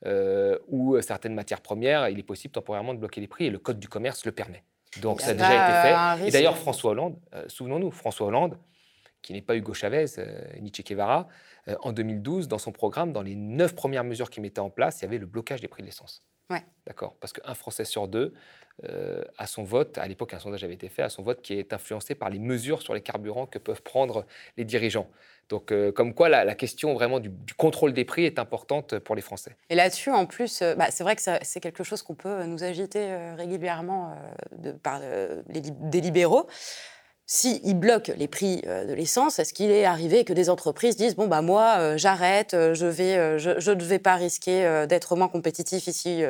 euh, 0.05 0.57
ou 0.67 0.99
certaines 1.01 1.35
matières 1.35 1.61
premières, 1.61 2.09
il 2.09 2.17
est 2.17 2.23
possible 2.23 2.53
temporairement 2.53 2.93
de 2.93 2.99
bloquer 2.99 3.21
les 3.21 3.27
prix 3.27 3.45
et 3.45 3.49
le 3.49 3.59
Code 3.59 3.79
du 3.79 3.87
commerce 3.87 4.25
le 4.25 4.31
permet. 4.31 4.63
Donc 5.01 5.21
ça 5.21 5.29
a 5.29 5.33
déjà 5.33 6.15
été 6.15 6.21
fait. 6.21 6.27
Et 6.27 6.31
d'ailleurs, 6.31 6.57
François 6.57 6.91
Hollande, 6.91 7.17
euh, 7.33 7.45
souvenons-nous, 7.47 7.91
François 7.91 8.27
Hollande, 8.27 8.57
qui 9.21 9.33
n'est 9.33 9.41
pas 9.41 9.55
Hugo 9.55 9.73
Chavez 9.73 10.05
euh, 10.17 10.41
ni 10.59 10.71
Che 10.71 10.83
Guevara, 10.83 11.27
euh, 11.67 11.75
en 11.81 11.93
2012, 11.93 12.47
dans 12.47 12.57
son 12.57 12.71
programme, 12.71 13.13
dans 13.13 13.21
les 13.21 13.35
neuf 13.35 13.73
premières 13.73 14.03
mesures 14.03 14.29
qu'il 14.29 14.43
mettait 14.43 14.59
en 14.59 14.69
place, 14.69 14.99
il 14.99 15.03
y 15.03 15.07
avait 15.07 15.17
le 15.17 15.25
blocage 15.25 15.61
des 15.61 15.67
prix 15.67 15.81
de 15.81 15.87
l'essence. 15.87 16.21
Ouais. 16.49 16.63
D'accord 16.85 17.15
Parce 17.19 17.33
qu'un 17.33 17.53
Français 17.53 17.85
sur 17.85 18.07
deux 18.07 18.33
a 19.37 19.45
son 19.45 19.63
vote, 19.63 19.99
à 19.99 20.07
l'époque 20.07 20.33
un 20.33 20.39
sondage 20.39 20.63
avait 20.63 20.73
été 20.73 20.89
fait, 20.89 21.03
à 21.03 21.09
son 21.09 21.21
vote 21.21 21.43
qui 21.43 21.53
est 21.53 21.73
influencé 21.73 22.15
par 22.15 22.31
les 22.31 22.39
mesures 22.39 22.81
sur 22.81 22.95
les 22.95 23.01
carburants 23.01 23.45
que 23.45 23.59
peuvent 23.59 23.83
prendre 23.83 24.25
les 24.57 24.65
dirigeants. 24.65 25.07
Donc, 25.49 25.71
euh, 25.71 25.91
comme 25.91 26.13
quoi, 26.13 26.29
la, 26.29 26.55
question 26.55 26.93
vraiment 26.93 27.19
du, 27.19 27.31
contrôle 27.57 27.93
des 27.93 28.05
prix 28.05 28.25
est 28.25 28.39
importante 28.39 28.99
pour 28.99 29.15
les 29.15 29.21
Français. 29.21 29.55
Et 29.69 29.75
là-dessus, 29.75 30.09
en 30.09 30.25
plus, 30.25 30.61
euh, 30.61 30.75
bah, 30.75 30.87
c'est 30.89 31.03
vrai 31.03 31.15
que 31.15 31.21
c'est 31.21 31.59
quelque 31.59 31.83
chose 31.83 32.01
qu'on 32.01 32.15
peut 32.15 32.43
nous 32.45 32.63
agiter 32.63 33.11
euh, 33.11 33.35
régulièrement 33.35 34.15
de, 34.57 34.71
par 34.71 35.01
des 35.47 36.01
libéraux. 36.01 36.47
S'ils 37.25 37.79
bloquent 37.79 38.13
les 38.17 38.27
prix 38.27 38.61
de 38.61 38.93
l'essence, 38.93 39.39
est-ce 39.39 39.53
qu'il 39.53 39.71
est 39.71 39.85
arrivé 39.85 40.25
que 40.25 40.33
des 40.33 40.49
entreprises 40.49 40.97
disent 40.97 41.15
bon 41.15 41.27
bah 41.27 41.41
moi 41.41 41.95
j'arrête, 41.95 42.51
je 42.51 42.85
vais, 42.85 43.39
je, 43.39 43.71
ne 43.71 43.83
vais 43.83 43.99
pas 43.99 44.15
risquer 44.15 44.85
d'être 44.89 45.15
moins 45.15 45.29
compétitif 45.29 45.87
ici 45.87 46.21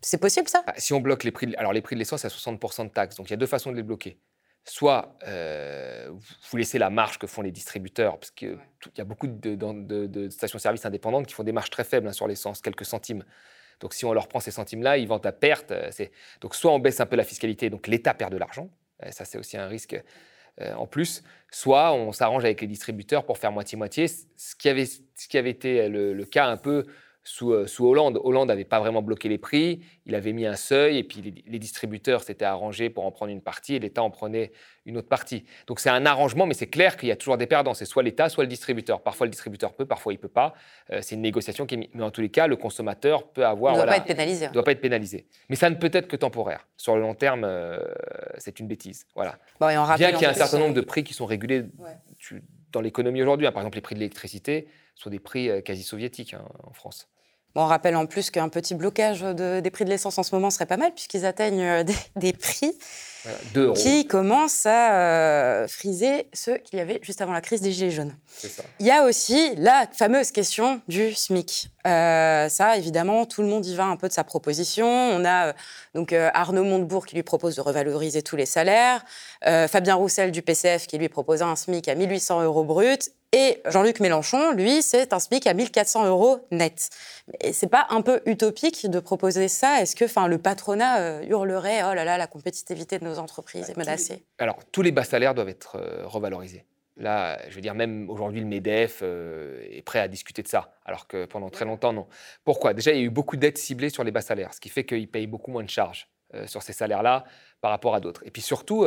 C'est 0.00 0.18
possible 0.18 0.48
ça? 0.48 0.64
Bah, 0.66 0.74
Si 0.76 0.92
on 0.92 1.00
bloque 1.00 1.22
les 1.22 1.30
prix, 1.30 1.54
alors 1.56 1.72
les 1.72 1.82
prix 1.82 1.94
de 1.94 2.00
l'essence, 2.00 2.24
à 2.24 2.28
60% 2.28 2.84
de 2.84 2.88
taxes, 2.90 3.14
donc 3.16 3.28
il 3.28 3.30
y 3.30 3.34
a 3.34 3.36
deux 3.36 3.46
façons 3.46 3.70
de 3.70 3.76
les 3.76 3.84
bloquer 3.84 4.18
soit 4.68 5.16
euh, 5.26 6.10
vous 6.50 6.56
laissez 6.56 6.78
la 6.78 6.90
marge 6.90 7.18
que 7.18 7.26
font 7.26 7.42
les 7.42 7.50
distributeurs, 7.50 8.18
parce 8.18 8.30
qu'il 8.30 8.58
y 8.96 9.00
a 9.00 9.04
beaucoup 9.04 9.26
de, 9.26 10.28
stations-service 10.30 10.84
indépendantes 10.84 11.26
qui 11.26 11.34
font 11.34 11.42
des 11.42 11.52
marges 11.52 11.70
très 11.70 11.84
faibles 11.84 12.08
hein, 12.08 12.12
sur 12.12 12.28
l'essence, 12.28 12.60
quelques 12.60 12.84
centimes. 12.84 13.24
Donc 13.80 13.94
si 13.94 14.04
on 14.04 14.12
leur 14.12 14.28
prend 14.28 14.40
ces 14.40 14.50
centimes-là, 14.50 14.98
ils 14.98 15.08
vendent 15.08 15.26
à 15.26 15.32
perte. 15.32 15.70
Euh, 15.70 15.90
donc 16.40 16.54
soit 16.54 16.72
on 16.72 16.78
baisse 16.78 17.00
un 17.00 17.06
peu 17.06 17.16
la 17.16 17.24
fiscalité, 17.24 17.70
donc 17.70 17.86
l'État 17.86 18.14
perd 18.14 18.32
de 18.32 18.38
l'argent, 18.38 18.70
ça 19.10 19.24
c'est 19.24 19.38
aussi 19.38 19.56
un 19.56 19.66
risque. 19.66 20.00
Euh, 20.60 20.74
en 20.74 20.86
plus, 20.86 21.22
soit 21.50 21.92
on 21.92 22.12
s'arrange 22.12 22.44
avec 22.44 22.60
les 22.60 22.66
distributeurs 22.66 23.24
pour 23.24 23.38
faire 23.38 23.52
moitié-moitié, 23.52 24.08
ce, 24.08 24.56
qui 24.56 24.68
avait, 24.68 24.86
ce 24.86 25.28
qui 25.28 25.38
avait 25.38 25.50
été 25.50 25.88
le 25.88 26.24
cas 26.24 26.46
un 26.46 26.56
peu 26.56 26.84
euh, 27.42 27.66
sous, 27.66 27.84
Hollande. 27.84 28.20
Hollande 28.22 28.48
n'avait 28.48 28.64
pas 28.64 28.80
vraiment 28.80 29.02
bloqué 29.02 29.28
les 29.28 29.38
prix, 29.38 29.80
il 30.06 30.14
avait 30.14 30.32
mis 30.32 30.46
un 30.46 30.56
seuil 30.56 30.98
et 30.98 31.04
puis 31.04 31.42
les, 31.46 31.58
distributeurs 31.58 32.22
s'étaient 32.22 32.44
arrangés 32.44 32.90
pour 32.90 33.04
en 33.04 33.10
prendre 33.10 33.32
une 33.32 33.40
partie 33.40 33.74
et 33.74 33.78
l'État 33.78 34.02
en 34.02 34.10
prenait 34.10 34.52
une 34.86 34.96
autre 34.96 35.08
partie. 35.08 35.44
Donc 35.66 35.80
c'est 35.80 35.90
un 35.90 36.06
arrangement, 36.06 36.46
mais 36.46 36.54
c'est 36.54 36.68
clair 36.68 36.96
qu'il 36.96 37.08
y 37.08 37.12
a 37.12 37.16
toujours 37.16 37.36
des 37.36 37.46
perdants. 37.46 37.74
C'est 37.74 37.84
soit 37.84 38.02
l'État, 38.02 38.28
soit 38.28 38.44
le 38.44 38.48
distributeur. 38.48 39.02
Parfois 39.02 39.26
le 39.26 39.30
distributeur 39.30 39.74
peut, 39.74 39.84
parfois 39.84 40.12
il 40.12 40.16
ne 40.16 40.20
peut 40.20 40.28
pas. 40.28 40.54
Euh, 40.90 41.00
c'est 41.02 41.14
une 41.14 41.22
négociation 41.22 41.66
qui 41.66 41.74
est 41.74 41.90
Mais 41.94 42.02
en 42.02 42.10
tous 42.10 42.20
les 42.20 42.30
cas, 42.30 42.46
le 42.46 42.56
consommateur 42.56 43.28
peut 43.28 43.44
avoir. 43.44 43.74
Il 43.74 43.78
ne 43.78 43.82
doit 43.82 43.92
pas 43.92 43.98
être 43.98 44.06
pénalisé. 44.06 44.48
doit 44.48 44.64
pas 44.64 44.72
être 44.72 44.80
pénalisé. 44.80 45.26
Mais 45.48 45.56
ça 45.56 45.70
ne 45.70 45.74
peut 45.74 45.90
être 45.92 46.08
que 46.08 46.16
temporaire. 46.16 46.66
Sur 46.76 46.94
le 46.96 47.02
long 47.02 47.14
terme, 47.14 47.44
euh, 47.44 47.78
c'est 48.38 48.60
une 48.60 48.68
bêtise. 48.68 49.06
Voilà. 49.14 49.38
Bien 49.60 50.12
qu'il 50.12 50.22
y 50.22 50.24
ait 50.24 50.28
un 50.28 50.34
certain 50.34 50.58
nombre 50.58 50.74
de 50.74 50.80
prix 50.80 51.04
qui 51.04 51.14
sont 51.14 51.26
régulés 51.26 51.64
dans 52.72 52.80
l'économie 52.80 53.22
aujourd'hui. 53.22 53.46
Hein. 53.46 53.52
Par 53.52 53.62
exemple, 53.62 53.76
les 53.76 53.82
prix 53.82 53.94
de 53.94 54.00
l'électricité 54.00 54.68
sont 54.94 55.10
des 55.10 55.20
prix 55.20 55.50
quasi 55.62 55.82
soviétiques 55.82 56.34
hein, 56.34 56.44
en 56.64 56.72
France. 56.72 57.08
On 57.58 57.66
rappelle 57.66 57.96
en 57.96 58.06
plus 58.06 58.30
qu'un 58.30 58.48
petit 58.48 58.74
blocage 58.74 59.22
des 59.22 59.70
prix 59.70 59.84
de 59.84 59.90
l'essence 59.90 60.16
en 60.16 60.22
ce 60.22 60.34
moment 60.34 60.50
serait 60.50 60.66
pas 60.66 60.76
mal, 60.76 60.92
puisqu'ils 60.94 61.26
atteignent 61.26 61.62
euh, 61.62 61.84
des, 62.16 62.32
prix 62.32 62.72
qui 63.74 64.06
commencent 64.06 64.64
à 64.64 64.94
euh, 64.94 65.68
friser 65.68 66.28
ceux 66.32 66.56
qu'il 66.58 66.78
y 66.78 66.82
avait 66.82 67.00
juste 67.02 67.20
avant 67.20 67.32
la 67.32 67.40
crise 67.40 67.60
des 67.60 67.72
Gilets 67.72 67.90
jaunes. 67.90 68.14
Il 68.78 68.86
y 68.86 68.92
a 68.92 69.04
aussi 69.04 69.54
la 69.56 69.88
fameuse 69.92 70.30
question 70.30 70.80
du 70.86 71.12
SMIC. 71.12 71.68
Euh, 71.88 72.48
ça, 72.48 72.76
évidemment, 72.76 73.26
tout 73.26 73.42
le 73.42 73.48
monde 73.48 73.66
y 73.66 73.74
va 73.74 73.84
un 73.84 73.96
peu 73.96 74.08
de 74.08 74.12
sa 74.12 74.24
proposition. 74.24 74.86
On 74.86 75.24
a 75.24 75.54
donc 75.94 76.12
Arnaud 76.12 76.64
Montebourg 76.64 77.06
qui 77.06 77.16
lui 77.16 77.22
propose 77.22 77.56
de 77.56 77.60
revaloriser 77.60 78.22
tous 78.22 78.36
les 78.36 78.46
salaires, 78.46 79.04
Fabien 79.42 79.94
Roussel 79.94 80.30
du 80.30 80.42
PCF 80.42 80.86
qui 80.86 80.98
lui 80.98 81.08
propose 81.08 81.42
un 81.42 81.56
SMIC 81.56 81.88
à 81.88 81.94
1800 81.94 82.42
euros 82.42 82.64
brut, 82.64 83.10
et 83.32 83.60
Jean-Luc 83.66 84.00
Mélenchon, 84.00 84.52
lui, 84.52 84.80
c'est 84.80 85.12
un 85.12 85.18
SMIC 85.18 85.46
à 85.46 85.52
1400 85.52 86.06
euros 86.06 86.46
net. 86.50 86.88
Mais 87.28 87.52
c'est 87.52 87.66
pas 87.66 87.86
un 87.90 88.00
peu 88.00 88.22
utopique 88.24 88.88
de 88.88 89.00
proposer 89.00 89.48
ça? 89.48 89.82
Est-ce 89.82 89.94
que 89.94 90.06
enfin, 90.06 90.28
le 90.28 90.38
patronat 90.38 91.00
euh, 91.00 91.22
hurlerait 91.24 91.82
Oh 91.84 91.92
là 91.92 92.04
là, 92.04 92.16
la 92.16 92.26
compétitivité 92.26 92.98
de 92.98 93.04
nos 93.04 93.18
entreprises 93.18 93.68
est 93.68 93.74
bah, 93.74 93.84
menacée? 93.84 94.24
Alors, 94.38 94.58
tous 94.72 94.80
les 94.80 94.92
bas 94.92 95.04
salaires 95.04 95.34
doivent 95.34 95.50
être 95.50 95.76
euh, 95.76 96.06
revalorisés. 96.06 96.64
Là, 96.98 97.38
je 97.48 97.54
veux 97.54 97.60
dire, 97.60 97.74
même 97.74 98.10
aujourd'hui, 98.10 98.40
le 98.40 98.46
MEDEF 98.46 99.00
euh, 99.02 99.60
est 99.70 99.82
prêt 99.82 100.00
à 100.00 100.08
discuter 100.08 100.42
de 100.42 100.48
ça, 100.48 100.74
alors 100.84 101.06
que 101.06 101.24
pendant 101.24 101.48
très 101.48 101.64
longtemps, 101.64 101.92
non. 101.92 102.06
Pourquoi? 102.44 102.74
Déjà, 102.74 102.92
il 102.92 102.98
y 102.98 103.00
a 103.00 103.04
eu 103.04 103.10
beaucoup 103.10 103.36
d'aides 103.36 103.58
ciblées 103.58 103.90
sur 103.90 104.04
les 104.04 104.10
bas 104.10 104.20
salaires, 104.20 104.52
ce 104.52 104.60
qui 104.60 104.68
fait 104.68 104.84
qu'ils 104.84 105.08
payent 105.08 105.26
beaucoup 105.26 105.50
moins 105.50 105.62
de 105.62 105.70
charges 105.70 106.08
sur 106.44 106.62
ces 106.62 106.74
salaires-là 106.74 107.24
par 107.62 107.70
rapport 107.70 107.94
à 107.94 108.00
d'autres. 108.00 108.22
Et 108.26 108.30
puis 108.30 108.42
surtout, 108.42 108.84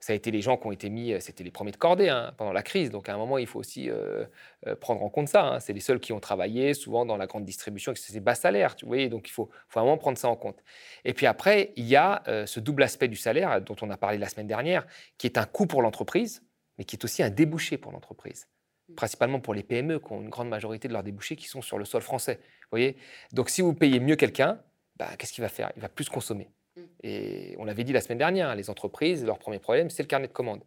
ça 0.00 0.14
a 0.14 0.16
été 0.16 0.30
les 0.30 0.40
gens 0.40 0.56
qui 0.56 0.66
ont 0.66 0.72
été 0.72 0.88
mis, 0.88 1.12
euh, 1.12 1.20
c'était 1.20 1.44
les 1.44 1.50
premiers 1.50 1.72
de 1.72 1.76
cordée 1.76 2.08
hein, 2.08 2.32
pendant 2.38 2.52
la 2.52 2.62
crise. 2.62 2.90
Donc 2.90 3.08
à 3.08 3.14
un 3.14 3.18
moment, 3.18 3.36
il 3.36 3.46
faut 3.46 3.60
aussi 3.60 3.90
euh, 3.90 4.24
euh, 4.66 4.74
prendre 4.74 5.02
en 5.02 5.10
compte 5.10 5.28
ça. 5.28 5.44
Hein. 5.44 5.60
C'est 5.60 5.74
les 5.74 5.80
seuls 5.80 6.00
qui 6.00 6.12
ont 6.14 6.20
travaillé, 6.20 6.72
souvent 6.72 7.04
dans 7.04 7.18
la 7.18 7.26
grande 7.26 7.44
distribution, 7.44 7.92
c'est 7.94 8.18
bas 8.20 8.34
salaires. 8.34 8.74
Tu 8.74 8.86
donc 9.08 9.28
il 9.28 9.32
faut 9.32 9.50
vraiment 9.72 9.98
prendre 9.98 10.16
ça 10.16 10.28
en 10.28 10.36
compte. 10.36 10.62
Et 11.04 11.12
puis 11.12 11.26
après, 11.26 11.72
il 11.76 11.84
y 11.84 11.96
a 11.96 12.22
ce 12.46 12.60
double 12.60 12.82
aspect 12.82 13.08
du 13.08 13.16
salaire 13.16 13.60
dont 13.60 13.76
on 13.82 13.90
a 13.90 13.96
parlé 13.96 14.18
la 14.18 14.28
semaine 14.28 14.46
dernière, 14.46 14.86
qui 15.18 15.26
est 15.26 15.38
un 15.38 15.44
coût 15.44 15.66
pour 15.66 15.82
l'entreprise, 15.82 16.42
mais 16.80 16.84
qui 16.84 16.96
est 16.96 17.04
aussi 17.04 17.22
un 17.22 17.28
débouché 17.28 17.76
pour 17.76 17.92
l'entreprise 17.92 18.48
principalement 18.96 19.40
pour 19.40 19.54
les 19.54 19.62
PME 19.62 19.98
qui 19.98 20.12
ont 20.12 20.20
une 20.20 20.28
grande 20.28 20.48
majorité 20.48 20.88
de 20.88 20.92
leurs 20.92 21.02
débouchés 21.02 21.36
qui 21.36 21.46
sont 21.46 21.62
sur 21.62 21.78
le 21.78 21.84
sol 21.84 22.02
français. 22.02 22.40
Voyez 22.70 22.96
Donc 23.32 23.50
si 23.50 23.62
vous 23.62 23.74
payez 23.74 24.00
mieux 24.00 24.16
quelqu'un, 24.16 24.60
bah, 24.96 25.08
qu'est-ce 25.18 25.32
qu'il 25.32 25.42
va 25.42 25.48
faire? 25.48 25.70
Il 25.76 25.82
va 25.82 25.88
plus 25.88 26.08
consommer. 26.08 26.50
Mm. 26.76 26.80
Et 27.02 27.54
on 27.58 27.64
l'avait 27.64 27.84
dit 27.84 27.92
la 27.92 28.00
semaine 28.00 28.18
dernière, 28.18 28.48
hein, 28.48 28.54
les 28.54 28.70
entreprises, 28.70 29.24
leur 29.24 29.38
premier 29.38 29.58
problème, 29.58 29.90
c'est 29.90 30.02
le 30.02 30.08
carnet 30.08 30.28
de 30.28 30.32
commandes. 30.32 30.62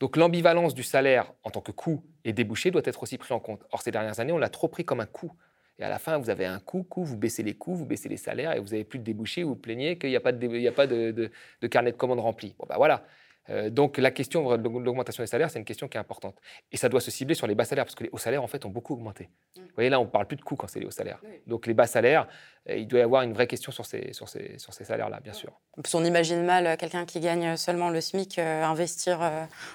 Donc 0.00 0.16
l'ambivalence 0.16 0.74
du 0.74 0.82
salaire 0.82 1.32
en 1.42 1.50
tant 1.50 1.60
que 1.60 1.72
coût 1.72 2.04
et 2.24 2.32
débouché 2.32 2.70
doit 2.70 2.82
être 2.84 3.02
aussi 3.02 3.18
pris 3.18 3.34
en 3.34 3.40
compte. 3.40 3.64
Or, 3.72 3.82
ces 3.82 3.90
dernières 3.90 4.20
années, 4.20 4.32
on 4.32 4.38
l'a 4.38 4.48
trop 4.48 4.68
pris 4.68 4.84
comme 4.84 5.00
un 5.00 5.06
coût. 5.06 5.32
Et 5.80 5.84
à 5.84 5.88
la 5.88 5.98
fin, 5.98 6.18
vous 6.18 6.30
avez 6.30 6.44
un 6.44 6.58
coût, 6.58 6.82
coût, 6.82 7.04
vous 7.04 7.16
baissez 7.16 7.42
les 7.44 7.54
coûts, 7.54 7.74
vous 7.74 7.86
baissez 7.86 8.08
les 8.08 8.16
salaires 8.16 8.52
et 8.52 8.58
vous 8.58 8.68
n'avez 8.68 8.84
plus 8.84 8.98
de 8.98 9.04
débouchés, 9.04 9.44
vous, 9.44 9.50
vous 9.50 9.56
plaignez 9.56 9.96
qu'il 9.96 10.10
n'y 10.10 10.16
a 10.16 10.20
pas, 10.20 10.32
de, 10.32 10.68
a 10.68 10.72
pas 10.72 10.86
de, 10.88 11.30
carnet 11.68 11.92
de 11.92 11.96
commandes 11.96 12.20
rempli. 12.20 12.54
Bon, 12.58 12.66
ben 12.68 12.76
voilà. 12.76 13.04
Euh, 13.50 13.70
donc 13.70 13.98
la 13.98 14.10
question 14.10 14.56
de 14.56 14.68
l'augmentation 14.68 15.22
des 15.22 15.26
salaires, 15.26 15.50
c'est 15.50 15.58
une 15.58 15.64
question 15.64 15.88
qui 15.88 15.96
est 15.96 16.00
importante. 16.00 16.36
Et 16.72 16.76
ça 16.76 16.88
doit 16.88 17.00
se 17.00 17.10
cibler 17.10 17.34
sur 17.34 17.46
les 17.46 17.54
bas 17.54 17.64
salaires, 17.64 17.84
parce 17.84 17.94
que 17.94 18.04
les 18.04 18.10
hauts 18.12 18.18
salaires, 18.18 18.42
en 18.42 18.46
fait, 18.46 18.64
ont 18.64 18.70
beaucoup 18.70 18.94
augmenté. 18.94 19.24
Mmh. 19.56 19.60
Vous 19.60 19.74
voyez, 19.74 19.90
là, 19.90 20.00
on 20.00 20.04
ne 20.04 20.10
parle 20.10 20.26
plus 20.26 20.36
de 20.36 20.42
coûts 20.42 20.56
quand 20.56 20.68
c'est 20.68 20.80
les 20.80 20.86
hauts 20.86 20.90
salaires. 20.90 21.20
Donc 21.46 21.66
les 21.66 21.74
bas 21.74 21.86
salaires, 21.86 22.26
euh, 22.68 22.76
il 22.76 22.86
doit 22.86 23.00
y 23.00 23.02
avoir 23.02 23.22
une 23.22 23.32
vraie 23.32 23.46
question 23.46 23.72
sur 23.72 23.86
ces, 23.86 24.12
sur 24.12 24.28
ces, 24.28 24.58
sur 24.58 24.72
ces 24.72 24.84
salaires-là, 24.84 25.20
bien 25.20 25.32
sûr. 25.32 25.52
On 25.94 26.04
imagine 26.04 26.44
mal 26.44 26.66
euh, 26.66 26.76
quelqu'un 26.76 27.06
qui 27.06 27.20
gagne 27.20 27.56
seulement 27.56 27.90
le 27.90 28.00
SMIC 28.00 28.38
investir 28.38 29.20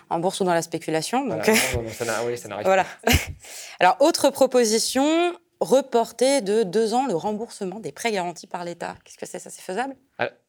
en 0.10 0.20
bourse 0.20 0.39
ou 0.39 0.44
dans 0.44 0.53
la 0.53 0.62
spéculation. 0.62 1.25
Donc... 1.25 1.48
non, 1.75 1.89
ça 1.89 2.06
n'arrive 2.06 2.65
voilà. 2.65 2.84
pas. 2.84 3.12
Alors, 3.80 3.98
autre 4.00 4.30
proposition, 4.30 5.34
reporter 5.63 6.41
de 6.41 6.63
deux 6.63 6.93
ans 6.93 7.08
le 7.08 7.15
remboursement 7.15 7.79
des 7.79 7.91
prêts 7.91 8.12
garantis 8.12 8.48
par 8.48 8.63
l'État. 8.63 8.96
Qu'est-ce 9.03 9.17
que 9.17 9.25
c'est? 9.25 9.39
Ça 9.39 9.50
C'est 9.50 9.62
faisable? 9.62 9.96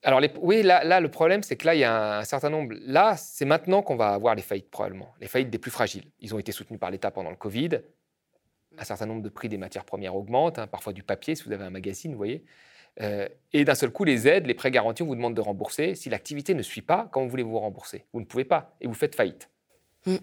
Alors 0.02 0.20
oui, 0.40 0.62
là, 0.62 0.84
là 0.84 1.00
le 1.00 1.10
problème, 1.10 1.42
c'est 1.42 1.56
que 1.56 1.66
là, 1.66 1.74
il 1.74 1.80
y 1.80 1.84
a 1.84 2.18
un 2.18 2.24
certain 2.24 2.50
nombre. 2.50 2.74
Là, 2.80 3.16
c'est 3.16 3.44
maintenant 3.44 3.82
qu'on 3.82 3.96
va 3.96 4.08
avoir 4.08 4.34
les 4.34 4.42
faillites 4.42 4.70
probablement, 4.70 5.14
les 5.20 5.26
faillites 5.26 5.50
des 5.50 5.58
plus 5.58 5.70
fragiles. 5.70 6.04
Ils 6.20 6.34
ont 6.34 6.38
été 6.38 6.52
soutenus 6.52 6.78
par 6.78 6.90
l'État 6.90 7.10
pendant 7.10 7.30
le 7.30 7.36
Covid. 7.36 7.80
Un 8.76 8.84
certain 8.84 9.06
nombre 9.06 9.22
de 9.22 9.28
prix 9.28 9.48
des 9.48 9.58
matières 9.58 9.84
premières 9.84 10.16
augmentent, 10.16 10.58
hein, 10.58 10.66
parfois 10.66 10.92
du 10.92 11.02
papier, 11.02 11.34
si 11.34 11.44
vous 11.44 11.52
avez 11.52 11.64
un 11.64 11.70
magazine, 11.70 12.12
vous 12.12 12.18
voyez. 12.18 12.44
Euh, 13.00 13.28
et 13.52 13.64
d'un 13.64 13.74
seul 13.74 13.90
coup, 13.90 14.04
les 14.04 14.28
aides, 14.28 14.46
les 14.46 14.54
prêts 14.54 14.70
garantis, 14.70 15.02
on 15.02 15.06
vous 15.06 15.16
demande 15.16 15.34
de 15.34 15.40
rembourser. 15.40 15.94
Si 15.94 16.10
l'activité 16.10 16.54
ne 16.54 16.62
suit 16.62 16.82
pas, 16.82 17.08
comment 17.12 17.26
voulez-vous 17.26 17.58
rembourser? 17.58 18.04
Vous 18.12 18.20
ne 18.20 18.24
pouvez 18.24 18.44
pas 18.44 18.76
et 18.80 18.86
vous 18.86 18.94
faites 18.94 19.14
faillite. 19.14 19.48
Mm. 20.06 20.16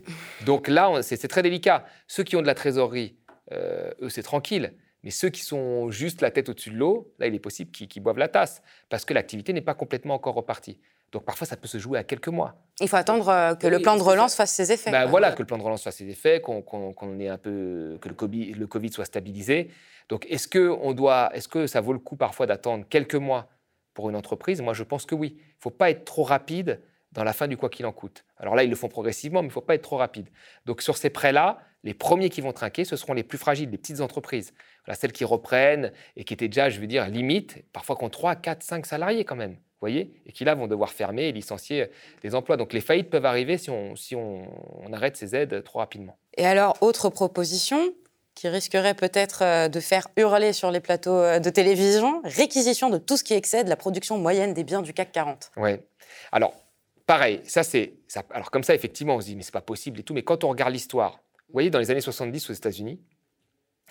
Donc 0.45 0.67
là, 0.67 1.01
c'est 1.01 1.27
très 1.27 1.43
délicat. 1.43 1.85
Ceux 2.07 2.23
qui 2.23 2.35
ont 2.35 2.41
de 2.41 2.47
la 2.47 2.55
trésorerie, 2.55 3.17
euh, 3.51 3.91
eux, 4.01 4.09
c'est 4.09 4.23
tranquille. 4.23 4.73
Mais 5.03 5.09
ceux 5.09 5.29
qui 5.29 5.41
sont 5.41 5.89
juste 5.89 6.21
la 6.21 6.29
tête 6.29 6.49
au-dessus 6.49 6.69
de 6.69 6.77
l'eau, 6.77 7.13
là, 7.17 7.27
il 7.27 7.33
est 7.33 7.39
possible 7.39 7.71
qu'ils 7.71 8.03
boivent 8.03 8.19
la 8.19 8.27
tasse, 8.27 8.61
parce 8.89 9.03
que 9.03 9.13
l'activité 9.13 9.51
n'est 9.51 9.61
pas 9.61 9.73
complètement 9.73 10.13
encore 10.13 10.35
repartie. 10.35 10.79
Donc 11.11 11.25
parfois, 11.25 11.45
ça 11.45 11.57
peut 11.57 11.67
se 11.67 11.77
jouer 11.77 11.97
à 11.97 12.03
quelques 12.03 12.29
mois. 12.29 12.55
Il 12.79 12.87
faut 12.87 12.95
attendre 12.95 13.27
euh, 13.27 13.55
que 13.55 13.67
le 13.67 13.79
plan 13.79 13.97
de 13.97 14.01
relance 14.01 14.35
fasse 14.35 14.51
ses 14.51 14.71
effets. 14.71 14.91
Ben, 14.91 15.05
voilà, 15.05 15.31
que 15.33 15.41
le 15.41 15.45
plan 15.45 15.57
de 15.57 15.63
relance 15.63 15.83
fasse 15.83 15.97
ses 15.97 16.07
effets, 16.07 16.39
qu'on 16.39 17.19
ait 17.19 17.27
un 17.27 17.37
peu, 17.37 17.97
que 17.99 18.07
le 18.07 18.15
COVID, 18.15 18.53
le 18.53 18.67
COVID 18.67 18.91
soit 18.91 19.05
stabilisé. 19.05 19.69
Donc 20.07 20.25
est-ce 20.29 20.47
que 20.47 20.69
on 20.69 20.93
doit, 20.93 21.31
est-ce 21.33 21.47
que 21.47 21.67
ça 21.67 21.81
vaut 21.81 21.93
le 21.93 21.99
coup 21.99 22.15
parfois 22.15 22.45
d'attendre 22.45 22.85
quelques 22.89 23.15
mois 23.15 23.49
pour 23.93 24.09
une 24.09 24.15
entreprise? 24.15 24.61
Moi, 24.61 24.73
je 24.73 24.83
pense 24.83 25.05
que 25.05 25.15
oui. 25.15 25.35
Il 25.35 25.39
ne 25.39 25.61
faut 25.61 25.69
pas 25.69 25.89
être 25.89 26.05
trop 26.05 26.23
rapide 26.23 26.81
dans 27.11 27.23
la 27.23 27.33
fin 27.33 27.47
du 27.47 27.57
quoi 27.57 27.69
qu'il 27.69 27.85
en 27.85 27.91
coûte. 27.91 28.23
Alors 28.37 28.55
là, 28.55 28.63
ils 28.63 28.69
le 28.69 28.75
font 28.75 28.87
progressivement, 28.87 29.41
mais 29.41 29.47
il 29.47 29.49
ne 29.49 29.53
faut 29.53 29.61
pas 29.61 29.75
être 29.75 29.81
trop 29.81 29.97
rapide. 29.97 30.29
Donc 30.65 30.81
sur 30.81 30.97
ces 30.97 31.09
prêts-là, 31.09 31.59
les 31.83 31.93
premiers 31.93 32.29
qui 32.29 32.41
vont 32.41 32.53
trinquer, 32.53 32.85
ce 32.85 32.95
seront 32.95 33.13
les 33.13 33.23
plus 33.23 33.37
fragiles, 33.37 33.69
les 33.69 33.77
petites 33.77 34.01
entreprises. 34.01 34.53
Voilà, 34.85 34.95
celles 34.95 35.11
qui 35.11 35.25
reprennent 35.25 35.91
et 36.15 36.23
qui 36.23 36.33
étaient 36.33 36.47
déjà, 36.47 36.69
je 36.69 36.79
veux 36.79 36.87
dire, 36.87 37.07
limite, 37.07 37.63
parfois 37.73 37.95
qui 37.95 38.03
ont 38.03 38.09
3, 38.09 38.35
4, 38.35 38.63
5 38.63 38.85
salariés 38.85 39.25
quand 39.25 39.35
même, 39.35 39.57
voyez 39.79 40.13
Et 40.25 40.31
qui 40.31 40.45
là 40.45 40.55
vont 40.55 40.67
devoir 40.67 40.91
fermer 40.91 41.23
et 41.23 41.31
licencier 41.31 41.89
des 42.21 42.35
emplois. 42.35 42.57
Donc 42.57 42.73
les 42.73 42.81
faillites 42.81 43.09
peuvent 43.09 43.25
arriver 43.25 43.57
si 43.57 43.69
on, 43.69 43.95
si 43.95 44.15
on, 44.15 44.47
arrête 44.93 45.17
ces 45.17 45.35
aides 45.35 45.63
trop 45.63 45.79
rapidement. 45.79 46.17
Et 46.37 46.45
alors, 46.45 46.77
autre 46.81 47.09
proposition 47.09 47.93
qui 48.35 48.47
risquerait 48.47 48.93
peut-être 48.93 49.43
euh, 49.43 49.67
de 49.67 49.79
faire 49.79 50.07
hurler 50.17 50.53
sur 50.53 50.71
les 50.71 50.79
plateaux 50.79 51.15
euh, 51.15 51.39
de 51.39 51.49
télévision, 51.49 52.21
réquisition 52.23 52.89
de 52.89 52.97
tout 52.97 53.17
ce 53.17 53.23
qui 53.23 53.33
excède 53.33 53.67
la 53.67 53.75
production 53.75 54.17
moyenne 54.17 54.53
des 54.53 54.63
biens 54.63 54.81
du 54.81 54.93
CAC 54.93 55.11
40. 55.11 55.51
Oui. 55.57 55.71
Alors, 56.31 56.53
pareil, 57.11 57.41
ça 57.43 57.63
c'est. 57.63 57.95
Alors, 58.29 58.51
comme 58.51 58.63
ça, 58.63 58.73
effectivement, 58.73 59.15
on 59.17 59.19
se 59.19 59.25
dit, 59.25 59.35
mais 59.35 59.43
c'est 59.43 59.51
pas 59.51 59.59
possible 59.59 59.99
et 59.99 60.03
tout. 60.03 60.13
Mais 60.13 60.23
quand 60.23 60.45
on 60.45 60.49
regarde 60.49 60.71
l'histoire, 60.71 61.19
vous 61.49 61.53
voyez, 61.53 61.69
dans 61.69 61.79
les 61.79 61.91
années 61.91 61.99
70 61.99 62.49
aux 62.49 62.53
États-Unis, 62.53 63.01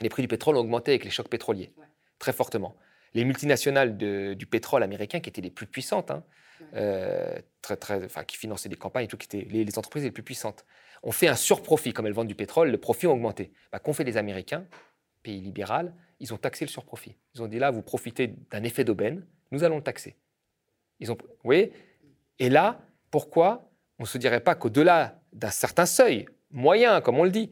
les 0.00 0.08
prix 0.08 0.22
du 0.22 0.28
pétrole 0.28 0.56
ont 0.56 0.60
augmenté 0.60 0.92
avec 0.92 1.04
les 1.04 1.10
chocs 1.10 1.28
pétroliers, 1.28 1.74
très 2.18 2.32
fortement. 2.32 2.74
Les 3.12 3.26
multinationales 3.26 3.98
du 3.98 4.46
pétrole 4.46 4.82
américain, 4.82 5.20
qui 5.20 5.28
étaient 5.28 5.42
les 5.42 5.50
plus 5.50 5.66
puissantes, 5.66 6.10
hein, 6.10 6.24
euh, 6.76 7.38
très, 7.60 7.76
très, 7.76 8.02
enfin, 8.02 8.24
qui 8.24 8.38
finançaient 8.38 8.70
des 8.70 8.76
campagnes 8.76 9.04
et 9.04 9.08
tout, 9.08 9.18
qui 9.18 9.26
étaient 9.26 9.46
les, 9.50 9.78
entreprises 9.78 10.04
les 10.04 10.12
plus 10.12 10.22
puissantes, 10.22 10.64
ont 11.02 11.12
fait 11.12 11.28
un 11.28 11.36
surprofit. 11.36 11.92
Comme 11.92 12.06
elles 12.06 12.14
vendent 12.14 12.26
du 12.26 12.34
pétrole, 12.34 12.70
le 12.70 12.78
profit 12.78 13.04
a 13.04 13.10
augmenté. 13.10 13.52
Bah, 13.70 13.80
Qu'ont 13.80 13.92
fait 13.92 14.04
les 14.04 14.16
Américains, 14.16 14.64
pays 15.22 15.42
libéral 15.42 15.92
Ils 16.20 16.32
ont 16.32 16.38
taxé 16.38 16.64
le 16.64 16.70
surprofit. 16.70 17.16
Ils 17.34 17.42
ont 17.42 17.48
dit 17.48 17.58
là, 17.58 17.70
vous 17.70 17.82
profitez 17.82 18.28
d'un 18.50 18.62
effet 18.62 18.84
d'aubaine, 18.84 19.26
nous 19.50 19.62
allons 19.62 19.76
le 19.76 19.82
taxer. 19.82 20.16
Ils 21.00 21.12
ont, 21.12 21.18
vous 21.20 21.28
voyez? 21.44 21.74
Et 22.38 22.48
là, 22.48 22.80
pourquoi 23.10 23.70
on 23.98 24.04
ne 24.04 24.08
se 24.08 24.18
dirait 24.18 24.40
pas 24.40 24.54
qu'au-delà 24.54 25.20
d'un 25.32 25.50
certain 25.50 25.86
seuil, 25.86 26.26
moyen, 26.50 27.00
comme 27.00 27.18
on 27.18 27.24
le 27.24 27.30
dit, 27.30 27.50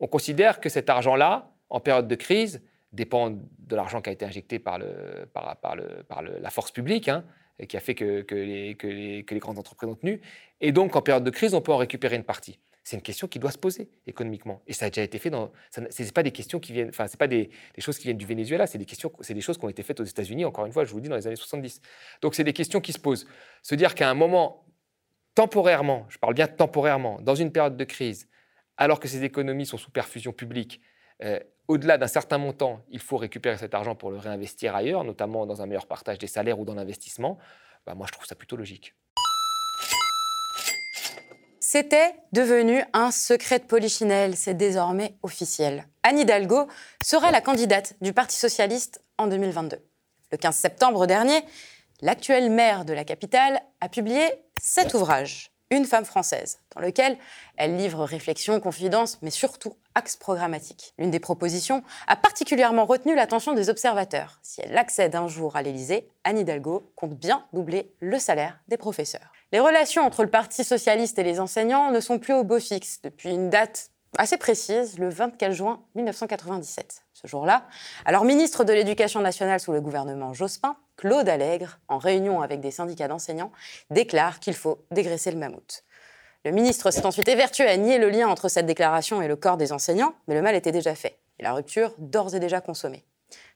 on 0.00 0.06
considère 0.06 0.60
que 0.60 0.68
cet 0.68 0.90
argent-là, 0.90 1.52
en 1.70 1.80
période 1.80 2.08
de 2.08 2.14
crise, 2.14 2.62
dépend 2.92 3.30
de 3.30 3.76
l'argent 3.76 4.00
qui 4.00 4.10
a 4.10 4.12
été 4.12 4.24
injecté 4.24 4.58
par, 4.58 4.78
le, 4.78 5.28
le, 5.76 6.38
la 6.40 6.50
force 6.50 6.70
publique, 6.70 7.08
hein, 7.08 7.24
qui 7.68 7.76
a 7.76 7.80
fait 7.80 7.94
que, 7.94 8.24
les, 8.34 9.24
grandes 9.38 9.58
entreprises 9.58 9.88
ont 9.88 9.94
tenu. 9.94 10.20
Et 10.60 10.72
donc, 10.72 10.96
en 10.96 11.02
période 11.02 11.24
de 11.24 11.30
crise, 11.30 11.54
on 11.54 11.60
peut 11.60 11.72
en 11.72 11.78
récupérer 11.78 12.16
une 12.16 12.24
partie. 12.24 12.58
C'est 12.84 12.96
une 12.96 13.02
question 13.02 13.26
qui 13.26 13.40
doit 13.40 13.50
se 13.50 13.58
poser 13.58 13.90
économiquement. 14.06 14.62
Et 14.68 14.72
ça 14.72 14.86
a 14.86 14.90
déjà 14.90 15.02
été 15.02 15.18
fait 15.18 15.30
dans. 15.30 15.50
Ce 15.70 15.80
n'est 15.80 16.12
pas 16.12 16.22
des 16.22 16.30
questions 16.30 16.60
qui 16.60 16.72
viennent. 16.72 16.90
Enfin, 16.90 17.08
c'est 17.08 17.18
pas 17.18 17.26
des, 17.26 17.50
choses 17.78 17.98
qui 17.98 18.04
viennent 18.04 18.16
du 18.16 18.26
Venezuela. 18.26 18.68
C'est 18.68 18.78
des 18.78 18.84
questions. 18.84 19.10
Des 19.28 19.40
choses 19.40 19.58
qui 19.58 19.64
ont 19.64 19.68
été 19.68 19.82
faites 19.82 19.98
aux 19.98 20.04
États-Unis. 20.04 20.44
Encore 20.44 20.66
une 20.66 20.72
fois, 20.72 20.84
je 20.84 20.92
vous 20.92 21.00
dis 21.00 21.08
dans 21.08 21.16
les 21.16 21.26
années 21.26 21.34
70. 21.34 21.80
Donc, 22.22 22.36
c'est 22.36 22.44
des 22.44 22.52
questions 22.52 22.80
qui 22.80 22.92
se 22.92 23.00
posent. 23.00 23.26
Se 23.62 23.74
dire 23.74 23.96
qu'à 23.96 24.08
un 24.08 24.14
moment, 24.14 24.65
temporairement, 25.36 26.06
je 26.08 26.18
parle 26.18 26.34
bien 26.34 26.48
temporairement, 26.48 27.18
dans 27.20 27.36
une 27.36 27.52
période 27.52 27.76
de 27.76 27.84
crise, 27.84 28.28
alors 28.76 28.98
que 28.98 29.06
ces 29.06 29.22
économies 29.22 29.66
sont 29.66 29.76
sous 29.76 29.90
perfusion 29.92 30.32
publique, 30.32 30.80
euh, 31.22 31.38
au-delà 31.68 31.98
d'un 31.98 32.06
certain 32.06 32.38
montant, 32.38 32.80
il 32.88 33.00
faut 33.00 33.18
récupérer 33.18 33.58
cet 33.58 33.74
argent 33.74 33.94
pour 33.94 34.10
le 34.10 34.16
réinvestir 34.16 34.74
ailleurs, 34.74 35.04
notamment 35.04 35.46
dans 35.46 35.62
un 35.62 35.66
meilleur 35.66 35.86
partage 35.86 36.18
des 36.18 36.26
salaires 36.26 36.58
ou 36.58 36.64
dans 36.64 36.74
l'investissement. 36.74 37.38
Bah, 37.86 37.94
moi, 37.94 38.06
je 38.06 38.12
trouve 38.12 38.26
ça 38.26 38.34
plutôt 38.34 38.56
logique. 38.56 38.94
C'était 41.60 42.14
devenu 42.32 42.82
un 42.92 43.10
secret 43.10 43.58
de 43.58 43.64
polichinelle, 43.64 44.36
c'est 44.36 44.54
désormais 44.54 45.16
officiel. 45.22 45.86
Anne 46.02 46.18
Hidalgo 46.18 46.68
sera 47.02 47.30
la 47.30 47.40
candidate 47.40 47.94
du 48.00 48.12
Parti 48.12 48.36
socialiste 48.36 49.02
en 49.18 49.26
2022. 49.26 49.78
Le 50.32 50.38
15 50.38 50.56
septembre 50.56 51.06
dernier, 51.06 51.42
l'actuel 52.00 52.50
maire 52.50 52.84
de 52.84 52.92
la 52.92 53.04
capitale 53.04 53.60
a 53.80 53.88
publié 53.88 54.22
cet 54.60 54.94
ouvrage, 54.94 55.50
Une 55.70 55.84
femme 55.84 56.04
française, 56.04 56.60
dans 56.76 56.80
lequel 56.80 57.18
elle 57.56 57.76
livre 57.76 58.04
réflexions, 58.04 58.60
confidences, 58.60 59.18
mais 59.20 59.30
surtout 59.30 59.74
axes 59.96 60.14
programmatiques. 60.14 60.94
L'une 60.96 61.10
des 61.10 61.18
propositions 61.18 61.82
a 62.06 62.14
particulièrement 62.14 62.84
retenu 62.84 63.16
l'attention 63.16 63.52
des 63.52 63.68
observateurs. 63.68 64.38
Si 64.42 64.60
elle 64.60 64.78
accède 64.78 65.16
un 65.16 65.26
jour 65.26 65.56
à 65.56 65.62
l'Élysée, 65.62 66.08
Anne 66.22 66.38
Hidalgo 66.38 66.92
compte 66.94 67.18
bien 67.18 67.46
doubler 67.52 67.92
le 67.98 68.20
salaire 68.20 68.60
des 68.68 68.76
professeurs. 68.76 69.32
Les 69.50 69.58
relations 69.58 70.02
entre 70.02 70.22
le 70.22 70.30
Parti 70.30 70.62
socialiste 70.62 71.18
et 71.18 71.24
les 71.24 71.40
enseignants 71.40 71.90
ne 71.90 71.98
sont 71.98 72.20
plus 72.20 72.34
au 72.34 72.44
beau 72.44 72.60
fixe 72.60 73.00
depuis 73.02 73.30
une 73.30 73.50
date 73.50 73.90
assez 74.18 74.36
précise, 74.36 74.98
le 74.98 75.08
24 75.08 75.52
juin 75.52 75.82
1997. 75.94 77.04
Ce 77.12 77.26
jour-là, 77.26 77.66
alors 78.04 78.24
ministre 78.24 78.64
de 78.64 78.72
l'Éducation 78.72 79.20
nationale 79.20 79.60
sous 79.60 79.72
le 79.72 79.80
gouvernement 79.80 80.32
Jospin, 80.32 80.76
Claude 80.96 81.28
Allègre, 81.28 81.78
en 81.88 81.98
réunion 81.98 82.42
avec 82.42 82.60
des 82.60 82.70
syndicats 82.70 83.08
d'enseignants, 83.08 83.52
déclare 83.90 84.40
qu'il 84.40 84.54
faut 84.54 84.84
dégraisser 84.90 85.30
le 85.30 85.38
mammouth. 85.38 85.84
Le 86.44 86.50
ministre 86.52 86.90
s'est 86.90 87.06
ensuite 87.06 87.28
évertué 87.28 87.66
à 87.66 87.76
nier 87.76 87.98
le 87.98 88.08
lien 88.08 88.28
entre 88.28 88.48
cette 88.48 88.66
déclaration 88.66 89.20
et 89.20 89.28
le 89.28 89.36
corps 89.36 89.56
des 89.56 89.72
enseignants, 89.72 90.14
mais 90.28 90.34
le 90.34 90.42
mal 90.42 90.54
était 90.54 90.72
déjà 90.72 90.94
fait, 90.94 91.18
et 91.38 91.42
la 91.42 91.52
rupture 91.52 91.92
d'ores 91.98 92.34
et 92.34 92.40
déjà 92.40 92.60
consommée. 92.60 93.04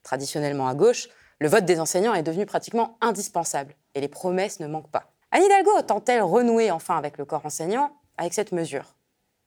Traditionnellement 0.03 0.67
à 0.67 0.75
gauche, 0.75 1.09
le 1.39 1.49
vote 1.49 1.65
des 1.65 1.81
enseignants 1.81 2.15
est 2.15 2.23
devenu 2.23 2.47
pratiquement 2.47 2.99
indispensable, 3.01 3.75
et 3.95 4.01
les 4.01 4.09
promesses 4.09 4.61
ne 4.61 4.67
manquent 4.67 4.91
pas. 4.91 5.13
Anne 5.31 5.45
Hidalgo 5.45 5.83
tente-t-elle 5.83 6.23
renouer 6.23 6.71
enfin 6.71 6.99
avec 6.99 7.17
le 7.17 7.25
corps 7.25 7.47
enseignant? 7.47 7.93
Avec 8.19 8.35
cette 8.35 8.53
mesure 8.53 8.97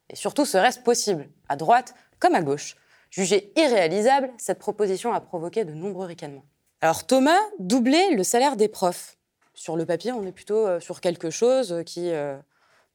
Et 0.09 0.15
surtout, 0.15 0.45
serait-ce 0.45 0.79
possible, 0.79 1.29
à 1.49 1.55
droite 1.55 1.93
comme 2.19 2.35
à 2.35 2.41
gauche 2.41 2.75
Jugée 3.09 3.51
irréalisable, 3.55 4.31
cette 4.37 4.59
proposition 4.59 5.13
a 5.13 5.21
provoqué 5.21 5.65
de 5.65 5.73
nombreux 5.73 6.07
ricanements. 6.07 6.45
Alors 6.81 7.05
Thomas, 7.05 7.39
doubler 7.59 8.15
le 8.15 8.23
salaire 8.23 8.55
des 8.55 8.67
profs. 8.67 9.17
Sur 9.53 9.77
le 9.77 9.85
papier, 9.85 10.11
on 10.11 10.25
est 10.25 10.31
plutôt 10.31 10.67
euh, 10.67 10.79
sur 10.79 10.99
quelque 10.99 11.29
chose 11.29 11.83
qui 11.85 12.01
ne 12.01 12.13
euh, 12.13 12.37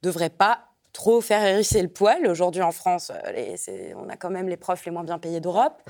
devrait 0.03 0.31
pas 0.31 0.68
trop 0.93 1.21
faire 1.21 1.45
hérisser 1.45 1.83
le 1.83 1.89
poil. 1.89 2.27
Aujourd'hui 2.27 2.63
en 2.63 2.73
France, 2.73 3.13
euh, 3.27 3.93
on 3.97 4.09
a 4.09 4.17
quand 4.17 4.31
même 4.31 4.49
les 4.49 4.57
profs 4.57 4.85
les 4.85 4.91
moins 4.91 5.05
bien 5.05 5.19
payés 5.19 5.41
d'Europe. 5.41 5.83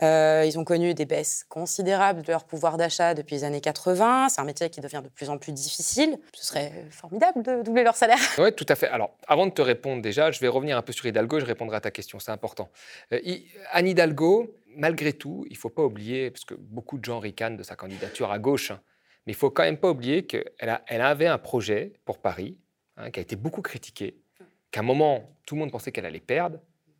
ils 0.00 0.58
ont 0.58 0.64
connu 0.64 0.94
des 0.94 1.04
baisses 1.04 1.44
considérables 1.48 2.22
de 2.22 2.32
leur 2.32 2.44
pouvoir 2.44 2.76
d'achat 2.76 3.14
depuis 3.14 3.36
les 3.36 3.44
années 3.44 3.60
80. 3.60 4.28
C'est 4.28 4.40
un 4.40 4.44
métier 4.44 4.70
qui 4.70 4.80
devient 4.80 5.02
de 5.02 5.08
plus 5.08 5.30
en 5.30 5.38
plus 5.38 5.52
difficile. 5.52 6.18
Ce 6.34 6.46
serait 6.46 6.72
formidable 6.90 7.42
de 7.42 7.62
doubler 7.62 7.82
leur 7.82 7.96
salaire. 7.96 8.18
Oui, 8.38 8.52
tout 8.52 8.66
à 8.68 8.74
fait. 8.74 8.88
Alors, 8.88 9.16
avant 9.26 9.46
de 9.46 9.50
te 9.50 9.62
répondre 9.62 10.02
déjà, 10.02 10.30
je 10.30 10.40
vais 10.40 10.48
revenir 10.48 10.76
un 10.76 10.82
peu 10.82 10.92
sur 10.92 11.06
Hidalgo. 11.06 11.40
Je 11.40 11.46
répondrai 11.46 11.76
à 11.76 11.80
ta 11.80 11.90
question, 11.90 12.18
c'est 12.18 12.30
important. 12.30 12.68
Anne 13.72 13.88
Hidalgo, 13.88 14.54
malgré 14.76 15.12
tout, 15.12 15.44
il 15.48 15.54
ne 15.54 15.58
faut 15.58 15.70
pas 15.70 15.82
oublier, 15.82 16.30
parce 16.30 16.44
que 16.44 16.54
beaucoup 16.54 16.98
de 16.98 17.04
gens 17.04 17.18
ricanent 17.18 17.56
de 17.56 17.62
sa 17.62 17.74
candidature 17.76 18.30
à 18.30 18.38
gauche, 18.38 18.70
hein, 18.70 18.80
mais 19.26 19.32
il 19.32 19.36
ne 19.36 19.40
faut 19.40 19.50
quand 19.50 19.64
même 19.64 19.78
pas 19.78 19.90
oublier 19.90 20.26
qu'elle 20.26 20.80
elle 20.86 21.00
avait 21.00 21.26
un 21.26 21.38
projet 21.38 21.94
pour 22.04 22.18
Paris 22.18 22.58
hein, 22.96 23.10
qui 23.10 23.18
a 23.18 23.22
été 23.22 23.34
beaucoup 23.34 23.62
critiqué, 23.62 24.20
qu'à 24.70 24.80
un 24.80 24.82
moment, 24.82 25.36
tout 25.46 25.54
le 25.54 25.60
monde 25.60 25.70
pensait 25.70 25.92
qu'elle 25.92 26.06
allait 26.06 26.20
perdre, 26.20 26.58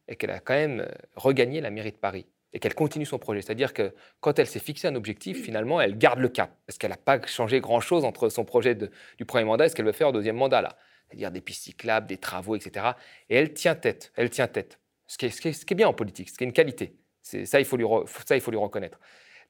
et 0.09 0.17
qu'elle 0.17 0.31
a 0.31 0.41
quand 0.41 0.55
même 0.55 0.81
euh, 0.81 0.89
regagné 1.17 1.61
la 1.61 1.71
mairie 1.71 1.93
de 1.93 1.97
Paris, 1.97 2.27
et 2.53 2.59
qu'elle 2.59 2.75
continue 2.75 3.07
son 3.07 3.19
projet. 3.19 3.43
C'est-à-dire 3.43 3.75
que 3.75 3.95
quand 4.21 4.39
elle 4.39 4.47
s'est 4.47 4.61
fixé 4.61 4.89
un 4.89 4.95
objectif, 4.95 5.43
finalement, 5.43 5.81
elle 5.81 5.99
garde 5.99 6.21
le 6.21 6.29
cap, 6.29 6.51
parce 6.67 6.79
qu'elle 6.79 6.91
n'a 6.91 6.97
pas 6.97 7.21
changé 7.27 7.61
grand-chose 7.61 8.05
entre 8.05 8.29
son 8.29 8.45
projet 8.45 8.75
du 8.75 9.25
premier 9.25 9.45
mandat 9.45 9.67
et 9.67 9.69
ce 9.69 9.75
qu'elle 9.75 9.87
veut 9.87 9.93
faire 9.93 10.09
au 10.09 10.13
deuxième 10.13 10.37
mandat, 10.37 10.63
là. 10.63 10.77
C'est-à-dire 11.09 11.31
des 11.31 11.41
pistes 11.41 11.65
cyclables, 11.65 12.07
des 12.07 12.17
travaux, 12.17 12.57
etc. 12.57 12.87
Et 13.29 13.37
elle 13.37 13.53
tient 13.53 13.77
tête, 13.77 14.13
elle 14.17 14.29
tient 14.31 14.49
tête. 14.49 14.81
Ce 15.07 15.17
qui 15.19 15.27
est, 15.27 15.75
bien 15.75 15.87
en 15.87 15.93
politique, 15.93 16.31
ce 16.31 16.37
qui 16.37 16.43
est 16.43 16.47
une 16.49 16.53
qualité. 16.53 16.97
Ça 17.23 17.61
il, 17.61 17.65
faut 17.65 17.77
lui 17.77 17.85
reconnaître. 17.85 18.99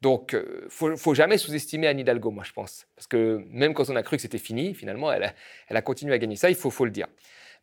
Donc, 0.02 0.30
il 0.32 0.36
euh, 0.36 0.90
ne 0.90 0.96
faut, 0.96 1.14
jamais 1.14 1.38
sous-estimer 1.38 1.86
Anne 1.86 1.98
Hidalgo, 1.98 2.30
moi, 2.30 2.44
je 2.44 2.52
pense. 2.52 2.86
Parce 2.94 3.06
que 3.06 3.42
même 3.48 3.74
quand 3.74 3.88
on 3.88 3.96
a 3.96 4.02
cru 4.02 4.16
que 4.16 4.22
c'était 4.22 4.38
fini, 4.38 4.74
finalement, 4.74 5.12
elle 5.12 5.32
a, 5.70 5.82
continué 5.82 6.14
à 6.14 6.18
gagner. 6.18 6.36
Ça, 6.36 6.50
il 6.50 6.56
faut, 6.56 6.84
le 6.84 6.90
dire. 6.90 7.06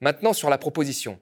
Maintenant, 0.04 0.34
sur 0.34 0.50
la 0.50 0.58
proposition. 0.58 1.18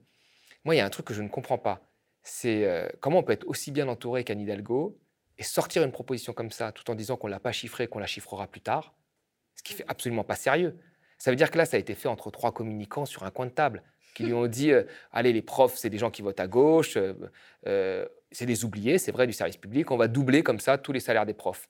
Moi, 0.65 0.73
il 0.73 0.79
y 0.79 0.81
a 0.81 0.85
un 0.87 0.89
truc 0.89 1.05
que 1.05 1.13
je 1.13 1.21
ne 1.21 1.27
comprends 1.27 1.59
pas. 1.59 1.87
C'est 2.23 2.65
euh, 2.65 2.89
comment 2.99 3.19
on 3.19 3.23
peut 3.23 3.31
être 3.31 3.47
aussi 3.47 3.69
bien 3.69 3.87
entouré 3.87 4.23
qu'Anne 4.23 4.39
Hidalgo 4.39 4.99
et 5.37 5.43
sortir 5.43 5.83
une 5.83 5.91
proposition 5.91 6.33
comme 6.33 6.49
ça, 6.49 6.71
tout 6.71 6.89
en 6.89 6.95
disant 6.95 7.15
qu'on 7.15 7.27
ne 7.27 7.31
l'a 7.31 7.39
pas 7.39 7.51
chiffrée, 7.51 7.87
qu'on 7.87 7.99
la 7.99 8.07
chiffrera 8.07 8.47
plus 8.47 8.61
tard, 8.61 8.95
ce 9.55 9.61
qui 9.61 9.73
fait 9.73 9.85
absolument 9.87 10.23
pas 10.23 10.35
sérieux. 10.35 10.79
Ça 11.19 11.29
veut 11.29 11.35
dire 11.35 11.51
que 11.51 11.59
là, 11.59 11.65
ça 11.65 11.77
a 11.77 11.79
été 11.79 11.93
fait 11.93 12.07
entre 12.07 12.31
trois 12.31 12.51
communicants 12.51 13.05
sur 13.05 13.21
un 13.23 13.29
coin 13.29 13.45
de 13.45 13.51
table 13.51 13.83
qui 14.15 14.23
lui 14.23 14.33
ont 14.33 14.47
dit 14.47 14.71
euh, 14.71 14.85
allez, 15.11 15.31
les 15.31 15.43
profs, 15.43 15.75
c'est 15.75 15.91
des 15.91 15.99
gens 15.99 16.09
qui 16.09 16.23
votent 16.23 16.39
à 16.39 16.47
gauche, 16.47 16.97
c'est 17.63 18.45
des 18.47 18.65
oubliés, 18.65 18.97
c'est 18.97 19.11
vrai, 19.11 19.27
du 19.27 19.33
service 19.33 19.57
public. 19.57 19.91
On 19.91 19.97
va 19.97 20.07
doubler 20.07 20.41
comme 20.41 20.59
ça 20.59 20.79
tous 20.79 20.91
les 20.91 20.99
salaires 20.99 21.27
des 21.27 21.35
profs. 21.35 21.69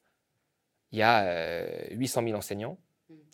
Il 0.94 1.00
y 1.00 1.02
a 1.02 1.90
800 1.92 2.22
euh, 2.22 2.26
000 2.28 2.38
enseignants. 2.38 2.78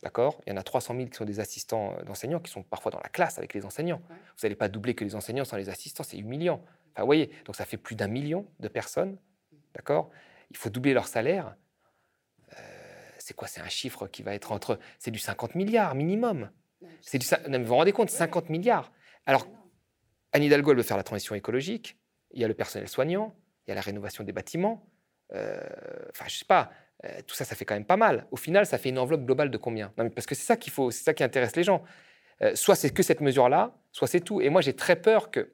D'accord? 0.02 0.40
Il 0.46 0.50
y 0.50 0.52
en 0.52 0.56
a 0.56 0.62
300 0.62 0.94
000 0.96 1.08
qui 1.08 1.16
sont 1.16 1.24
des 1.24 1.40
assistants 1.40 1.94
euh, 1.98 2.02
d'enseignants, 2.04 2.40
qui 2.40 2.50
sont 2.50 2.62
parfois 2.62 2.92
dans 2.92 3.00
la 3.00 3.08
classe 3.08 3.38
avec 3.38 3.54
les 3.54 3.64
enseignants. 3.64 4.00
Vous 4.08 4.42
n'allez 4.42 4.56
pas 4.56 4.68
doubler 4.68 4.94
que 4.94 5.04
les 5.04 5.14
enseignants 5.14 5.44
sans 5.44 5.56
les 5.56 5.68
assistants, 5.68 6.02
c'est 6.02 6.18
humiliant. 6.18 6.62
Enfin, 6.92 7.02
vous 7.02 7.06
voyez, 7.06 7.30
donc 7.44 7.56
ça 7.56 7.64
fait 7.64 7.76
plus 7.76 7.94
d'un 7.94 8.08
million 8.08 8.46
de 8.60 8.68
personnes, 8.68 9.12
mmh. 9.12 9.56
d'accord? 9.74 10.10
Il 10.50 10.56
faut 10.56 10.70
doubler 10.70 10.94
leur 10.94 11.06
salaire. 11.06 11.56
Euh, 12.52 12.62
c'est 13.18 13.34
quoi? 13.34 13.48
C'est 13.48 13.60
un 13.60 13.68
chiffre 13.68 14.06
qui 14.06 14.22
va 14.22 14.34
être 14.34 14.52
entre... 14.52 14.78
C'est 14.98 15.10
du 15.10 15.18
50 15.18 15.54
milliards 15.54 15.94
minimum. 15.94 16.50
C'est 17.00 17.18
du... 17.18 17.26
vous 17.26 17.64
vous 17.64 17.74
rendez 17.74 17.92
compte? 17.92 18.10
50 18.10 18.48
milliards. 18.48 18.92
Alors, 19.26 19.46
Anne 20.32 20.42
Hidalgo, 20.42 20.70
elle 20.70 20.76
veut 20.78 20.82
faire 20.82 20.96
la 20.96 21.02
transition 21.02 21.34
écologique 21.34 21.98
il 22.32 22.40
y 22.40 22.44
a 22.44 22.48
le 22.48 22.54
personnel 22.54 22.88
soignant, 22.88 23.34
il 23.66 23.70
y 23.70 23.72
a 23.72 23.74
la 23.74 23.80
rénovation 23.80 24.24
des 24.24 24.32
bâtiments. 24.32 24.86
Euh, 25.32 25.60
enfin, 26.10 26.26
je 26.28 26.38
sais 26.38 26.44
pas, 26.44 26.70
euh, 27.04 27.20
tout 27.26 27.34
ça, 27.34 27.44
ça 27.44 27.54
fait 27.54 27.64
quand 27.64 27.74
même 27.74 27.84
pas 27.84 27.96
mal. 27.96 28.26
Au 28.30 28.36
final, 28.36 28.66
ça 28.66 28.78
fait 28.78 28.88
une 28.88 28.98
enveloppe 28.98 29.24
globale 29.24 29.50
de 29.50 29.56
combien? 29.56 29.92
Non, 29.96 30.04
mais 30.04 30.10
Parce 30.10 30.26
que 30.26 30.34
c'est 30.34 30.44
ça 30.44 30.56
qu'il 30.56 30.72
faut, 30.72 30.90
c'est 30.90 31.04
ça 31.04 31.14
qui 31.14 31.22
intéresse 31.22 31.54
les 31.54 31.62
gens. 31.62 31.82
Euh, 32.42 32.54
soit 32.54 32.74
c'est 32.74 32.90
que 32.90 33.02
cette 33.02 33.20
mesure-là, 33.20 33.72
soit 33.92 34.08
c'est 34.08 34.20
tout. 34.20 34.40
Et 34.40 34.48
moi, 34.48 34.60
j'ai 34.60 34.74
très 34.74 34.96
peur 34.96 35.30
que 35.30 35.52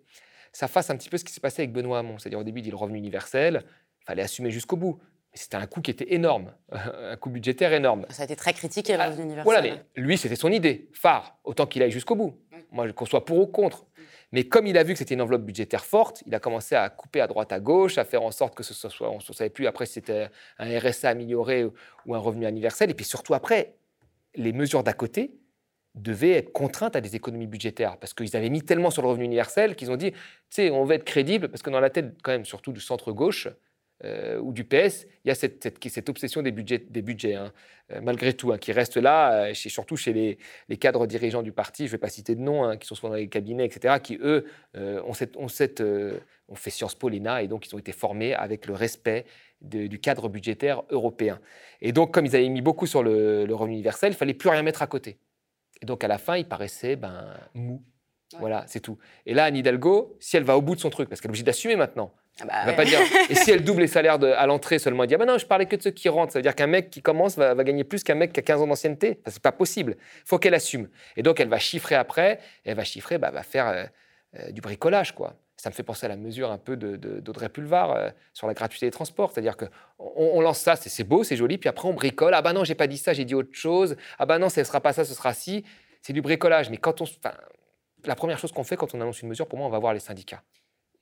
ça 0.53 0.69
fasse 0.69 0.91
un 0.91 0.97
petit 0.97 1.11
peu 1.11 1.19
ce 1.19 1.25
qui 1.25 1.33
s'est 1.33 1.41
passé 1.41 1.63
avec 1.63 1.73
Benoît 1.73 1.99
Hamon. 1.99 2.19
C'est-à-dire 2.19 2.39
au 2.39 2.45
début, 2.45 2.61
il 2.61 2.63
dit 2.63 2.71
le 2.71 2.77
revenu 2.77 2.99
universel, 2.99 3.63
il 4.01 4.05
fallait 4.05 4.23
assumer 4.23 4.51
jusqu'au 4.51 4.77
bout. 4.77 4.99
Mais 5.33 5.39
c'était 5.39 5.57
un 5.57 5.67
coût 5.67 5.81
qui 5.81 5.91
était 5.91 6.15
énorme, 6.15 6.55
un 6.73 7.17
coût 7.17 7.29
budgétaire 7.29 7.73
énorme. 7.73 8.07
Ça 8.11 8.23
a 8.23 8.25
été 8.25 8.37
très 8.37 8.53
critiqué, 8.53 8.95
le 8.95 9.01
ah, 9.01 9.07
revenu 9.09 9.25
universel. 9.25 9.45
Voilà, 9.45 9.63
mais 9.63 9.83
lui, 9.97 10.17
c'était 10.17 10.37
son 10.37 10.51
idée, 10.51 10.89
phare, 10.93 11.39
autant 11.45 11.67
qu'il 11.67 11.83
aille 11.83 11.91
jusqu'au 11.91 12.15
bout. 12.15 12.39
Moi, 12.71 12.93
qu'on 12.93 13.07
soit 13.07 13.25
pour 13.25 13.39
ou 13.39 13.47
contre. 13.47 13.87
Mais 14.35 14.43
comme 14.43 14.67
il 14.67 14.77
a 14.77 14.83
vu 14.83 14.95
que 14.95 14.99
c'était 14.99 15.15
une 15.15 15.23
enveloppe 15.23 15.45
budgétaire 15.45 15.85
forte, 15.85 16.25
il 16.27 16.35
a 16.35 16.41
commencé 16.41 16.75
à 16.75 16.91
couper 16.91 17.21
à 17.21 17.29
droite 17.29 17.53
à 17.53 17.61
gauche, 17.61 17.99
à 17.99 18.05
faire 18.05 18.25
en 18.25 18.33
sorte 18.33 18.57
que 18.57 18.65
ce 18.65 18.75
soit, 18.75 19.09
on 19.09 19.19
ne 19.19 19.21
savait 19.33 19.49
plus 19.49 19.69
après 19.69 19.87
si 19.87 19.93
c'était 19.93 20.29
un 20.59 20.77
RSA 20.77 21.11
amélioré 21.11 21.65
ou 22.05 22.17
un 22.17 22.19
revenu 22.19 22.45
universel. 22.49 22.91
Et 22.91 22.95
puis 22.95 23.05
surtout 23.05 23.35
après, 23.35 23.77
les 24.35 24.53
mesures 24.53 24.83
d'à 24.83 24.93
côté 24.93 25.37
devaient 25.95 26.33
être 26.33 26.51
contraintes 26.51 26.97
à 26.97 27.01
des 27.01 27.15
économies 27.15 27.47
budgétaires 27.47 27.97
parce 27.97 28.13
qu'ils 28.13 28.37
avaient 28.37 28.51
mis 28.51 28.63
tellement 28.63 28.91
sur 28.91 29.03
le 29.03 29.09
revenu 29.09 29.25
universel 29.25 29.77
qu'ils 29.77 29.93
ont 29.93 29.97
dit, 29.97 30.11
tu 30.11 30.19
sais, 30.51 30.71
on 30.73 30.85
veut 30.85 30.97
être 30.97 31.05
crédible 31.05 31.49
parce 31.49 31.63
que 31.63 31.71
dans 31.71 31.79
la 31.79 31.91
tête 31.91 32.17
quand 32.25 32.33
même 32.33 32.45
surtout 32.45 32.73
du 32.73 32.81
centre 32.81 33.13
gauche, 33.13 33.47
euh, 34.03 34.39
ou 34.41 34.53
du 34.53 34.65
PS, 34.65 35.07
il 35.25 35.29
y 35.29 35.31
a 35.31 35.35
cette, 35.35 35.63
cette, 35.63 36.09
obsession 36.09 36.43
des 36.43 36.51
budgets, 36.51 36.79
des 36.79 37.01
budgets 37.01 37.35
hein, 37.35 37.53
euh, 37.93 38.01
malgré 38.03 38.35
tout, 38.35 38.53
hein, 38.53 38.59
qui 38.59 38.73
reste 38.73 38.97
là, 38.97 39.47
euh, 39.51 39.55
surtout 39.55 39.97
chez 39.97 40.13
les, 40.69 40.77
cadres 40.77 41.07
dirigeants 41.07 41.43
du 41.43 41.53
parti, 41.53 41.85
je 41.85 41.91
ne 41.91 41.93
vais 41.93 42.01
pas 42.01 42.09
citer 42.09 42.35
de 42.35 42.41
noms, 42.41 42.65
hein, 42.65 42.77
qui 42.77 42.89
sont 42.89 42.97
souvent 42.97 43.11
dans 43.11 43.15
les 43.15 43.29
cabinets, 43.29 43.65
etc., 43.65 43.95
qui, 44.03 44.19
eux, 44.21 44.47
ont, 44.75 45.15
cette, 45.15 45.37
ont, 45.37 45.49
fait 45.49 46.71
Sciences 46.71 46.97
Po, 46.97 47.09
l'ENA, 47.09 47.43
et 47.43 47.49
donc 47.49 47.67
ils 47.67 47.75
ont 47.75 47.79
été 47.79 47.93
formés 47.93 48.35
avec 48.35 48.67
le 48.67 48.75
respect 48.75 49.27
du 49.63 50.01
cadre 50.01 50.29
budgétaire 50.29 50.83
européen. 50.91 51.41
Et 51.81 51.93
donc, 51.93 52.13
comme 52.13 52.27
ils 52.27 52.35
avaient 52.35 52.49
mis 52.49 52.63
beaucoup 52.63 52.87
sur 52.87 53.03
le, 53.03 53.47
revenu 53.55 53.75
universel, 53.75 54.13
il 54.13 54.17
fallait 54.17 54.35
plus 54.35 54.51
rien 54.51 54.63
mettre 54.63 54.83
à 54.83 54.87
côté. 54.87 55.19
Et 55.81 55.87
donc, 55.87 56.03
à 56.05 56.09
la 56.09 56.19
fin, 56.19 56.37
il 56.37 56.47
paraissait 56.47 56.97
ben, 56.97 57.35
mou. 57.55 57.83
Voilà, 58.39 58.65
c'est 58.67 58.81
tout. 58.81 58.99
Et 59.27 59.35
là, 59.35 59.45
Anne 59.45 59.57
Hidalgo, 59.57 60.17
si 60.19 60.37
elle 60.37 60.43
va 60.43 60.59
au 60.59 60.63
bout 60.63 60.75
de 60.75 60.81
son 60.81 60.91
truc, 60.91 61.09
parce 61.09 61.21
qu'elle 61.21 61.29
est 61.29 61.33
obligée 61.33 61.45
d'assumer 61.45 61.77
maintenant, 61.77 62.13
ah 62.41 62.47
bah 62.47 62.65
va 62.67 62.73
pas 62.73 62.85
dire. 62.85 62.99
Et 63.31 63.35
si 63.35 63.51
elle 63.51 63.63
double 63.63 63.83
les 63.83 63.87
salaires 63.87 64.19
de, 64.19 64.27
à 64.27 64.47
l'entrée 64.47 64.79
seulement, 64.79 65.05
elle 65.05 65.09
dit 65.09 65.15
ah 65.15 65.19
bah 65.19 65.27
non, 65.27 65.39
je 65.39 65.47
parlais 65.47 65.67
que 65.67 65.77
de 65.77 65.83
ceux 65.83 65.91
qui 65.91 66.09
rentrent. 66.09 66.33
Ça 66.33 66.39
veut 66.41 66.43
dire 66.43 66.55
qu'un 66.55 66.67
mec 66.67 66.91
qui 66.91 67.01
commence 67.01 67.37
va, 67.37 67.55
gagner 67.63 67.85
plus 67.85 68.03
qu'un 68.03 68.17
mec 68.17 68.33
qui 68.33 68.41
a 68.41 68.43
15 68.43 68.63
ans 68.63 68.67
d'ancienneté. 68.67 69.21
c'est 69.27 69.43
pas 69.43 69.53
possible. 69.53 69.97
Il 69.99 70.29
faut 70.29 70.39
qu'elle 70.39 70.55
assume. 70.55 70.89
Et 71.17 71.23
donc 71.23 71.39
elle 71.39 71.49
va 71.49 71.59
chiffrer 71.59 71.95
après. 71.95 72.41
Et 72.65 72.71
elle 72.71 72.77
va 72.77 72.85
chiffrer, 72.85 73.19
bah, 73.19 73.31
va 73.31 73.43
faire 73.43 73.69
euh, 73.69 73.85
euh, 74.39 74.51
du 74.51 74.61
bricolage 74.61 75.13
quoi. 75.15 75.35
Ça 75.57 75.71
me 75.71 75.75
fait 75.75 75.85
penser 75.85 76.05
à 76.07 76.09
la 76.09 76.17
mesure 76.17 76.51
un 76.51 76.59
peu 76.59 76.77
d'Audrey 76.77 77.49
Pulvar 77.49 77.93
euh, 77.93 78.11
sur 78.33 78.49
la 78.49 78.55
gratuité 78.55 78.87
des 78.87 78.91
transports. 78.91 79.31
C'est-à-dire 79.33 79.57
qu'on 79.57 79.69
on 79.99 80.41
lance 80.41 80.59
ça, 80.59 80.75
c'est 80.75 81.05
beau, 81.05 81.23
c'est 81.23 81.37
joli, 81.37 81.57
puis 81.59 81.69
après 81.69 81.89
on 81.89 81.95
bricole. 81.95 82.35
Ah 82.35 82.43
bah 82.43 82.53
non, 82.53 82.65
j'ai 82.65 82.75
pas 82.75 82.89
dit 82.89 82.99
ça, 82.99 83.13
j'ai 83.13 83.25
dit 83.25 83.37
autre 83.37 83.55
chose. 83.55 83.97
Ah 84.19 84.27
bah 84.27 84.39
non, 84.39 84.49
ce 84.49 84.63
sera 84.65 84.81
pas 84.81 84.93
ça, 84.93 85.05
ce 85.05 85.15
sera 85.15 85.33
ci. 85.33 85.65
C'est 86.03 86.13
du 86.13 86.21
bricolage. 86.21 86.69
Mais 86.69 86.77
quand 86.77 87.01
on, 87.01 87.05
la 88.05 88.17
première 88.17 88.39
chose 88.39 88.51
qu'on 88.51 88.65
fait 88.65 88.77
quand 88.77 88.93
on 88.95 89.01
annonce 89.01 89.23
une 89.23 89.29
mesure, 89.29 89.47
pour 89.47 89.59
moi, 89.59 89.69
on 89.69 89.71
va 89.71 89.79
voir 89.79 89.95
les 89.95 90.01
syndicats 90.01 90.43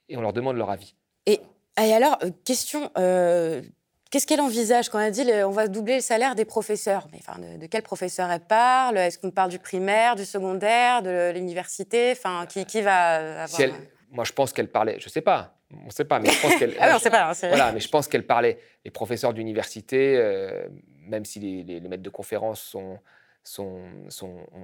et 0.09 0.17
on 0.17 0.21
leur 0.21 0.33
demande 0.33 0.57
leur 0.57 0.71
avis. 0.71 0.95
Et 1.27 1.41
et 1.81 1.93
alors, 1.95 2.19
euh, 2.23 2.31
question, 2.45 2.91
euh, 2.99 3.63
qu'est-ce 4.11 4.27
qu'elle 4.27 4.41
envisage 4.41 4.91
quand 4.91 4.99
elle 4.99 5.13
dit 5.13 5.27
on 5.45 5.51
va 5.51 5.69
doubler 5.69 5.97
le 5.97 6.01
salaire 6.01 6.35
des 6.35 6.45
professeurs? 6.45 7.09
Mais 7.13 7.19
enfin, 7.27 7.41
de, 7.41 7.67
quel 7.67 7.83
professeur 7.83 8.31
elle 8.31 8.41
parle? 8.41 8.99
Est-ce 8.99 9.19
qu'on 9.19 9.31
parle 9.31 9.51
du 9.51 9.59
primaire, 9.59 10.15
du 10.15 10.27
secondaire, 10.27 11.03
de 11.03 11.33
l'université? 11.33 12.13
Enfin, 12.13 12.47
qui, 12.47 12.67
qui, 12.67 12.83
va 12.83 13.45
avoir... 13.45 13.71
moi, 14.11 14.25
je 14.25 14.33
pense 14.33 14.53
qu'elle 14.53 14.71
parlait, 14.71 14.97
je 14.99 15.07
ne 15.07 15.11
sais 15.11 15.23
pas, 15.23 15.57
on 15.73 15.87
ne 15.87 15.91
sait 15.91 16.05
pas, 16.05 16.19
mais 16.19 16.31
je 16.31 16.43
pense 16.43 16.57
qu'elle. 16.57 16.77
ah 16.81 16.99
pas. 17.11 17.31
Hein, 17.31 17.49
voilà, 17.49 17.73
mais 17.73 17.81
je 17.81 17.89
pense 17.89 18.07
qu'elle 18.07 18.27
parlait. 18.27 18.59
Les 18.85 18.91
professeurs 18.91 19.33
d'université, 19.33 20.17
euh, 20.19 20.69
même 21.07 21.25
si 21.25 21.41
les, 21.41 21.63
les, 21.63 21.89
maîtres 21.89 22.03
de 22.03 22.11
conférences 22.11 22.61
sont 22.61 22.99
sont, 23.45 23.81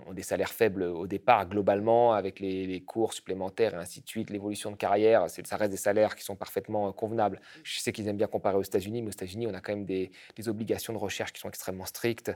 ont 0.07 0.13
des 0.13 0.23
salaires 0.23 0.53
faibles 0.53 0.83
au 0.85 1.07
départ, 1.07 1.49
globalement, 1.49 2.13
avec 2.13 2.41
les, 2.41 2.81
cours 2.87 3.13
supplémentaires 3.13 3.75
et 3.75 3.77
ainsi 3.77 4.01
de 4.01 4.09
suite, 4.09 4.31
l'évolution 4.31 4.71
de 4.71 4.77
carrière, 4.77 5.29
ça 5.29 5.57
reste 5.57 5.71
des 5.71 5.77
salaires 5.77 6.15
qui 6.15 6.25
sont 6.25 6.37
parfaitement 6.37 6.93
convenables. 6.93 7.41
Je 7.65 7.81
sais 7.81 7.93
qu'ils 7.93 8.07
aiment 8.09 8.17
bien 8.17 8.29
comparer 8.29 8.57
aux 8.57 8.63
États-Unis, 8.63 9.03
mais 9.03 9.09
aux 9.09 9.13
États-Unis, 9.13 9.47
on 9.47 9.55
a 9.55 9.61
quand 9.61 9.75
même 9.75 9.85
des, 9.85 10.11
obligations 10.47 10.93
de 10.93 10.99
recherche 10.99 11.33
qui 11.33 11.41
sont 11.41 11.49
extrêmement 11.49 11.85
strictes, 11.85 12.33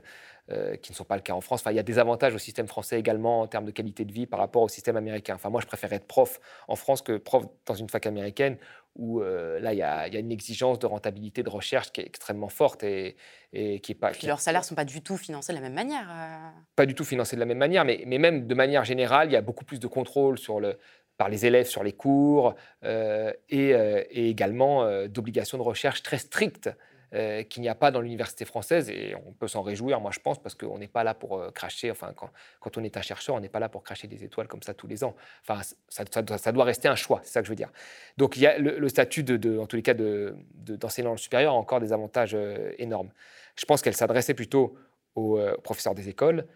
euh, 0.51 0.75
qui 0.75 0.91
ne 0.91 0.95
sont 0.95 1.05
pas 1.05 1.15
le 1.15 1.21
cas 1.21 1.33
en 1.33 1.41
France. 1.41 1.61
Enfin, 1.61 1.71
il 1.71 1.75
y 1.75 1.79
a 1.79 1.83
des 1.83 1.97
avantages 1.97 2.35
au 2.35 2.37
système 2.37 2.67
français 2.67 2.99
également 2.99 3.41
en 3.41 3.47
termes 3.47 3.65
de 3.65 3.71
qualité 3.71 4.03
de 4.03 4.11
vie 4.11 4.27
par 4.27 4.39
rapport 4.39 4.61
au 4.61 4.67
système 4.67 4.97
américain. 4.97 5.35
Enfin, 5.35 5.49
moi, 5.49 5.61
je 5.61 5.67
préfère 5.67 5.93
être 5.93 6.05
prof 6.05 6.39
en 6.67 6.75
France 6.75 7.01
que 7.01 7.17
prof 7.17 7.45
dans 7.65 7.75
une 7.75 7.89
fac 7.89 8.05
américaine 8.05 8.57
où 8.95 9.21
euh, 9.21 9.59
là, 9.59 9.73
il 9.73 9.79
y, 9.79 9.81
a 9.81 10.19
une 10.19 10.31
exigence 10.31 10.77
de 10.79 10.85
rentabilité 10.85 11.41
de 11.41 11.49
recherche 11.49 11.91
qui 11.91 12.01
est 12.01 12.05
extrêmement 12.05 12.49
forte 12.49 12.83
et, 12.83 13.15
et 13.51 13.79
qui 13.79 13.93
est 13.93 13.95
pas. 13.95 14.11
Puis 14.11 14.27
leurs 14.27 14.39
salaires 14.39 14.61
ne 14.61 14.65
sont 14.65 14.75
pas 14.75 14.85
du 14.85 15.01
tout 15.01 15.17
financés 15.17 15.51
de 15.51 15.57
la 15.57 15.63
même 15.63 15.73
manière. 15.73 16.07
Euh. 16.09 16.49
Pas 16.75 16.85
du 16.85 16.93
tout 16.93 17.03
financés 17.03 17.35
de 17.35 17.39
la 17.39 17.45
même 17.45 17.57
manière, 17.57 17.85
mais, 17.85 18.03
mais, 18.05 18.19
même 18.19 18.45
de 18.45 18.55
manière 18.55 18.85
générale, 18.85 19.29
il 19.29 19.33
y 19.33 19.37
a 19.37 19.41
beaucoup 19.41 19.65
plus 19.65 19.79
de 19.79 19.87
contrôle 19.87 20.37
sur 20.37 20.59
le, 20.59 20.77
par 21.17 21.29
les 21.29 21.45
élèves 21.45 21.67
sur 21.67 21.83
les 21.83 21.93
cours 21.93 22.53
euh, 22.83 23.33
et, 23.49 23.69
et, 23.69 24.29
également 24.29 24.87
d'obligations 25.07 25.57
de 25.57 25.63
recherche 25.63 26.03
très 26.03 26.19
strictes 26.19 26.69
euh, 27.15 27.43
qu'il 27.43 27.61
n'y 27.61 27.69
a 27.69 27.75
pas 27.75 27.91
dans 27.91 28.01
l'université 28.01 28.43
française. 28.43 28.89
Et 28.89 29.13
on 29.27 29.33
peut 29.33 29.47
s'en 29.47 29.61
réjouir, 29.61 30.01
moi 30.01 30.09
je 30.11 30.19
pense, 30.19 30.41
parce 30.41 30.55
qu'on 30.55 30.79
n'est 30.79 30.87
pas 30.87 31.03
là 31.03 31.13
pour 31.13 31.37
euh, 31.37 31.51
cracher, 31.51 31.91
enfin 31.91 32.11
quand, 32.59 32.77
on 32.77 32.83
est 32.83 32.97
un 32.97 33.01
chercheur, 33.01 33.35
on 33.35 33.39
n'est 33.39 33.49
pas 33.49 33.59
là 33.59 33.69
pour 33.69 33.83
cracher 33.83 34.07
des 34.07 34.23
étoiles 34.23 34.47
comme 34.47 34.63
ça 34.63 34.73
tous 34.73 34.87
les 34.87 35.03
ans. 35.03 35.15
Enfin, 35.47 35.61
ça, 35.89 36.03
doit, 36.51 36.63
rester 36.63 36.87
un 36.87 36.95
choix, 36.95 37.21
c'est 37.23 37.33
ça 37.33 37.41
que 37.41 37.45
je 37.45 37.51
veux 37.51 37.55
dire. 37.55 37.69
Donc 38.17 38.35
le, 38.37 38.89
statut, 38.89 39.23
de, 39.23 39.59
en 39.59 39.67
tous 39.67 39.75
les 39.75 39.83
cas, 39.83 39.93
d'enseignant 39.93 41.13
de, 41.13 41.19
supérieur 41.19 41.53
a 41.53 41.57
encore 41.57 41.79
des 41.79 41.93
avantages 41.93 42.33
euh, 42.33 42.71
énormes. 42.79 43.11
Je 43.55 43.65
pense 43.65 43.83
qu'elle 43.83 43.95
s'adressait 43.95 44.33
plutôt 44.33 44.75
aux 45.13 45.39
professeurs 45.61 45.93
des 45.93 46.09
écoles, 46.09 46.47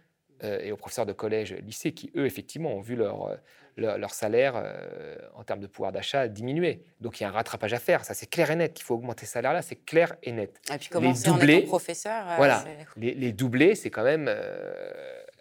et 0.42 0.72
aux 0.72 0.78
professeurs 0.78 1.06
de 1.06 1.14
collège, 1.14 1.54
lycée, 1.66 1.92
qui 1.94 2.12
eux, 2.16 2.26
effectivement, 2.26 2.74
ont 2.74 2.82
vu 2.82 2.96
leur, 2.96 3.28
euh, 3.28 3.36
leur, 3.76 4.12
salaire 4.12 4.54
euh, 4.56 5.18
en 5.36 5.44
termes 5.44 5.60
de 5.60 5.68
pouvoir 5.68 5.92
d'achat 5.92 6.28
diminuer. 6.28 6.84
Donc 7.02 7.20
il 7.20 7.24
y 7.24 7.26
a 7.26 7.30
un 7.30 7.32
rattrapage 7.32 7.74
à 7.74 7.80
faire. 7.80 8.06
Ça, 8.06 8.14
c'est 8.14 8.28
clair 8.28 8.52
et 8.52 8.56
net. 8.56 8.74
qu'il 8.74 8.86
faut 8.86 8.96
augmenter 8.96 9.26
ce 9.26 9.34
salaire-là, 9.34 9.62
c'est 9.62 9.84
clair 9.86 10.16
et 10.24 10.32
net. 10.32 10.60
Et 10.74 10.78
puis 10.78 10.90
commencer 10.90 11.26
les 11.26 11.34
doublés, 11.34 11.64
en 11.64 11.68
professeur. 11.68 12.26
voilà. 12.38 12.64
Les, 12.98 13.14
les, 13.14 13.32
doublés, 13.32 13.76
c'est 13.76 13.90
quand 13.90 14.04
même 14.04 14.30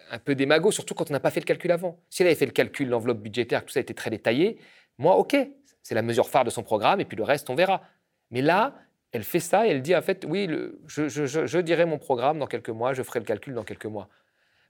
un 0.09 0.19
peu 0.19 0.35
démago, 0.35 0.71
surtout 0.71 0.93
quand 0.93 1.09
on 1.09 1.13
n'a 1.13 1.19
pas 1.19 1.31
fait 1.31 1.41
le 1.41 1.45
calcul 1.45 1.71
avant. 1.71 1.99
Si 2.09 2.21
elle 2.21 2.27
avait 2.27 2.35
fait 2.35 2.45
le 2.45 2.51
calcul, 2.51 2.89
l'enveloppe 2.89 3.19
budgétaire, 3.19 3.65
tout 3.65 3.71
ça 3.71 3.79
était 3.79 3.93
très 3.93 4.09
détaillé, 4.09 4.57
moi, 4.97 5.17
OK, 5.17 5.35
c'est 5.83 5.95
la 5.95 6.01
mesure 6.01 6.29
phare 6.29 6.43
de 6.43 6.49
son 6.49 6.63
programme, 6.63 6.99
et 6.99 7.05
puis 7.05 7.17
le 7.17 7.23
reste, 7.23 7.49
on 7.49 7.55
verra. 7.55 7.81
Mais 8.31 8.41
là, 8.41 8.75
elle 9.11 9.23
fait 9.23 9.39
ça 9.39 9.67
et 9.67 9.71
elle 9.71 9.81
dit, 9.81 9.95
en 9.95 10.01
fait, 10.01 10.25
oui, 10.27 10.47
le, 10.47 10.81
je, 10.87 11.07
je, 11.07 11.25
je 11.25 11.59
dirai 11.59 11.85
mon 11.85 11.97
programme 11.97 12.39
dans 12.39 12.47
quelques 12.47 12.69
mois, 12.69 12.93
je 12.93 13.03
ferai 13.03 13.19
le 13.19 13.25
calcul 13.25 13.53
dans 13.53 13.63
quelques 13.63 13.85
mois 13.85 14.09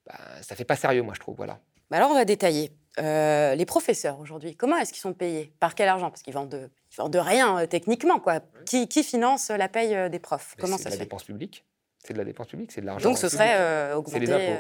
bah, 0.08 0.42
ça 0.42 0.56
fait 0.56 0.66
pas 0.66 0.76
sérieux, 0.76 1.04
moi, 1.04 1.14
je 1.14 1.20
trouve. 1.20 1.36
Voilà. 1.36 1.60
Bah 1.90 1.98
alors, 1.98 2.12
on 2.12 2.16
va 2.16 2.26
détailler. 2.26 2.72
Euh, 3.00 3.54
les 3.54 3.66
professeurs 3.66 4.20
aujourd'hui, 4.20 4.56
comment 4.56 4.76
est-ce 4.78 4.92
qu'ils 4.92 5.02
sont 5.02 5.14
payés? 5.14 5.54
Par 5.60 5.76
quel 5.76 5.88
argent? 5.88 6.10
Parce 6.10 6.24
qu'ils 6.24 6.34
vendent 6.34 6.50
de, 6.50 6.70
vendent 6.98 7.14
de 7.14 7.20
rien 7.20 7.60
euh, 7.60 7.68
techniquement. 7.68 8.20
Quoi. 8.20 8.40
Qui, 8.66 8.88
qui, 8.88 9.04
finance 9.04 9.50
la 9.50 9.70
paye 9.70 9.96
euh, 9.96 10.10
des 10.10 10.18
profs? 10.18 10.56
Comment 10.58 10.78
ça 10.78 10.84
se 10.84 10.84
fait? 10.84 10.90
C'est 10.90 10.96
de 10.96 11.00
la 11.00 11.06
dépense 11.06 11.24
publique. 11.24 11.64
C'est 12.00 12.14
de 12.14 12.18
la 12.18 12.26
dépense 12.26 12.48
publique, 12.48 12.72
c'est 12.72 12.82
de 12.82 12.86
l'argent. 12.86 13.10
Donc 13.10 13.18
ce 13.20 13.30
serait, 13.30 13.94
augmenter, 13.94 14.56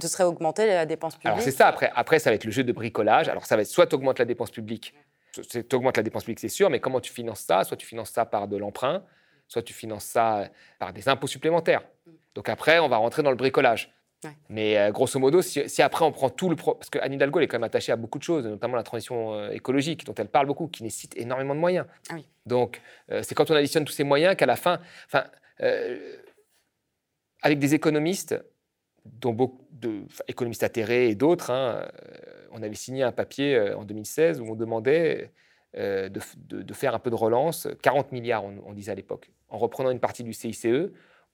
ce 0.00 0.08
serait 0.08 0.24
augmenter 0.24 0.66
la 0.66 0.86
dépense 0.86 1.14
publique 1.14 1.26
Alors 1.26 1.40
c'est 1.40 1.52
ça, 1.52 1.68
après, 1.68 1.90
après 1.94 2.18
ça 2.18 2.30
va 2.30 2.34
être 2.34 2.44
le 2.44 2.50
jeu 2.50 2.64
de 2.64 2.72
bricolage. 2.72 3.28
Alors 3.28 3.46
ça 3.46 3.54
va 3.54 3.62
être 3.62 3.68
soit 3.68 3.86
tu 3.86 3.94
augmentes 3.94 4.18
la 4.18 4.24
dépense 4.24 4.50
publique, 4.50 4.94
tu 5.32 5.64
augmentes 5.76 5.96
la 5.96 6.02
dépense 6.02 6.24
publique, 6.24 6.40
c'est 6.40 6.48
sûr, 6.48 6.68
mais 6.68 6.80
comment 6.80 7.00
tu 7.00 7.12
finances 7.12 7.40
ça? 7.40 7.62
Soit 7.64 7.76
tu 7.76 7.86
finances 7.86 8.10
ça 8.10 8.26
par 8.26 8.48
de 8.48 8.56
l'emprunt, 8.56 9.04
soit 9.46 9.62
tu 9.62 9.72
finances 9.72 10.04
ça 10.04 10.48
par 10.78 10.92
des 10.92 11.08
impôts 11.08 11.28
supplémentaires. 11.28 11.82
Mm. 12.06 12.10
Donc 12.34 12.48
après, 12.48 12.80
on 12.80 12.88
va 12.88 12.96
rentrer 12.96 13.22
dans 13.22 13.30
le 13.30 13.36
bricolage. 13.36 13.94
Mais 14.48 14.76
euh, 14.76 14.90
grosso 14.90 15.18
modo, 15.18 15.42
si, 15.42 15.82
après 15.82 16.04
on 16.04 16.12
prend 16.12 16.30
tout 16.30 16.50
le... 16.50 16.56
Parce 16.56 16.90
qu'Anne 16.90 17.12
Hidalgo, 17.12 17.38
elle 17.38 17.44
est 17.44 17.48
quand 17.48 17.56
même 17.56 17.64
attachée 17.64 17.92
à 17.92 17.96
beaucoup 17.96 18.18
de 18.18 18.22
choses, 18.22 18.44
notamment 18.44 18.76
la 18.76 18.82
transition 18.82 19.34
euh, 19.34 19.50
écologique, 19.50 20.04
dont 20.04 20.14
elle 20.14 20.28
parle 20.28 20.46
beaucoup, 20.46 20.68
qui 20.68 20.82
nécessite 20.82 21.16
énormément 21.16 21.54
de 21.54 21.60
moyens. 21.60 21.86
Ah 22.10 22.16
Donc, 22.46 22.80
euh, 23.10 23.22
c'est 23.22 23.34
quand 23.34 23.50
on 23.50 23.54
additionne 23.54 23.84
tous 23.84 23.92
ces 23.92 24.04
moyens 24.04 24.36
qu'à 24.36 24.46
la 24.46 24.56
fin... 24.56 24.80
Enfin, 25.06 25.24
avec 27.42 27.58
des 27.58 27.74
économistes, 27.74 28.34
dont 29.04 29.34
beaucoup 29.34 29.66
de 29.72 30.04
économistes 30.26 30.62
atterrés 30.62 31.10
et 31.10 31.14
d'autres, 31.14 31.50
hein, 31.50 31.86
on 32.50 32.62
avait 32.62 32.74
signé 32.74 33.02
un 33.02 33.12
papier 33.12 33.74
en 33.74 33.84
2016 33.84 34.40
où 34.40 34.44
on 34.44 34.54
demandait 34.54 35.30
de, 35.74 36.72
faire 36.72 36.94
un 36.94 36.98
peu 36.98 37.10
de 37.10 37.14
relance, 37.14 37.68
40 37.82 38.12
milliards, 38.12 38.44
on, 38.44 38.62
on 38.64 38.72
disait 38.72 38.92
à 38.92 38.94
l'époque, 38.94 39.30
en 39.50 39.58
reprenant 39.58 39.90
une 39.90 40.00
partie 40.00 40.24
du 40.24 40.32
CICE, 40.32 40.66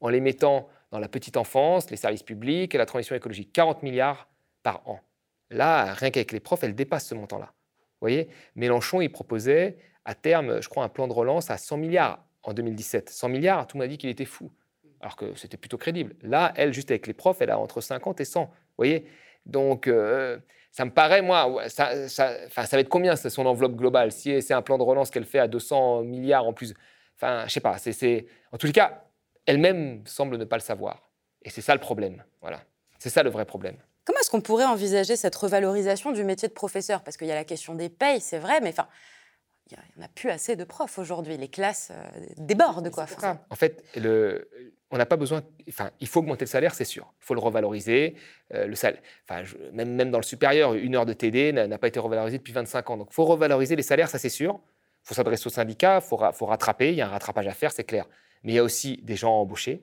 en 0.01 0.09
les 0.09 0.20
mettant 0.20 0.68
dans 0.90 0.99
la 0.99 1.09
petite 1.09 1.37
enfance, 1.37 1.90
les 1.90 1.96
services 1.96 2.22
publics 2.22 2.75
et 2.75 2.79
la 2.79 2.87
transition 2.87 3.16
écologique. 3.16 3.53
40 3.53 3.83
milliards 3.83 4.29
par 4.62 4.88
an. 4.88 5.01
Là, 5.51 5.92
rien 5.94 6.11
qu'avec 6.11 6.33
les 6.33 6.40
profs, 6.40 6.64
elle 6.64 6.75
dépasse 6.75 7.07
ce 7.07 7.14
montant-là. 7.14 7.53
Vous 7.77 8.01
voyez? 8.01 8.29
Mélenchon, 8.55 9.01
il 9.01 9.11
proposait 9.11 9.79
à 10.05 10.14
terme, 10.14 10.61
je 10.61 10.68
crois, 10.68 10.85
un 10.85 10.88
plan 10.88 11.09
de 11.09 11.12
relance 11.12 11.51
à 11.51 11.57
100 11.57 11.77
milliards 11.79 12.25
en 12.42 12.53
2017. 12.53 13.11
100 13.11 13.29
milliards, 13.29 13.66
tout 13.66 13.77
le 13.77 13.83
monde 13.83 13.87
a 13.87 13.88
dit 13.88 13.99
qu'il 13.99 14.11
était 14.11 14.25
fou, 14.25 14.53
alors 15.01 15.16
que 15.16 15.35
c'était 15.35 15.57
plutôt 15.57 15.79
crédible. 15.79 16.14
Là, 16.22 16.53
elle, 16.57 16.72
juste 16.72 16.90
avec 16.90 17.07
les 17.07 17.14
profs, 17.14 17.40
elle 17.40 17.51
a 17.51 17.59
entre 17.59 17.81
50 17.81 18.20
et 18.20 18.25
100. 18.25 18.44
Vous 18.44 18.51
voyez? 18.77 19.07
Donc, 19.44 19.88
euh, 19.88 20.38
ça 20.70 20.85
me 20.85 20.90
paraît, 20.90 21.22
moi, 21.22 21.68
ça, 21.68 22.09
ça, 22.09 22.49
ça 22.49 22.77
va 22.77 22.81
être 22.81 22.88
combien 22.88 23.16
c'est 23.16 23.31
son 23.31 23.46
enveloppe 23.46 23.77
globale? 23.77 24.12
Si 24.12 24.42
c'est 24.42 24.55
un 24.55 24.62
plan 24.62 24.79
de 24.79 24.83
relance 24.83 25.11
qu'elle 25.11 25.25
fait 25.25 25.38
à 25.38 25.49
200 25.49 26.03
milliards 26.03 26.46
en 26.46 26.53
plus, 26.53 26.75
enfin, 27.16 27.44
je 27.46 27.53
sais 27.53 27.61
pas. 27.61 27.79
C'est, 27.79 28.27
en 28.53 28.59
tous 28.59 28.66
les 28.66 28.72
cas, 28.72 29.06
elle-même 29.46 30.02
semble 30.06 30.37
ne 30.37 30.44
pas 30.44 30.56
le 30.56 30.62
savoir. 30.62 31.11
Et 31.42 31.50
c'est 31.50 31.61
ça 31.61 31.74
le 31.74 31.80
problème. 31.80 32.22
Voilà. 32.40 32.62
C'est 32.98 33.11
ça 33.11 33.22
le 33.22 33.30
vrai 33.30 33.44
problème. 33.44 33.76
Comment 34.04 34.20
est-ce 34.20 34.30
qu'on 34.30 34.40
pourrait 34.40 34.64
envisager 34.64 35.16
cette 35.16 35.35
revalorisation 35.35 36.12
du 36.12 36.24
métier 36.24 36.48
de 36.48 36.52
professeur? 36.52 37.02
Parce 37.02 37.16
qu'il 37.16 37.26
y 37.26 37.32
a 37.32 37.35
la 37.35 37.44
question 37.44 37.74
des 37.74 37.88
payes, 37.88 38.20
c'est 38.20 38.38
vrai, 38.38 38.61
mais 38.61 38.70
enfin, 38.70 38.87
il 39.70 39.76
n'y 39.96 40.02
en 40.02 40.06
a 40.06 40.09
plus 40.09 40.30
assez 40.30 40.54
de 40.54 40.62
profs 40.64 40.98
aujourd'hui. 40.98 41.37
Les 41.37 41.48
classes 41.48 41.90
euh, 41.92 42.26
débordent. 42.37 42.90
Quoi. 42.90 43.06
En 43.50 43.56
fait, 43.56 43.82
le, 43.96 44.48
on 44.92 44.96
n'a 44.96 45.06
pas 45.06 45.16
besoin. 45.16 45.42
Enfin, 45.68 45.90
il 45.98 46.06
faut 46.06 46.20
augmenter 46.20 46.44
le 46.44 46.50
salaire, 46.50 46.74
c'est 46.74 46.85
sûr. 46.85 47.12
Il 47.20 47.24
faut 47.24 47.35
le 47.35 47.40
revaloriser. 47.40 48.14
Euh, 48.54 48.66
le 48.66 48.76
salaire, 48.76 49.00
enfin, 49.28 49.42
même, 49.72 49.94
même 49.94 50.11
dans 50.12 50.18
le 50.18 50.24
supérieur, 50.24 50.74
une 50.74 50.94
heure 50.94 51.06
de 51.06 51.12
TD 51.12 51.52
n'a 51.52 51.78
pas 51.78 51.88
été 51.88 51.98
revalorisée 51.98 52.38
depuis 52.38 52.52
25 52.52 52.90
ans. 52.90 52.96
Donc, 52.96 53.09
il 53.11 53.14
faut 53.14 53.24
revaloriser 53.24 53.74
les 53.74 53.82
salaires, 53.82 54.09
ça 54.09 54.18
c'est 54.18 54.28
sûr. 54.28 54.61
Il 55.04 55.09
faut 55.09 55.14
s'adresser 55.14 55.48
aux 55.48 55.50
syndicats, 55.50 56.00
il 56.02 56.09
faut, 56.09 56.20
faut 56.32 56.46
rattraper. 56.46 56.90
Il 56.90 56.96
y 56.96 57.00
a 57.00 57.06
un 57.06 57.11
rattrapage 57.11 57.46
à 57.48 57.52
faire, 57.52 57.72
c'est 57.72 57.85
clair. 57.85 58.06
Mais 58.46 58.52
il 58.52 58.54
y 58.54 58.59
a 58.61 58.62
aussi 58.62 58.98
des 59.02 59.16
gens 59.16 59.32
embauchés. 59.32 59.82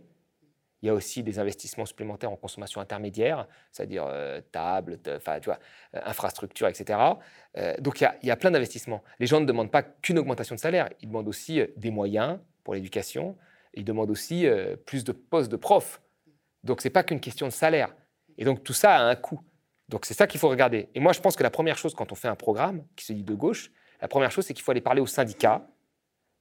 Il 0.82 0.88
y 0.88 0.90
a 0.90 0.94
aussi 0.94 1.22
des 1.22 1.38
investissements 1.38 1.86
supplémentaires 1.86 2.32
en 2.32 2.38
consommation 2.38 2.80
intermédiaire, 2.80 3.48
c'est-à-dire 3.72 4.06
euh, 4.08 4.42
enfin, 5.18 5.40
tu 5.40 5.46
vois, 5.46 5.60
euh, 5.96 6.02
infrastructures, 6.06 6.68
etc. 6.68 7.00
Euh, 7.58 7.76
donc 7.80 8.00
il 8.02 8.10
y, 8.24 8.32
a, 8.32 8.36
plein 8.38 8.52
d'investissements. 8.52 9.04
Les 9.20 9.28
gens 9.28 9.42
ne 9.42 9.46
demandent 9.46 9.72
pas 9.72 9.84
qu'une 9.84 10.18
augmentation 10.18 10.56
de 10.56 10.60
salaire, 10.62 10.90
ils 11.02 11.08
demandent 11.08 11.28
aussi 11.28 11.62
des 11.76 11.92
moyens 11.92 12.40
pour 12.64 12.74
l'éducation, 12.74 13.38
ils 13.74 13.84
demandent 13.86 14.12
aussi 14.12 14.46
plus 14.86 15.04
de 15.04 15.12
postes 15.12 15.52
de 15.52 15.58
profs. 15.58 16.02
Donc 16.64 16.82
ce 16.82 16.88
n'est 16.88 16.94
pas 16.94 17.04
qu'une 17.04 17.20
question 17.20 17.48
de 17.48 17.54
salaire. 17.54 17.94
Et 18.38 18.46
donc 18.46 18.64
tout 18.64 18.74
ça 18.74 18.96
a 18.96 19.02
un 19.04 19.16
coût. 19.16 19.42
Donc 19.90 20.06
c'est 20.06 20.14
ça 20.14 20.26
qu'il 20.26 20.40
faut 20.40 20.50
regarder. 20.50 20.90
Et 20.96 21.02
moi 21.02 21.12
je 21.12 21.20
pense 21.20 21.36
que 21.36 21.44
la 21.44 21.50
première 21.50 21.78
chose 21.78 21.94
quand 21.96 22.12
on 22.14 22.16
fait 22.16 22.30
un 22.30 22.36
programme 22.36 22.86
qui 22.96 23.06
se 23.06 23.14
dit 23.14 23.24
de 23.24 23.34
gauche, 23.34 23.72
la 24.02 24.08
première 24.08 24.32
chose 24.32 24.46
c'est 24.46 24.54
qu'il 24.54 24.64
faut 24.64 24.72
aller 24.72 24.82
parler 24.82 25.02
aux 25.02 25.08
syndicats 25.08 25.68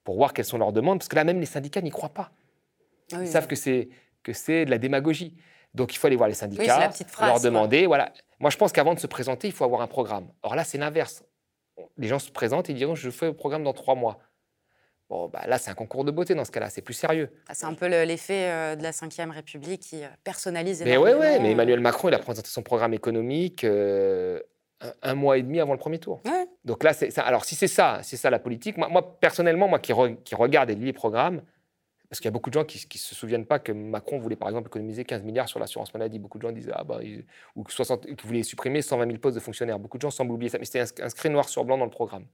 pour 0.04 0.16
voir 0.16 0.32
quelles 0.32 0.44
sont 0.44 0.58
leurs 0.58 0.72
demandes, 0.72 0.98
parce 0.98 1.08
que 1.08 1.16
là 1.16 1.24
même 1.24 1.40
les 1.40 1.46
syndicats 1.46 1.80
n'y 1.80 1.90
croient 1.90 2.14
pas. 2.14 2.30
Ah 3.12 3.18
Ils 3.20 3.28
savent 3.28 3.46
que 3.46 3.56
c'est 3.56 3.88
que 4.22 4.32
c'est 4.32 4.64
de 4.64 4.70
la 4.70 4.78
démagogie. 4.78 5.36
Donc 5.74 5.94
il 5.94 5.98
faut 5.98 6.06
aller 6.06 6.16
voir 6.16 6.28
les 6.28 6.34
syndicats, 6.34 6.90
leur 7.20 7.40
demander. 7.40 7.86
Voilà. 7.86 8.12
Moi 8.40 8.50
je 8.50 8.56
pense 8.56 8.72
qu'avant 8.72 8.94
de 8.94 9.00
se 9.00 9.06
présenter, 9.06 9.48
il 9.48 9.52
faut 9.52 9.64
avoir 9.64 9.80
un 9.80 9.86
programme. 9.86 10.28
Or 10.42 10.54
là 10.54 10.64
c'est 10.64 10.78
l'inverse. 10.78 11.24
Les 11.96 12.08
gens 12.08 12.18
se 12.18 12.30
présentent 12.30 12.68
et 12.70 12.74
diront 12.74 12.94
je 12.94 13.10
fais 13.10 13.26
le 13.26 13.34
programme 13.34 13.64
dans 13.64 13.72
trois 13.72 13.94
mois. 13.94 14.18
Bon, 15.12 15.28
bah 15.28 15.42
là, 15.46 15.58
c'est 15.58 15.70
un 15.70 15.74
concours 15.74 16.06
de 16.06 16.10
beauté 16.10 16.34
dans 16.34 16.46
ce 16.46 16.50
cas-là, 16.50 16.70
c'est 16.70 16.80
plus 16.80 16.94
sérieux. 16.94 17.28
Ah, 17.46 17.52
c'est 17.52 17.66
un 17.66 17.74
peu 17.74 17.86
l'effet 17.86 18.48
euh, 18.48 18.76
de 18.76 18.82
la 18.82 18.92
Ve 18.92 19.30
République 19.30 19.82
qui 19.82 20.02
euh, 20.02 20.08
personnalise 20.24 20.80
énormément. 20.80 21.20
Mais 21.20 21.34
oui, 21.34 21.42
mais 21.42 21.50
Emmanuel 21.50 21.80
Macron, 21.80 22.08
il 22.08 22.14
a 22.14 22.18
présenté 22.18 22.48
son 22.48 22.62
programme 22.62 22.94
économique 22.94 23.62
euh, 23.64 24.40
un, 25.02 25.14
mois 25.14 25.38
et 25.38 25.42
demi 25.42 25.60
avant 25.60 25.72
le 25.72 25.78
premier 25.78 25.98
tour. 25.98 26.22
Donc 26.64 26.84
là, 26.84 26.92
ça, 26.92 27.22
alors 27.22 27.44
si 27.44 27.54
c'est 27.54 27.68
ça, 27.68 28.00
c'est 28.02 28.16
ça 28.16 28.30
la 28.30 28.38
politique. 28.38 28.76
Moi, 28.76 28.88
moi 28.88 29.18
personnellement, 29.18 29.68
moi 29.68 29.78
qui, 29.78 29.92
qui, 30.24 30.34
regarde 30.34 30.70
et 30.70 30.74
lit 30.74 30.84
les 30.84 30.92
programmes, 30.92 31.42
parce 32.08 32.20
qu'il 32.20 32.26
y 32.26 32.28
a 32.28 32.32
beaucoup 32.32 32.50
de 32.50 32.54
gens 32.54 32.64
qui 32.64 32.78
ne 32.78 32.98
se 32.98 33.14
souviennent 33.14 33.46
pas 33.46 33.58
que 33.58 33.72
Macron 33.72 34.18
voulait 34.18 34.36
par 34.36 34.48
exemple 34.48 34.68
économiser 34.68 35.04
15 35.04 35.22
milliards 35.22 35.48
sur 35.48 35.58
l'assurance 35.58 35.94
maladie. 35.94 36.18
Beaucoup 36.18 36.38
de 36.38 36.42
gens 36.42 36.52
disent 36.52 36.70
ah 36.74 36.84
bah, 36.84 37.00
ou 37.56 37.64
60, 37.66 38.04
qu'il 38.04 38.26
voulait 38.26 38.42
supprimer 38.42 38.82
120 38.82 39.06
000 39.06 39.18
postes 39.18 39.36
de 39.36 39.40
fonctionnaires. 39.40 39.78
Beaucoup 39.78 39.96
de 39.96 40.02
gens 40.02 40.10
semblent 40.10 40.32
oublier 40.32 40.50
ça, 40.50 40.58
mais 40.58 40.66
c'était 40.66 41.02
inscrit 41.02 41.30
noir 41.30 41.48
sur 41.48 41.64
blanc 41.64 41.78
dans 41.78 41.86
le 41.86 41.90
programme. 41.90 42.26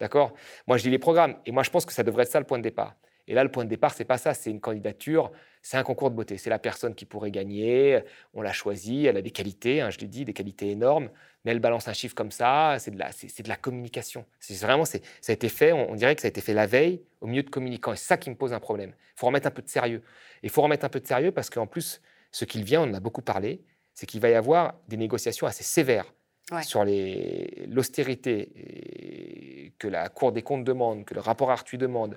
D'accord? 0.00 0.32
Moi, 0.66 0.78
je 0.78 0.84
lis 0.84 0.90
les 0.90 0.98
programmes 0.98 1.36
et 1.46 1.52
moi, 1.52 1.62
je 1.62 1.70
pense 1.70 1.86
que 1.86 1.92
ça 1.92 2.02
devrait 2.02 2.24
être 2.24 2.32
ça 2.32 2.40
le 2.40 2.46
point 2.46 2.58
de 2.58 2.64
départ. 2.64 2.96
Et 3.30 3.34
là, 3.34 3.44
le 3.44 3.50
point 3.50 3.64
de 3.64 3.70
départ, 3.70 3.94
c'est 3.94 4.04
pas 4.04 4.18
ça, 4.18 4.34
c'est 4.34 4.50
une 4.50 4.58
candidature, 4.58 5.30
c'est 5.62 5.76
un 5.76 5.84
concours 5.84 6.10
de 6.10 6.16
beauté. 6.16 6.36
C'est 6.36 6.50
la 6.50 6.58
personne 6.58 6.96
qui 6.96 7.04
pourrait 7.04 7.30
gagner, 7.30 8.02
on 8.34 8.42
l'a 8.42 8.52
choisie, 8.52 9.06
elle 9.06 9.16
a 9.16 9.22
des 9.22 9.30
qualités, 9.30 9.80
hein, 9.80 9.88
je 9.88 9.98
l'ai 9.98 10.08
dit, 10.08 10.24
des 10.24 10.32
qualités 10.32 10.68
énormes, 10.68 11.08
mais 11.44 11.52
elle 11.52 11.60
balance 11.60 11.86
un 11.86 11.92
chiffre 11.92 12.16
comme 12.16 12.32
ça, 12.32 12.74
c'est 12.80 12.90
de 12.90 12.98
la, 12.98 13.12
c'est, 13.12 13.44
de 13.44 13.48
la 13.48 13.54
communication. 13.54 14.26
C'est 14.40 14.56
vraiment, 14.56 14.84
c'est, 14.84 15.04
ça 15.20 15.30
a 15.30 15.34
été 15.34 15.48
fait, 15.48 15.70
on, 15.70 15.94
dirait 15.94 16.16
que 16.16 16.22
ça 16.22 16.26
a 16.26 16.28
été 16.28 16.40
fait 16.40 16.54
la 16.54 16.66
veille 16.66 17.02
au 17.20 17.28
milieu 17.28 17.44
de 17.44 17.50
communicants. 17.50 17.92
Et 17.92 17.96
c'est 17.96 18.08
ça 18.08 18.16
qui 18.16 18.30
me 18.30 18.34
pose 18.34 18.52
un 18.52 18.58
problème. 18.58 18.94
Il 19.16 19.20
faut 19.20 19.26
remettre 19.26 19.46
un 19.46 19.52
peu 19.52 19.62
de 19.62 19.68
sérieux. 19.68 20.02
Il 20.42 20.50
faut 20.50 20.62
remettre 20.62 20.84
un 20.84 20.88
peu 20.88 20.98
de 20.98 21.06
sérieux 21.06 21.30
parce 21.30 21.50
qu'en 21.50 21.68
plus, 21.68 22.02
ce 22.32 22.44
qu'il 22.44 22.64
vient, 22.64 22.82
on 22.82 22.90
en 22.90 22.94
a 22.94 23.00
beaucoup 23.00 23.22
parlé, 23.22 23.62
c'est 23.94 24.06
qu'il 24.06 24.20
va 24.20 24.30
y 24.30 24.34
avoir 24.34 24.74
des 24.88 24.96
négociations 24.96 25.46
assez 25.46 25.62
sévères 25.62 26.12
sur 26.62 26.84
l'austérité 27.68 29.72
que 29.78 29.86
la 29.86 30.08
Cour 30.08 30.32
des 30.32 30.42
comptes 30.42 30.64
demande, 30.64 31.04
que 31.04 31.14
le 31.14 31.20
rapport 31.20 31.52
Arthuis 31.52 31.78
demande, 31.78 32.16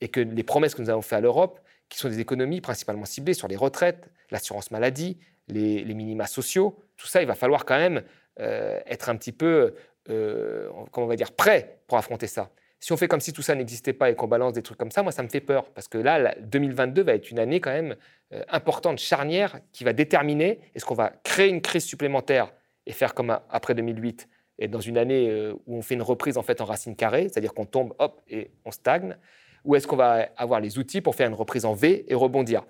et 0.00 0.08
que 0.08 0.20
les 0.20 0.42
promesses 0.42 0.74
que 0.74 0.82
nous 0.82 0.90
avons 0.90 1.02
faites 1.02 1.18
à 1.18 1.20
l'Europe, 1.20 1.60
qui 1.90 1.98
sont 1.98 2.08
des 2.08 2.20
économies 2.20 2.60
principalement 2.60 3.04
ciblées 3.04 3.34
sur 3.34 3.48
les 3.48 3.56
retraites, 3.56 4.08
l'assurance 4.30 4.70
maladie, 4.70 5.18
les, 5.48 5.84
minima 5.94 6.26
sociaux, 6.26 6.78
tout 6.96 7.06
ça, 7.06 7.20
il 7.20 7.26
va 7.26 7.34
falloir 7.34 7.64
quand 7.64 7.76
même 7.76 8.02
euh, 8.38 8.80
être 8.86 9.08
un 9.08 9.16
petit 9.16 9.32
peu, 9.32 9.74
euh, 10.08 10.70
comment 10.92 11.06
on 11.06 11.10
va 11.10 11.16
dire, 11.16 11.32
prêt 11.32 11.80
pour 11.88 11.98
affronter 11.98 12.28
ça. 12.28 12.50
Si 12.78 12.92
on 12.92 12.96
fait 12.96 13.08
comme 13.08 13.20
si 13.20 13.34
tout 13.34 13.42
ça 13.42 13.54
n'existait 13.54 13.92
pas 13.92 14.08
et 14.08 14.14
qu'on 14.14 14.28
balance 14.28 14.54
des 14.54 14.62
trucs 14.62 14.78
comme 14.78 14.92
ça, 14.92 15.02
moi, 15.02 15.12
ça 15.12 15.22
me 15.22 15.28
fait 15.28 15.40
peur. 15.40 15.70
Parce 15.70 15.88
que 15.88 15.98
là, 15.98 16.34
2022 16.40 17.02
va 17.02 17.14
être 17.14 17.30
une 17.30 17.38
année 17.38 17.60
quand 17.60 17.72
même 17.72 17.96
euh, 18.32 18.42
importante, 18.48 18.98
charnière, 18.98 19.58
qui 19.72 19.84
va 19.84 19.92
déterminer 19.92 20.60
est-ce 20.74 20.86
qu'on 20.86 20.94
va 20.94 21.12
créer 21.24 21.48
une 21.48 21.60
crise 21.60 21.84
supplémentaire 21.84 22.52
et 22.86 22.92
faire 22.92 23.12
comme 23.12 23.38
après 23.50 23.74
2008 23.74 24.28
et 24.62 24.68
dans 24.68 24.80
une 24.80 24.98
année 24.98 25.52
où 25.66 25.76
on 25.78 25.80
fait 25.80 25.94
une 25.94 26.02
reprise 26.02 26.36
en 26.36 26.42
fait 26.42 26.60
en 26.60 26.66
racine 26.66 26.94
carrée, 26.94 27.30
c'est-à-dire 27.30 27.54
qu'on 27.54 27.64
tombe, 27.64 27.94
hop, 27.98 28.20
et 28.28 28.50
on 28.66 28.70
stagne, 28.70 29.16
ou 29.64 29.74
est-ce 29.74 29.86
qu'on 29.86 29.96
va 29.96 30.28
avoir 30.36 30.60
les 30.60 30.78
outils 30.78 31.00
pour 31.00 31.14
faire 31.14 31.28
une 31.28 31.34
reprise 31.34 31.64
en 31.64 31.74
V 31.74 32.04
et 32.08 32.14
rebondir? 32.14 32.64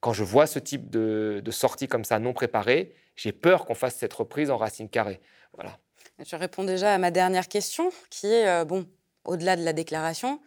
Quand 0.00 0.12
je 0.12 0.24
vois 0.24 0.46
ce 0.46 0.58
type 0.58 0.90
de, 0.90 1.42
sortie 1.50 1.88
comme 1.88 2.04
ça 2.04 2.18
non 2.18 2.32
préparée, 2.32 2.94
j'ai 3.16 3.32
peur 3.32 3.64
qu'on 3.64 3.74
fasse 3.74 3.96
cette 3.96 4.12
reprise 4.12 4.50
en 4.50 4.56
racine 4.56 4.88
carrée. 4.88 5.20
Voilà. 5.54 5.78
Je 6.24 6.36
réponds 6.36 6.64
déjà 6.64 6.94
à 6.94 6.98
ma 6.98 7.10
dernière 7.10 7.48
question, 7.48 7.90
qui 8.10 8.26
est, 8.26 8.48
euh, 8.48 8.64
bon, 8.64 8.86
au-delà 9.24 9.56
de 9.56 9.64
la 9.64 9.72
déclaration, 9.72 10.40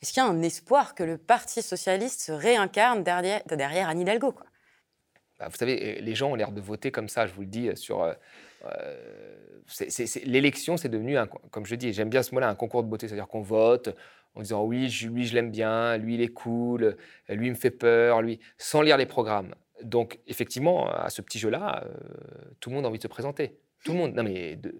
est-ce 0.00 0.12
qu'il 0.12 0.22
y 0.22 0.26
a 0.26 0.28
un 0.28 0.42
espoir 0.42 0.94
que 0.94 1.02
le 1.02 1.18
Parti 1.18 1.62
socialiste 1.62 2.20
se 2.20 2.32
réincarne 2.32 3.02
derrière, 3.02 3.42
derrière 3.46 3.88
Anne 3.88 4.00
Hidalgo 4.00 4.32
quoi? 4.32 4.46
Bah, 5.38 5.48
Vous 5.48 5.56
savez, 5.56 6.00
les 6.00 6.14
gens 6.14 6.30
ont 6.30 6.34
l'air 6.34 6.52
de 6.52 6.60
voter 6.60 6.90
comme 6.90 7.08
ça, 7.08 7.26
je 7.26 7.32
vous 7.32 7.42
le 7.42 7.48
dis, 7.48 7.76
sur... 7.76 8.02
Euh, 8.02 8.14
l'élection, 10.24 10.76
c'est 10.76 10.88
devenu, 10.88 11.16
un, 11.16 11.26
comme 11.26 11.66
je 11.66 11.74
dis, 11.74 11.92
j'aime 11.92 12.10
bien 12.10 12.22
ce 12.22 12.34
mot-là, 12.34 12.48
un 12.48 12.54
concours 12.54 12.82
de 12.82 12.88
beauté. 12.88 13.08
C'est-à-dire 13.08 13.28
qu'on 13.28 13.42
vote 13.42 13.94
en 14.34 14.40
disant 14.40 14.64
oui, 14.64 14.88
lui, 15.04 15.26
je 15.26 15.34
l'aime 15.34 15.50
bien, 15.50 15.96
lui, 15.96 16.14
il 16.14 16.20
est 16.20 16.28
cool, 16.28 16.96
lui, 17.28 17.46
il 17.46 17.50
me 17.50 17.56
fait 17.56 17.70
peur, 17.70 18.22
lui, 18.22 18.40
sans 18.58 18.82
lire 18.82 18.96
les 18.96 19.06
programmes. 19.06 19.54
Donc, 19.82 20.20
effectivement, 20.26 20.88
à 20.88 21.10
ce 21.10 21.22
petit 21.22 21.38
jeu-là, 21.38 21.84
euh, 21.84 21.94
tout 22.60 22.70
le 22.70 22.76
monde 22.76 22.84
a 22.84 22.88
envie 22.88 22.98
de 22.98 23.02
se 23.02 23.08
présenter. 23.08 23.56
Tout 23.84 23.92
le 23.92 23.98
monde. 23.98 24.14
Non, 24.14 24.22
mais 24.22 24.56
de, 24.56 24.74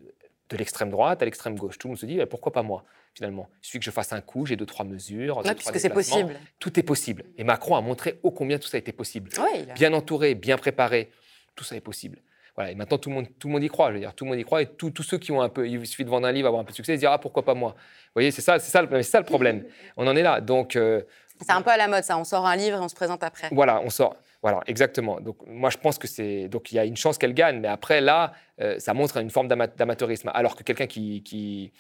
l'extrême 0.56 0.90
droite 0.90 1.22
à 1.22 1.24
l'extrême 1.24 1.56
gauche, 1.56 1.78
tout 1.78 1.88
le 1.88 1.92
monde 1.92 1.98
se 1.98 2.04
dit 2.04 2.20
pourquoi 2.26 2.52
pas 2.52 2.62
moi 2.62 2.84
finalement? 3.14 3.48
Il 3.62 3.66
suffit 3.66 3.78
que 3.78 3.84
je 3.84 3.90
fasse 3.90 4.12
un 4.12 4.20
coup, 4.20 4.44
j'ai 4.44 4.56
deux, 4.56 4.66
trois 4.66 4.84
mesures. 4.84 5.42
Puisque 5.42 5.80
c'est 5.80 5.90
possible. 5.90 6.38
Tout 6.58 6.78
est 6.78 6.82
possible. 6.82 7.24
Et 7.36 7.44
Macron 7.44 7.74
a 7.76 7.80
montré 7.80 8.18
ô 8.22 8.30
combien 8.30 8.58
tout 8.58 8.68
ça 8.68 8.78
été 8.78 8.92
possible. 8.92 9.30
Bien 9.74 9.92
entouré, 9.92 10.34
bien 10.34 10.58
préparé, 10.58 11.10
tout 11.54 11.64
ça 11.64 11.76
est 11.76 11.80
possible. 11.80 12.18
Voilà, 12.54 12.70
et 12.70 12.74
maintenant, 12.74 12.98
tout 12.98 13.08
le, 13.08 13.14
monde, 13.14 13.26
tout 13.38 13.48
le 13.48 13.52
monde 13.52 13.64
y 13.64 13.68
croit. 13.68 13.88
Je 13.88 13.94
veux 13.94 14.00
dire, 14.00 14.14
tout 14.14 14.24
le 14.24 14.30
monde 14.30 14.38
y 14.38 14.44
croit. 14.44 14.62
Et 14.62 14.66
tous 14.66 15.02
ceux 15.02 15.18
qui 15.18 15.32
ont 15.32 15.40
un 15.40 15.48
peu, 15.48 15.66
il 15.66 15.86
suffit 15.86 16.04
de 16.04 16.10
vendre 16.10 16.26
un 16.26 16.32
livre, 16.32 16.48
avoir 16.48 16.60
un 16.60 16.64
peu 16.64 16.72
de 16.72 16.76
succès, 16.76 16.94
ils 16.94 17.00
se 17.00 17.06
Ah, 17.06 17.18
pourquoi 17.18 17.44
pas 17.44 17.54
moi? 17.54 17.70
Vous 17.70 18.10
voyez, 18.14 18.30
c'est 18.30 18.42
ça, 18.42 18.58
c'est 18.58 18.70
ça, 18.70 19.02
ça, 19.02 19.18
le 19.20 19.24
problème. 19.24 19.64
On 19.96 20.06
en 20.06 20.14
est 20.14 20.22
là. 20.22 20.40
Donc. 20.40 20.76
Euh, 20.76 21.02
c'est 21.40 21.50
un 21.50 21.62
peu 21.62 21.70
à 21.70 21.76
la 21.76 21.88
mode, 21.88 22.04
ça. 22.04 22.18
On 22.18 22.24
sort 22.24 22.46
un 22.46 22.54
livre 22.56 22.76
et 22.76 22.80
on 22.80 22.88
se 22.88 22.94
présente 22.94 23.22
après. 23.24 23.48
Voilà, 23.50 23.80
on 23.80 23.90
sort. 23.90 24.16
Voilà, 24.42 24.60
exactement. 24.66 25.20
Donc, 25.20 25.38
moi, 25.46 25.70
je 25.70 25.78
pense 25.78 25.98
que 25.98 26.06
c'est. 26.06 26.48
Donc, 26.48 26.70
il 26.72 26.74
y 26.74 26.78
a 26.78 26.84
une 26.84 26.96
chance 26.96 27.16
qu'elle 27.16 27.34
gagne. 27.34 27.58
Mais 27.58 27.68
après, 27.68 28.00
là, 28.00 28.32
euh, 28.60 28.78
ça 28.78 28.92
montre 28.92 29.16
une 29.16 29.30
forme 29.30 29.48
d'amateurisme. 29.48 30.30
Alors 30.34 30.54
que 30.54 30.62
quelqu'un 30.62 30.86
qui, 30.86 31.22
qui, 31.22 31.72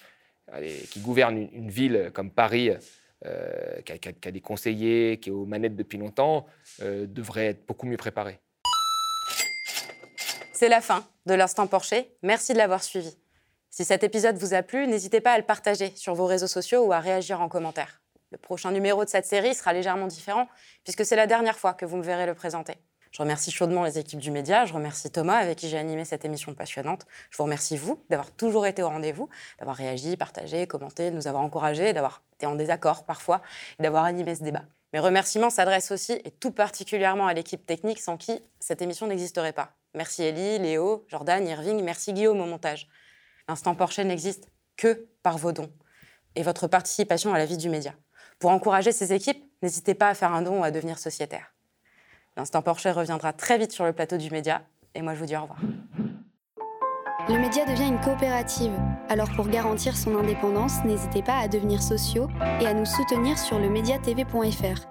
qui, 0.90 1.00
gouverne 1.00 1.48
une, 1.52 1.70
ville 1.70 2.10
comme 2.14 2.30
Paris, 2.30 2.70
euh, 3.26 3.80
qui, 3.84 3.92
a, 3.92 3.98
qui, 3.98 4.28
a, 4.28 4.30
des 4.30 4.40
conseillers, 4.40 5.18
qui 5.18 5.28
est 5.28 5.32
aux 5.32 5.44
manettes 5.44 5.76
depuis 5.76 5.98
longtemps, 5.98 6.46
devrait 6.80 7.48
être 7.48 7.66
beaucoup 7.66 7.86
mieux 7.86 7.98
préparé. 7.98 8.40
C'est 10.62 10.68
la 10.68 10.80
fin 10.80 11.04
de 11.26 11.34
l'instant 11.34 11.66
Porcher. 11.66 12.14
Merci 12.22 12.52
de 12.52 12.58
l'avoir 12.58 12.84
suivi. 12.84 13.18
Si 13.68 13.84
cet 13.84 14.04
épisode 14.04 14.36
vous 14.36 14.54
a 14.54 14.62
plu, 14.62 14.86
n'hésitez 14.86 15.20
pas 15.20 15.32
à 15.32 15.36
le 15.36 15.42
partager 15.42 15.92
sur 15.96 16.14
vos 16.14 16.24
réseaux 16.24 16.46
sociaux 16.46 16.84
ou 16.84 16.92
à 16.92 17.00
réagir 17.00 17.40
en 17.40 17.48
commentaire. 17.48 18.00
Le 18.30 18.38
prochain 18.38 18.70
numéro 18.70 19.04
de 19.04 19.10
cette 19.10 19.26
série 19.26 19.56
sera 19.56 19.72
légèrement 19.72 20.06
différent 20.06 20.46
puisque 20.84 21.04
c'est 21.04 21.16
la 21.16 21.26
dernière 21.26 21.58
fois 21.58 21.74
que 21.74 21.84
vous 21.84 21.96
me 21.96 22.04
verrez 22.04 22.26
le 22.26 22.34
présenter. 22.34 22.74
Je 23.10 23.20
remercie 23.20 23.50
chaudement 23.50 23.82
les 23.82 23.98
équipes 23.98 24.20
du 24.20 24.30
média, 24.30 24.64
je 24.64 24.72
remercie 24.72 25.10
Thomas 25.10 25.38
avec 25.38 25.58
qui 25.58 25.68
j'ai 25.68 25.78
animé 25.78 26.04
cette 26.04 26.24
émission 26.24 26.54
passionnante. 26.54 27.06
Je 27.30 27.38
vous 27.38 27.42
remercie 27.42 27.76
vous 27.76 28.00
d'avoir 28.08 28.30
toujours 28.30 28.64
été 28.64 28.84
au 28.84 28.88
rendez-vous, 28.88 29.28
d'avoir 29.58 29.74
réagi, 29.74 30.16
partagé, 30.16 30.68
commenté, 30.68 31.10
de 31.10 31.16
nous 31.16 31.26
avoir 31.26 31.42
encouragés, 31.42 31.92
d'avoir 31.92 32.22
été 32.34 32.46
en 32.46 32.54
désaccord 32.54 33.02
parfois 33.02 33.42
et 33.80 33.82
d'avoir 33.82 34.04
animé 34.04 34.36
ce 34.36 34.44
débat. 34.44 34.62
Mes 34.92 35.00
remerciements 35.00 35.50
s'adressent 35.50 35.90
aussi 35.90 36.12
et 36.24 36.30
tout 36.30 36.52
particulièrement 36.52 37.26
à 37.26 37.34
l'équipe 37.34 37.66
technique 37.66 37.98
sans 37.98 38.16
qui 38.16 38.40
cette 38.60 38.80
émission 38.80 39.08
n'existerait 39.08 39.52
pas. 39.52 39.74
Merci 39.94 40.22
Ellie, 40.22 40.58
Léo, 40.58 41.04
Jordan, 41.08 41.46
Irving, 41.46 41.82
merci 41.82 42.12
Guillaume 42.12 42.40
au 42.40 42.46
montage. 42.46 42.88
L'instant 43.48 43.74
Porsche 43.74 44.00
n'existe 44.00 44.48
que 44.76 45.06
par 45.22 45.36
vos 45.36 45.52
dons 45.52 45.70
et 46.34 46.42
votre 46.42 46.66
participation 46.66 47.34
à 47.34 47.38
la 47.38 47.44
vie 47.44 47.58
du 47.58 47.68
média. 47.68 47.94
Pour 48.38 48.50
encourager 48.50 48.92
ces 48.92 49.12
équipes, 49.12 49.44
n'hésitez 49.62 49.94
pas 49.94 50.08
à 50.08 50.14
faire 50.14 50.32
un 50.32 50.42
don 50.42 50.60
ou 50.60 50.64
à 50.64 50.70
devenir 50.70 50.98
sociétaire. 50.98 51.54
L'instant 52.36 52.62
Porsche 52.62 52.86
reviendra 52.86 53.32
très 53.34 53.58
vite 53.58 53.72
sur 53.72 53.84
le 53.84 53.92
plateau 53.92 54.16
du 54.16 54.30
média 54.30 54.62
et 54.94 55.02
moi 55.02 55.14
je 55.14 55.20
vous 55.20 55.26
dis 55.26 55.36
au 55.36 55.42
revoir. 55.42 55.60
Le 57.28 57.38
média 57.38 57.64
devient 57.64 57.86
une 57.86 58.00
coopérative, 58.00 58.72
alors 59.08 59.30
pour 59.36 59.46
garantir 59.46 59.96
son 59.96 60.16
indépendance, 60.16 60.82
n'hésitez 60.84 61.22
pas 61.22 61.38
à 61.38 61.46
devenir 61.46 61.80
sociaux 61.80 62.28
et 62.60 62.66
à 62.66 62.74
nous 62.74 62.84
soutenir 62.84 63.38
sur 63.38 63.60
le 63.60 63.68
mediatv.fr. 63.68 64.88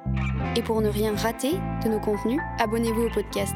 Et 0.55 0.61
pour 0.61 0.81
ne 0.81 0.87
rien 0.87 1.13
rater 1.13 1.53
de 1.83 1.89
nos 1.89 1.99
contenus, 1.99 2.39
abonnez-vous 2.59 3.07
au 3.07 3.09
podcast. 3.09 3.55